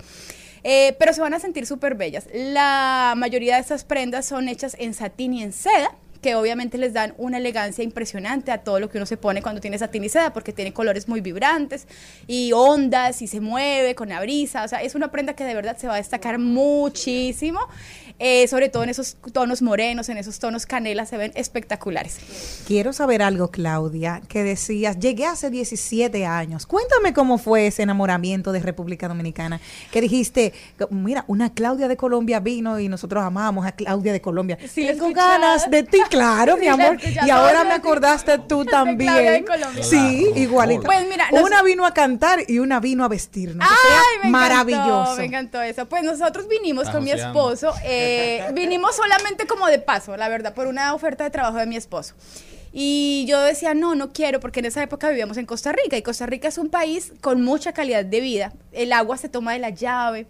[0.64, 2.26] Eh, pero se van a sentir súper bellas.
[2.32, 6.92] La mayoría de estas prendas son hechas en satín y en seda, que obviamente les
[6.92, 10.08] dan una elegancia impresionante a todo lo que uno se pone cuando tiene satín y
[10.08, 11.88] seda, porque tiene colores muy vibrantes
[12.28, 14.64] y ondas y se mueve con la brisa.
[14.64, 17.60] O sea, es una prenda que de verdad se va a destacar muchísimo,
[18.24, 22.18] eh, sobre todo en esos tonos morenos, en esos tonos canela, se ven espectaculares.
[22.68, 26.66] Quiero saber algo, Claudia, que decías, llegué hace 17 años.
[26.66, 29.60] Cuéntame cómo fue ese enamoramiento de República Dominicana.
[29.90, 30.52] Que dijiste,
[30.90, 34.56] mira, una Claudia de Colombia vino y nosotros amamos a Claudia de Colombia.
[34.72, 36.98] Sí, Tengo ganas de ti, claro, mi Sí, amor.
[37.26, 38.70] Y ahora me acordaste tú Claudia de
[39.06, 39.44] también.
[39.44, 39.82] Colombia.
[39.82, 40.40] Sí, Claro.
[40.40, 40.82] igualita.
[40.82, 43.66] Pues mira, nos- una vino a cantar y una vino a vestirnos.
[43.66, 44.92] O sea, Ay, me maravilloso.
[45.02, 45.86] Encantó, me encantó eso.
[45.86, 48.11] Pues nosotros vinimos con mi esposo, eh,
[48.54, 52.14] vinimos solamente como de paso, la verdad, por una oferta de trabajo de mi esposo.
[52.74, 56.02] Y yo decía, no, no quiero, porque en esa época vivíamos en Costa Rica y
[56.02, 58.52] Costa Rica es un país con mucha calidad de vida.
[58.72, 60.26] El agua se toma de la llave.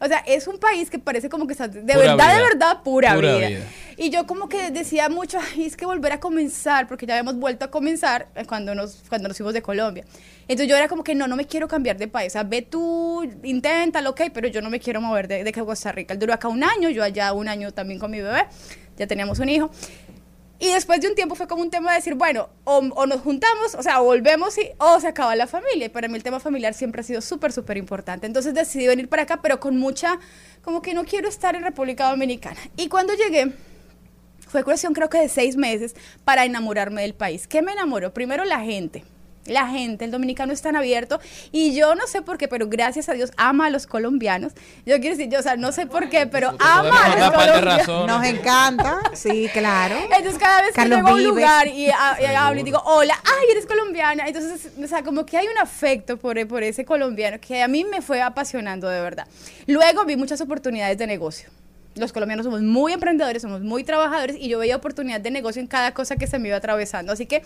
[0.00, 2.82] O sea, es un país que parece como que está de Pura verdad, de verdad,
[2.84, 3.48] pura, Pura vida.
[3.48, 3.64] vida.
[4.02, 7.36] Y yo como que decía mucho, "Ay, es que volver a comenzar, porque ya habíamos
[7.36, 10.06] vuelto a comenzar eh, cuando nos, cuando nos fuimos de Colombia.
[10.48, 12.28] Entonces yo era como que no, no me quiero cambiar de país.
[12.28, 15.92] O sea, ve tú, inténtalo, ok, pero yo no me quiero mover de, de Costa
[15.92, 16.14] Rica.
[16.14, 18.46] Él duró acá un año, yo allá un año también con mi bebé.
[18.96, 19.70] Ya teníamos un hijo.
[20.58, 23.20] Y después de un tiempo fue como un tema de decir, bueno, o, o nos
[23.20, 25.86] juntamos, o sea, volvemos y, o se acaba la familia.
[25.86, 28.26] Y para mí el tema familiar siempre ha sido súper, súper importante.
[28.26, 30.18] Entonces decidí venir para acá, pero con mucha,
[30.62, 32.60] como que no quiero estar en República Dominicana.
[32.78, 33.52] Y cuando llegué,
[34.50, 35.94] fue cuestión creo que de seis meses
[36.24, 37.46] para enamorarme del país.
[37.46, 38.12] ¿Qué me enamoró?
[38.12, 39.04] Primero la gente.
[39.46, 41.18] La gente, el dominicano es tan abierto
[41.50, 44.52] y yo no sé por qué, pero gracias a Dios ama a los colombianos.
[44.84, 47.86] Yo quiero decir, yo, o sea, no sé por qué, pero ama a los colombianos.
[48.06, 49.96] Nos encanta, sí, claro.
[50.14, 52.82] Entonces cada vez Carlos que llego a un lugar y, a- y hablo y digo,
[52.84, 54.26] hola, ay, eres colombiana.
[54.28, 57.84] Entonces, o sea, como que hay un afecto por, por ese colombiano que a mí
[57.84, 59.26] me fue apasionando de verdad.
[59.66, 61.48] Luego vi muchas oportunidades de negocio.
[61.96, 65.66] Los colombianos somos muy emprendedores, somos muy trabajadores y yo veía oportunidad de negocio en
[65.66, 67.12] cada cosa que se me iba atravesando.
[67.12, 67.42] Así que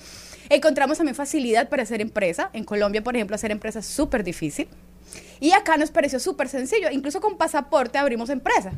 [0.50, 2.50] encontramos también facilidad para hacer empresa.
[2.52, 4.68] En Colombia, por ejemplo, hacer empresa es súper difícil.
[5.40, 6.88] Y acá nos pareció súper sencillo.
[6.90, 8.72] Incluso con pasaporte abrimos empresa.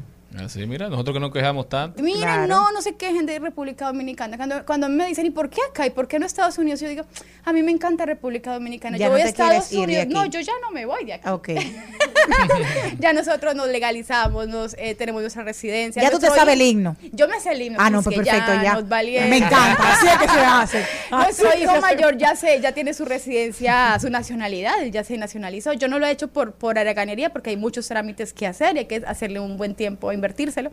[0.45, 2.03] Así, mira, nosotros que nos quejamos tanto.
[2.03, 2.47] Miren, Claro.
[2.47, 4.37] no, no se quejen de República Dominicana.
[4.37, 5.87] Cuando, cuando a mí me dicen, ¿y por qué acá?
[5.87, 6.81] ¿Y por qué no Estados Unidos?
[6.81, 7.05] Yo digo,
[7.45, 8.99] a mí me encanta República Dominicana.
[8.99, 10.07] Ya yo no voy a Estados Unidos.
[10.09, 11.29] No, yo ya no me voy de aquí.
[11.29, 11.49] Ok.
[12.99, 16.03] ya nosotros nos legalizamos, nos, eh, tenemos nuestra residencia.
[16.03, 16.97] Ya tú te sabes el himno.
[17.13, 17.79] Yo me sé el himno.
[17.81, 18.75] Ah, no, es pues perfecto, ya.
[18.75, 19.29] Nos valienta.
[19.31, 20.87] Me encanta, así es que se hace.
[21.11, 25.73] Nuestro hijo mayor ya sé, ya tiene su residencia, su nacionalidad, él ya se nacionalizó.
[25.73, 28.81] Yo no lo he hecho por, por haraganería porque hay muchos trámites que hacer y
[28.81, 30.71] hay que hacerle un buen tiempo, invertírselo.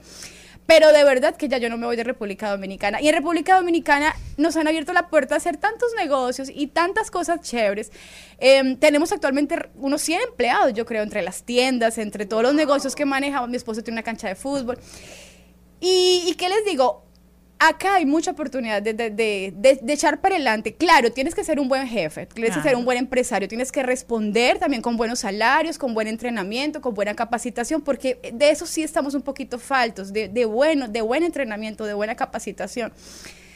[0.66, 3.02] Pero de verdad que ya yo no me voy de República Dominicana.
[3.02, 7.12] Y en República Dominicana nos han abierto la puerta a hacer tantos negocios y tantas
[7.12, 7.92] cosas chéveres.
[8.40, 12.96] Eh, tenemos actualmente unos 100 empleados, yo creo, entre las tiendas, entre todos los negocios
[12.96, 13.50] que manejamos.
[13.50, 14.78] Mi esposo tiene una cancha de fútbol.
[15.82, 17.03] Y, y qué les digo,
[17.68, 20.74] acá hay mucha oportunidad de, de- de- de- echar para adelante.
[20.76, 23.84] Claro, tienes que ser un buen jefe, tienes que ser un buen empresario, tienes que
[23.84, 28.84] responder también con buenos salarios, con buen entrenamiento, con buena capacitación, porque de eso sí
[28.84, 32.92] estamos un poquito faltos, de, de bueno, de buen entrenamiento, de buena capacitación.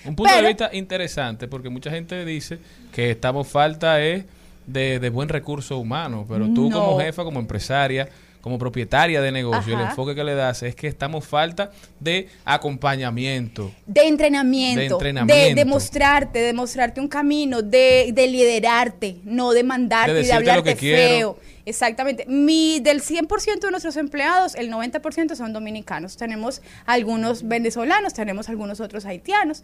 [0.05, 2.59] Un punto de vista interesante, porque mucha gente dice
[2.93, 4.23] que estamos falta es
[4.65, 6.79] de, de buen recurso humano, pero tú No.
[6.81, 8.07] como jefa, como empresaria,
[8.47, 11.69] como propietaria de negocio, el enfoque que le das es que estamos falta
[11.99, 13.71] de acompañamiento.
[13.85, 15.55] De entrenamiento, De entrenamiento.
[15.55, 20.33] de mostrarte, de mostrarte un camino, de, de liderarte, no de mandarte De y de
[20.33, 20.97] hablarte quiero.
[20.97, 21.39] feo.
[21.65, 22.25] Exactamente.
[22.27, 26.15] Mi, del 100% de nuestros empleados, el 90% son dominicanos.
[26.15, 29.63] Tenemos algunos venezolanos, tenemos algunos otros haitianos.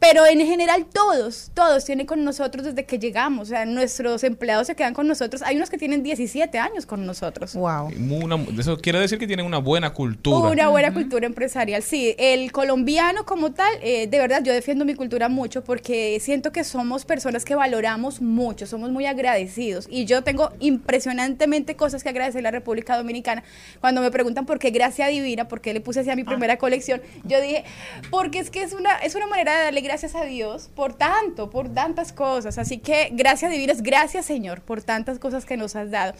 [0.00, 3.48] Pero en general todos, todos tienen con nosotros desde que llegamos.
[3.48, 5.42] O sea, nuestros empleados se quedan con nosotros.
[5.42, 7.54] Hay unos que tienen 17 años con nosotros.
[7.54, 7.88] Wow.
[8.22, 10.50] Una- eso quiere decir que tienen una buena cultura.
[10.50, 12.14] Una buena cultura empresarial, sí.
[12.16, 16.62] El colombiano como tal, eh, de verdad yo defiendo mi cultura mucho porque siento que
[16.62, 19.88] somos personas que valoramos mucho, somos muy agradecidos.
[19.90, 23.42] Y yo tengo impresionantemente cosas que agradecer a la República Dominicana.
[23.80, 26.56] Cuando me preguntan por qué Gracia Divina, por qué le puse así a mi primera
[26.56, 27.64] colección, yo dije,
[28.10, 31.48] porque es que es una, es una manera de darle gracias a Dios por tanto,
[31.50, 32.58] por tantas cosas.
[32.58, 36.12] Así que Gracia Divina es gracias Señor por tantas cosas que nos has dado.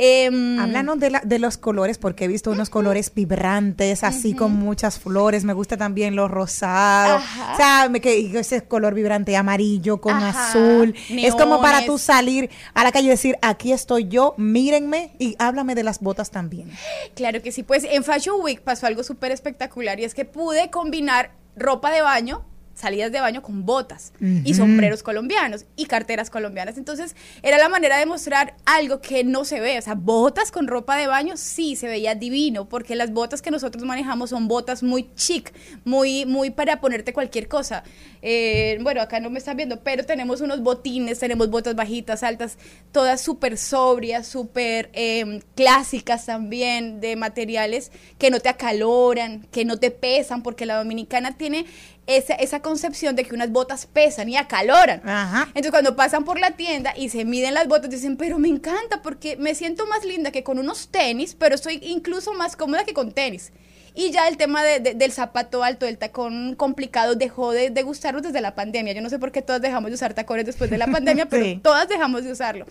[0.00, 4.52] Em, Háblanos de, la- de los colores, porque he visto unos colores vibrantes, así con
[4.52, 5.42] muchas flores.
[5.42, 7.20] Me gusta también los rosados.
[7.20, 7.88] Ajá.
[7.88, 10.50] Me- que ese color vibrante amarillo con Ajá.
[10.50, 10.94] azul.
[11.10, 11.86] Es como para Neones.
[11.86, 15.98] tú salir a la calle y decir, aquí estoy yo, mírenme y háblame de las
[15.98, 16.70] botas también.
[17.16, 20.70] Claro que sí, pues en Fashion Week pasó algo súper espectacular y es que pude
[20.70, 22.44] combinar ropa de baño,
[22.78, 26.78] salidas de baño con botas y sombreros colombianos y carteras colombianas.
[26.78, 30.68] Entonces era la manera de mostrar algo que no se ve, o sea, botas con
[30.68, 34.82] ropa de baño sí se veía divino porque las botas que nosotros manejamos son botas
[34.82, 35.52] muy chic,
[35.84, 37.82] muy, muy para ponerte cualquier cosa.
[38.22, 42.58] Eh, bueno, acá no me están viendo, pero tenemos unos botines, tenemos botas bajitas, altas,
[42.92, 49.78] todas súper sobrias, súper eh, clásicas también, de materiales que no te acaloran, que no
[49.78, 51.66] te pesan, porque la dominicana tiene
[52.06, 55.02] esa, esa concepción de que unas botas pesan y acaloran.
[55.48, 59.02] Entonces cuando pasan por la tienda y se miden las botas, dicen, pero me encanta
[59.02, 62.94] porque me siento más linda que con unos tenis, pero estoy incluso más cómoda que
[62.94, 63.52] con tenis.
[64.00, 67.82] Y ya el tema de- de- del zapato alto, del tacón complicado, dejó de, de
[67.82, 68.92] gustarnos desde la pandemia.
[68.92, 71.60] Yo no sé por qué todas dejamos de usar tacones después de la pandemia, pero
[71.60, 72.64] todas dejamos de usarlo.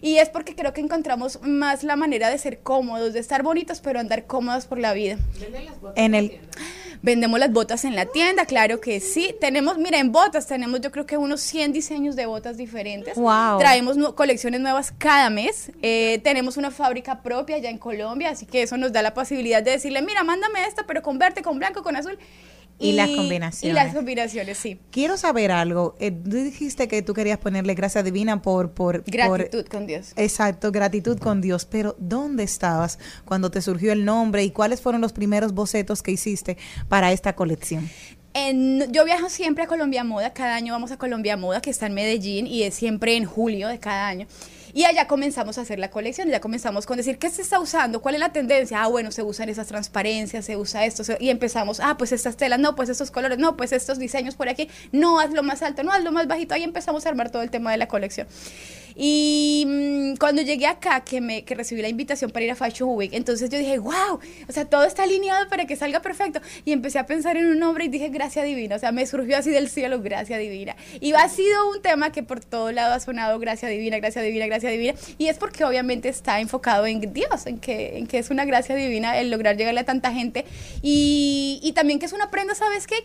[0.00, 3.80] Y es porque creo que encontramos más la manera de ser cómodos, de estar bonitos,
[3.80, 5.18] pero andar cómodos por la vida.
[5.96, 6.40] En el
[7.02, 9.34] Vendemos las botas en la tienda, claro que sí.
[9.40, 13.14] Tenemos, mira, en botas tenemos yo creo que unos 100 diseños de botas diferentes.
[13.16, 13.58] Wow.
[13.58, 15.72] Traemos colecciones nuevas cada mes.
[15.80, 19.62] Eh, tenemos una fábrica propia ya en Colombia, así que eso nos da la posibilidad
[19.62, 22.18] de decirle, mira, mándame esta, pero con verde, con blanco, con azul.
[22.80, 23.74] Y las Y combinaciones.
[23.74, 24.80] las combinaciones, sí.
[24.90, 25.96] Quiero saber algo.
[26.00, 28.72] Eh, tú dijiste que tú querías ponerle gracia divina por...
[28.72, 30.12] por Gratitud por- con Dios.
[30.16, 31.66] Exacto, gratitud con Dios.
[31.66, 36.10] Pero ¿dónde estabas cuando te surgió el nombre y cuáles fueron los primeros bocetos que
[36.12, 36.56] hiciste
[36.88, 37.88] para esta colección?
[38.32, 41.86] En- yo viajo siempre a Colombia Moda, cada año vamos a Colombia Moda, que está
[41.86, 44.26] en Medellín y es siempre en julio de cada año.
[44.72, 48.00] Y allá comenzamos a hacer la colección, ya comenzamos con decir, ¿qué se está usando?
[48.00, 48.82] ¿Cuál es la tendencia?
[48.82, 52.58] Ah, bueno, se usan esas transparencias, se usa esto, y empezamos, ah, pues estas telas,
[52.58, 55.92] no, pues estos colores, no, pues estos diseños por aquí, no, hazlo más alto, no,
[55.92, 58.26] hazlo más bajito, ahí empezamos a armar todo el tema de la colección.
[59.02, 62.90] Y mm, cuando llegué acá, que, me, que recibí la invitación para ir a Fashion
[62.90, 66.42] Week, entonces yo dije, wow, o sea, todo está alineado para que salga perfecto.
[66.66, 69.38] Y empecé a pensar en un nombre y dije, gracia divina, o sea, me surgió
[69.38, 70.76] así del cielo, gracia divina.
[71.00, 74.46] Y ha sido un tema que por todo lado ha sonado, gracia divina, gracia divina,
[74.46, 74.92] gracia divina.
[75.16, 78.74] Y es porque obviamente está enfocado en Dios, en que, en que es una gracia
[78.74, 80.44] divina el lograr llegarle a tanta gente.
[80.82, 82.96] Y, y también que es una prenda, ¿sabes qué?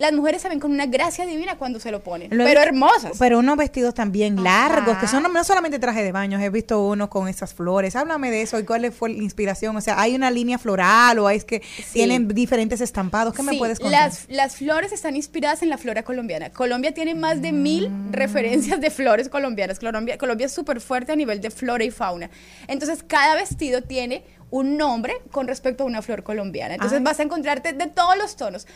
[0.00, 2.62] Las mujeres se ven con una gracia divina cuando se lo ponen, Lo pero visto-
[2.62, 3.12] hermosas.
[3.18, 7.08] Pero unos vestidos también largos, que son no, solamente traje de baño, he visto uno
[7.10, 7.94] con esas flores.
[7.96, 9.76] Háblame de eso y cuál fue la inspiración.
[9.76, 11.62] O sea, ¿hay una línea floral o es que
[11.92, 13.34] tienen diferentes estampados?
[13.34, 14.08] ¿Qué me puedes contar?
[14.08, 16.50] Las, las flores están inspiradas en la flora colombiana.
[16.50, 18.12] Colombia tiene más de mil Mm.
[18.12, 19.78] referencias de flores colombianas.
[19.78, 22.30] Colombia, Colombia es súper fuerte a nivel de flora y fauna.
[22.68, 26.74] Entonces, cada vestido tiene un nombre con respecto a una flor colombiana.
[26.74, 27.02] Entonces Ah.
[27.04, 28.66] vas a encontrarte de todos los tonos.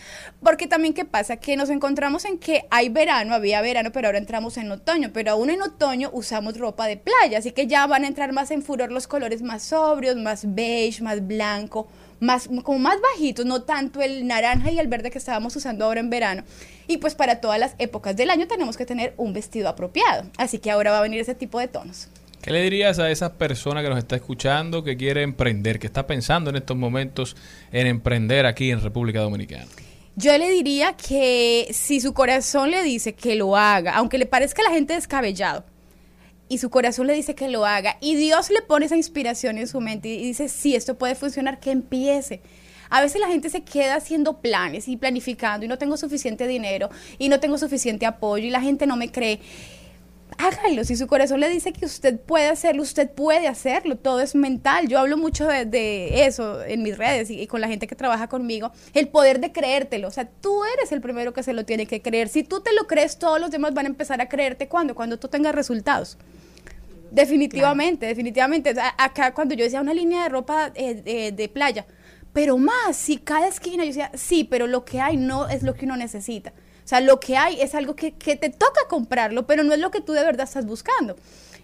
[0.43, 1.37] Porque también, ¿qué pasa?
[1.37, 5.11] Que nos encontramos en que hay verano, había verano, pero ahora entramos en otoño.
[5.13, 7.39] Pero aún en otoño usamos ropa de playa.
[7.39, 11.03] Así que ya van a entrar más en furor los colores más sobrios, más beige,
[11.03, 11.89] más blanco
[12.21, 16.01] más, como más bajitos, no tanto el naranja y el verde que estábamos usando ahora
[16.01, 16.43] en verano.
[16.87, 20.25] Y pues para todas las épocas del año tenemos que tener un vestido apropiado.
[20.39, 22.09] Así que ahora va a venir ese tipo de tonos.
[22.45, 26.07] ¿Qué le dirías a esa persona que nos está escuchando, que quiere emprender, que está
[26.07, 27.37] pensando en estos momentos
[27.73, 29.65] en emprender aquí en República Dominicana?
[30.15, 34.61] Yo le diría que si su corazón le dice que lo haga, aunque le parezca
[34.61, 35.65] a la gente descabellado,
[36.47, 39.67] y su corazón le dice que lo haga, y Dios le pone esa inspiración en
[39.67, 42.43] su mente y dice, sí, esto puede funcionar, que empiece.
[42.91, 46.91] A veces la gente se queda haciendo planes y planificando y no tengo suficiente dinero
[47.19, 49.41] y no tengo suficiente apoyo y la gente no me cree.
[50.39, 54.35] Hágalo, si su corazón le dice que usted puede hacerlo, usted puede hacerlo, todo es
[54.35, 54.89] mental.
[54.89, 57.95] Yo hablo mucho de, de eso en mis redes y, y con la gente que
[57.95, 60.09] trabaja conmigo, el poder de creértelo.
[60.09, 62.29] O sea, tú eres el primero que se lo tiene que creer.
[62.29, 65.19] Si tú te lo crees, todos los demás van a empezar a creerte cuando, cuando
[65.19, 66.19] tú tengas resultados.
[67.11, 68.75] Definitivamente, definitivamente.
[68.99, 71.87] Acá cuando yo decía una línea de ropa eh, de, de playa,
[72.33, 75.75] pero más, si cada esquina yo decía, sí, pero lo que hay no es lo
[75.75, 76.53] que uno necesita.
[76.85, 79.79] O sea, lo que hay es algo que, que te toca comprarlo, pero no es
[79.81, 81.17] lo que tú de verdad estás buscando.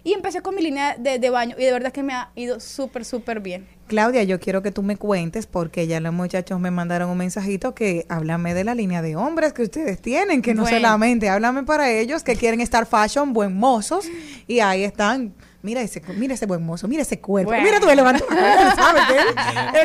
[0.03, 2.59] Y empecé con mi línea de, de baño y de verdad que me ha ido
[2.59, 3.67] súper, súper bien.
[3.85, 7.75] Claudia, yo quiero que tú me cuentes, porque ya los muchachos me mandaron un mensajito
[7.75, 10.77] que háblame de la línea de hombres que ustedes tienen, que no Bueno.
[10.77, 14.05] solamente, háblame para ellos que quieren estar fashion, buen mozos,
[14.47, 15.35] y ahí están.
[15.63, 17.51] Mira ese, mira ese buen mozo, mira ese cuerpo.
[17.51, 17.63] Bueno.
[17.63, 18.23] Mira tú, él levanta.
[18.31, 19.27] Él sabe que él,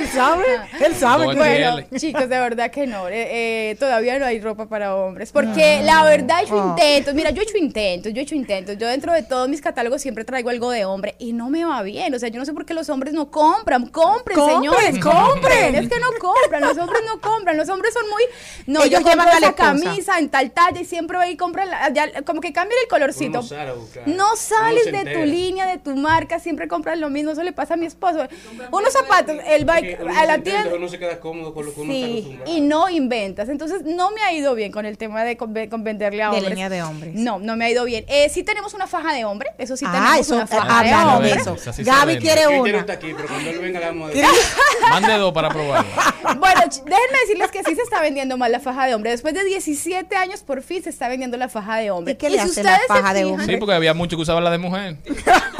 [0.02, 0.44] él sabe,
[0.86, 3.08] él sabe que Bueno, chicos, de verdad que no.
[3.08, 5.32] eh, eh, todavía no hay ropa para hombres.
[5.32, 6.68] Porque la verdad, he hecho Ah.
[6.70, 7.14] intentos.
[7.14, 8.78] Mira, yo he hecho intentos, yo he hecho intentos.
[8.78, 11.82] Yo dentro de todos mis catálogos siempre traigo algo de hombre y no me va
[11.82, 12.14] bien.
[12.14, 13.86] O sea, yo no sé por qué los hombres no compran.
[13.88, 15.26] Compren, Compren, señores, compren.
[15.26, 15.74] compren.
[15.74, 16.62] Es que no compran.
[16.62, 17.56] Los hombres no compran.
[17.56, 18.22] Los hombres son muy.
[18.66, 21.36] No, Ellos yo llevan la camisa en tal talla y siempre voy y
[21.66, 23.42] la- ya, como que cambian el colorcito.
[24.06, 25.20] No sales de tu entera.
[25.66, 27.32] De tu marca, siempre compras lo mismo.
[27.32, 28.26] Eso le pasa a mi esposo.
[28.70, 30.74] Unos zapatos, Que uno a se la tienda.
[30.74, 33.48] Uno se queda cómodo con lo que uno Sí, y no inventas.
[33.48, 36.36] Entonces, no me ha ido bien con el tema de, con, con venderle a De
[36.36, 36.50] hombres.
[36.50, 37.14] línea de hombres.
[37.14, 38.04] No, no me ha ido bien.
[38.08, 40.94] Eh, sí tenemos una faja de hombre, eso sí Ah, tenemos eso, una faja de
[40.94, 41.30] hombre.
[41.34, 41.56] de eso.
[41.72, 42.80] Sí Gaby quiere una.
[42.80, 44.26] aquí, pero cuando él venga le vamos a decir.
[44.90, 45.88] Mande dos para probarlo.
[46.38, 49.10] Bueno, déjenme decirles que sí se está vendiendo más la faja de hombre.
[49.10, 52.14] Después de 17 años, por fin se está vendiendo la faja de hombre.
[52.14, 53.46] ¿Y qué le si hace la ustedes se faja de fijan- hombre?
[53.46, 54.96] Sí, porque había muchos que usaban la de mujer.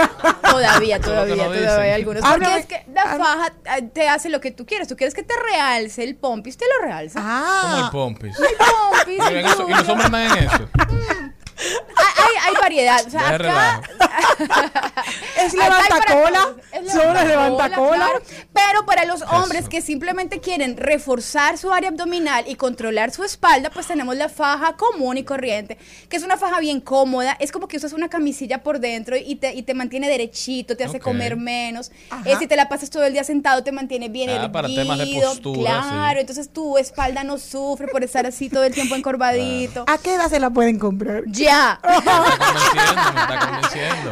[0.50, 2.22] Todavía, todavía, no todavía hay algunos.
[2.22, 4.88] Porque Háblame- es que la faja eh, te hace lo que tú quieres.
[4.88, 7.20] Tú quieres que te realce el pompis, te lo realza.
[7.20, 8.36] Como Ah, el pompis.
[8.38, 10.68] El pompis, Y, el eso- y los hombres andan en eso.
[11.58, 13.06] hay, hay, hay variedad.
[13.06, 13.82] O sea, acá
[15.36, 16.40] es Hay- hay para levanta cola.
[16.40, 16.56] todos.
[16.72, 16.94] Es
[17.28, 17.96] levantacolas.
[17.98, 18.22] claro.
[18.52, 23.70] Pero para los hombres que simplemente quieren reforzar su área abdominal y controlar su espalda,
[23.70, 25.78] pues tenemos la faja común y corriente,
[26.08, 27.36] que es una faja bien cómoda.
[27.40, 30.84] Es como que usas una camisilla por dentro y te, y te mantiene derechito, te
[30.84, 31.02] hace Ok.
[31.04, 31.90] comer menos.
[32.24, 34.82] Eh, si te la pasas todo el día sentado, te mantiene bien Ah, para erguido.
[34.82, 36.20] temas de postura, Claro, sí.
[36.20, 39.84] entonces tu espalda no sufre por estar así todo el tiempo encorvadito.
[39.86, 41.22] ¿A qué edad se la pueden comprar?
[41.26, 41.45] Ya.
[41.46, 44.10] Me está convenciendo, me está convenciendo.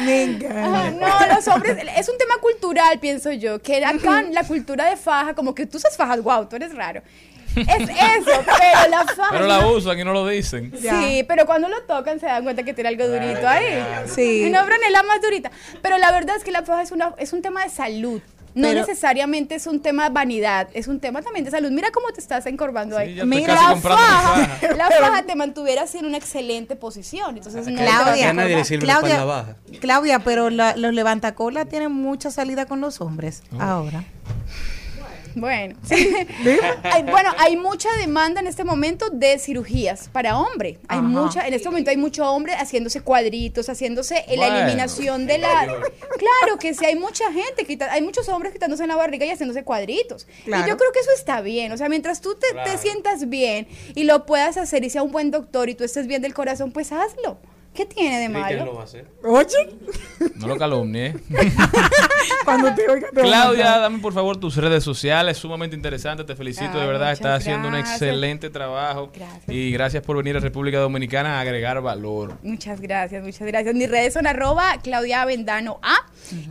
[0.00, 0.90] Me encanta.
[0.90, 5.34] No, los hombres, es un tema cultural, pienso yo, que acá la cultura de faja,
[5.34, 7.02] como que tú usas fajas, wow, tú eres raro.
[7.56, 9.30] Es eso, pero la faja...
[9.30, 10.72] Pero la usan y no lo dicen.
[10.78, 13.82] Sí, pero cuando lo tocan se dan cuenta que tiene algo durito ahí.
[14.06, 14.44] Sí.
[14.46, 14.60] Y no
[14.90, 15.50] la más durita.
[15.80, 18.20] Pero la verdad es que la faja es, una, es un tema de salud.
[18.56, 21.70] No Pero- necesariamente es un tema de vanidad, es un tema también de salud.
[21.70, 23.20] Mira cómo te estás encorvando ahí.
[23.26, 27.36] Mira, la faja, la faja te mantuviera así en una excelente posición.
[27.36, 29.56] Entonces, no te vas a Claudia, la Claudia.
[29.80, 34.04] Claudia, pero la- los levantacolas tienen mucha salida con los hombres ahora.
[35.38, 35.76] Bueno,
[36.82, 40.78] Hay- bueno, hay mucha demanda en este momento de cirugías para hombre.
[40.88, 41.06] Hay Ajá.
[41.06, 45.66] mucha, en este momento hay mucho hombre haciéndose cuadritos, haciéndose la eliminación de la.
[45.66, 49.30] Claro que sí, hay mucha gente, quita- hay muchos hombres quitándose en la barriga y
[49.30, 50.26] haciéndose cuadritos.
[50.46, 51.70] Y yo creo que eso está bien.
[51.72, 55.12] O sea, mientras tú te, te sientas bien y lo puedas hacer y sea un
[55.12, 57.38] buen doctor y tú estés bien del corazón, pues hazlo.
[57.76, 58.74] ¿Qué tiene de malo?
[58.74, 59.06] va a hacer?
[59.22, 59.76] Oye,
[60.36, 61.14] No lo calumnie.
[62.44, 66.74] cuando te oiga te Claudia, dame por favor tus redes sociales, sumamente interesante, te felicito
[66.74, 69.44] de Ay, verdad, estás haciendo un excelente trabajo Gracias.
[69.48, 72.38] y gracias por venir a República Dominicana a agregar valor.
[72.42, 73.74] Muchas gracias, muchas gracias.
[73.74, 75.96] Mis redes son arroba Claudia Vendano A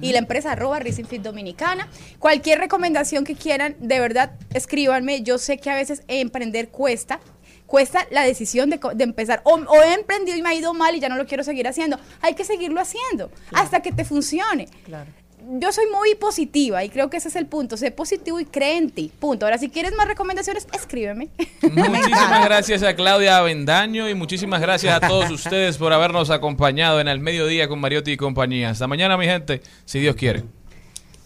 [0.02, 1.88] y la empresa arroba Racing Fit Dominicana.
[2.20, 5.24] Cualquier recomendación que quieran, de verdad, escríbanme.
[5.24, 7.20] Yo sé que a veces emprender cuesta.
[7.68, 9.42] Cuesta la decisión de, de empezar.
[9.44, 11.68] O, o he emprendido y me ha ido mal y ya no lo quiero seguir
[11.68, 11.98] haciendo.
[12.22, 14.68] Hay que seguirlo haciendo hasta que te funcione.
[15.48, 17.78] Yo soy muy positiva y creo que ese es el punto.
[17.78, 19.12] Sé positivo y cree en ti.
[19.20, 19.46] Punto.
[19.46, 21.30] Ahora, si quieres más recomendaciones, escríbeme.
[21.62, 27.08] Muchísimas gracias a Claudia Avendaño y muchísimas gracias a todos ustedes por habernos acompañado en
[27.08, 28.72] el mediodía con Mariotti y compañía.
[28.72, 30.44] Hasta mañana, mi gente, si Dios quiere.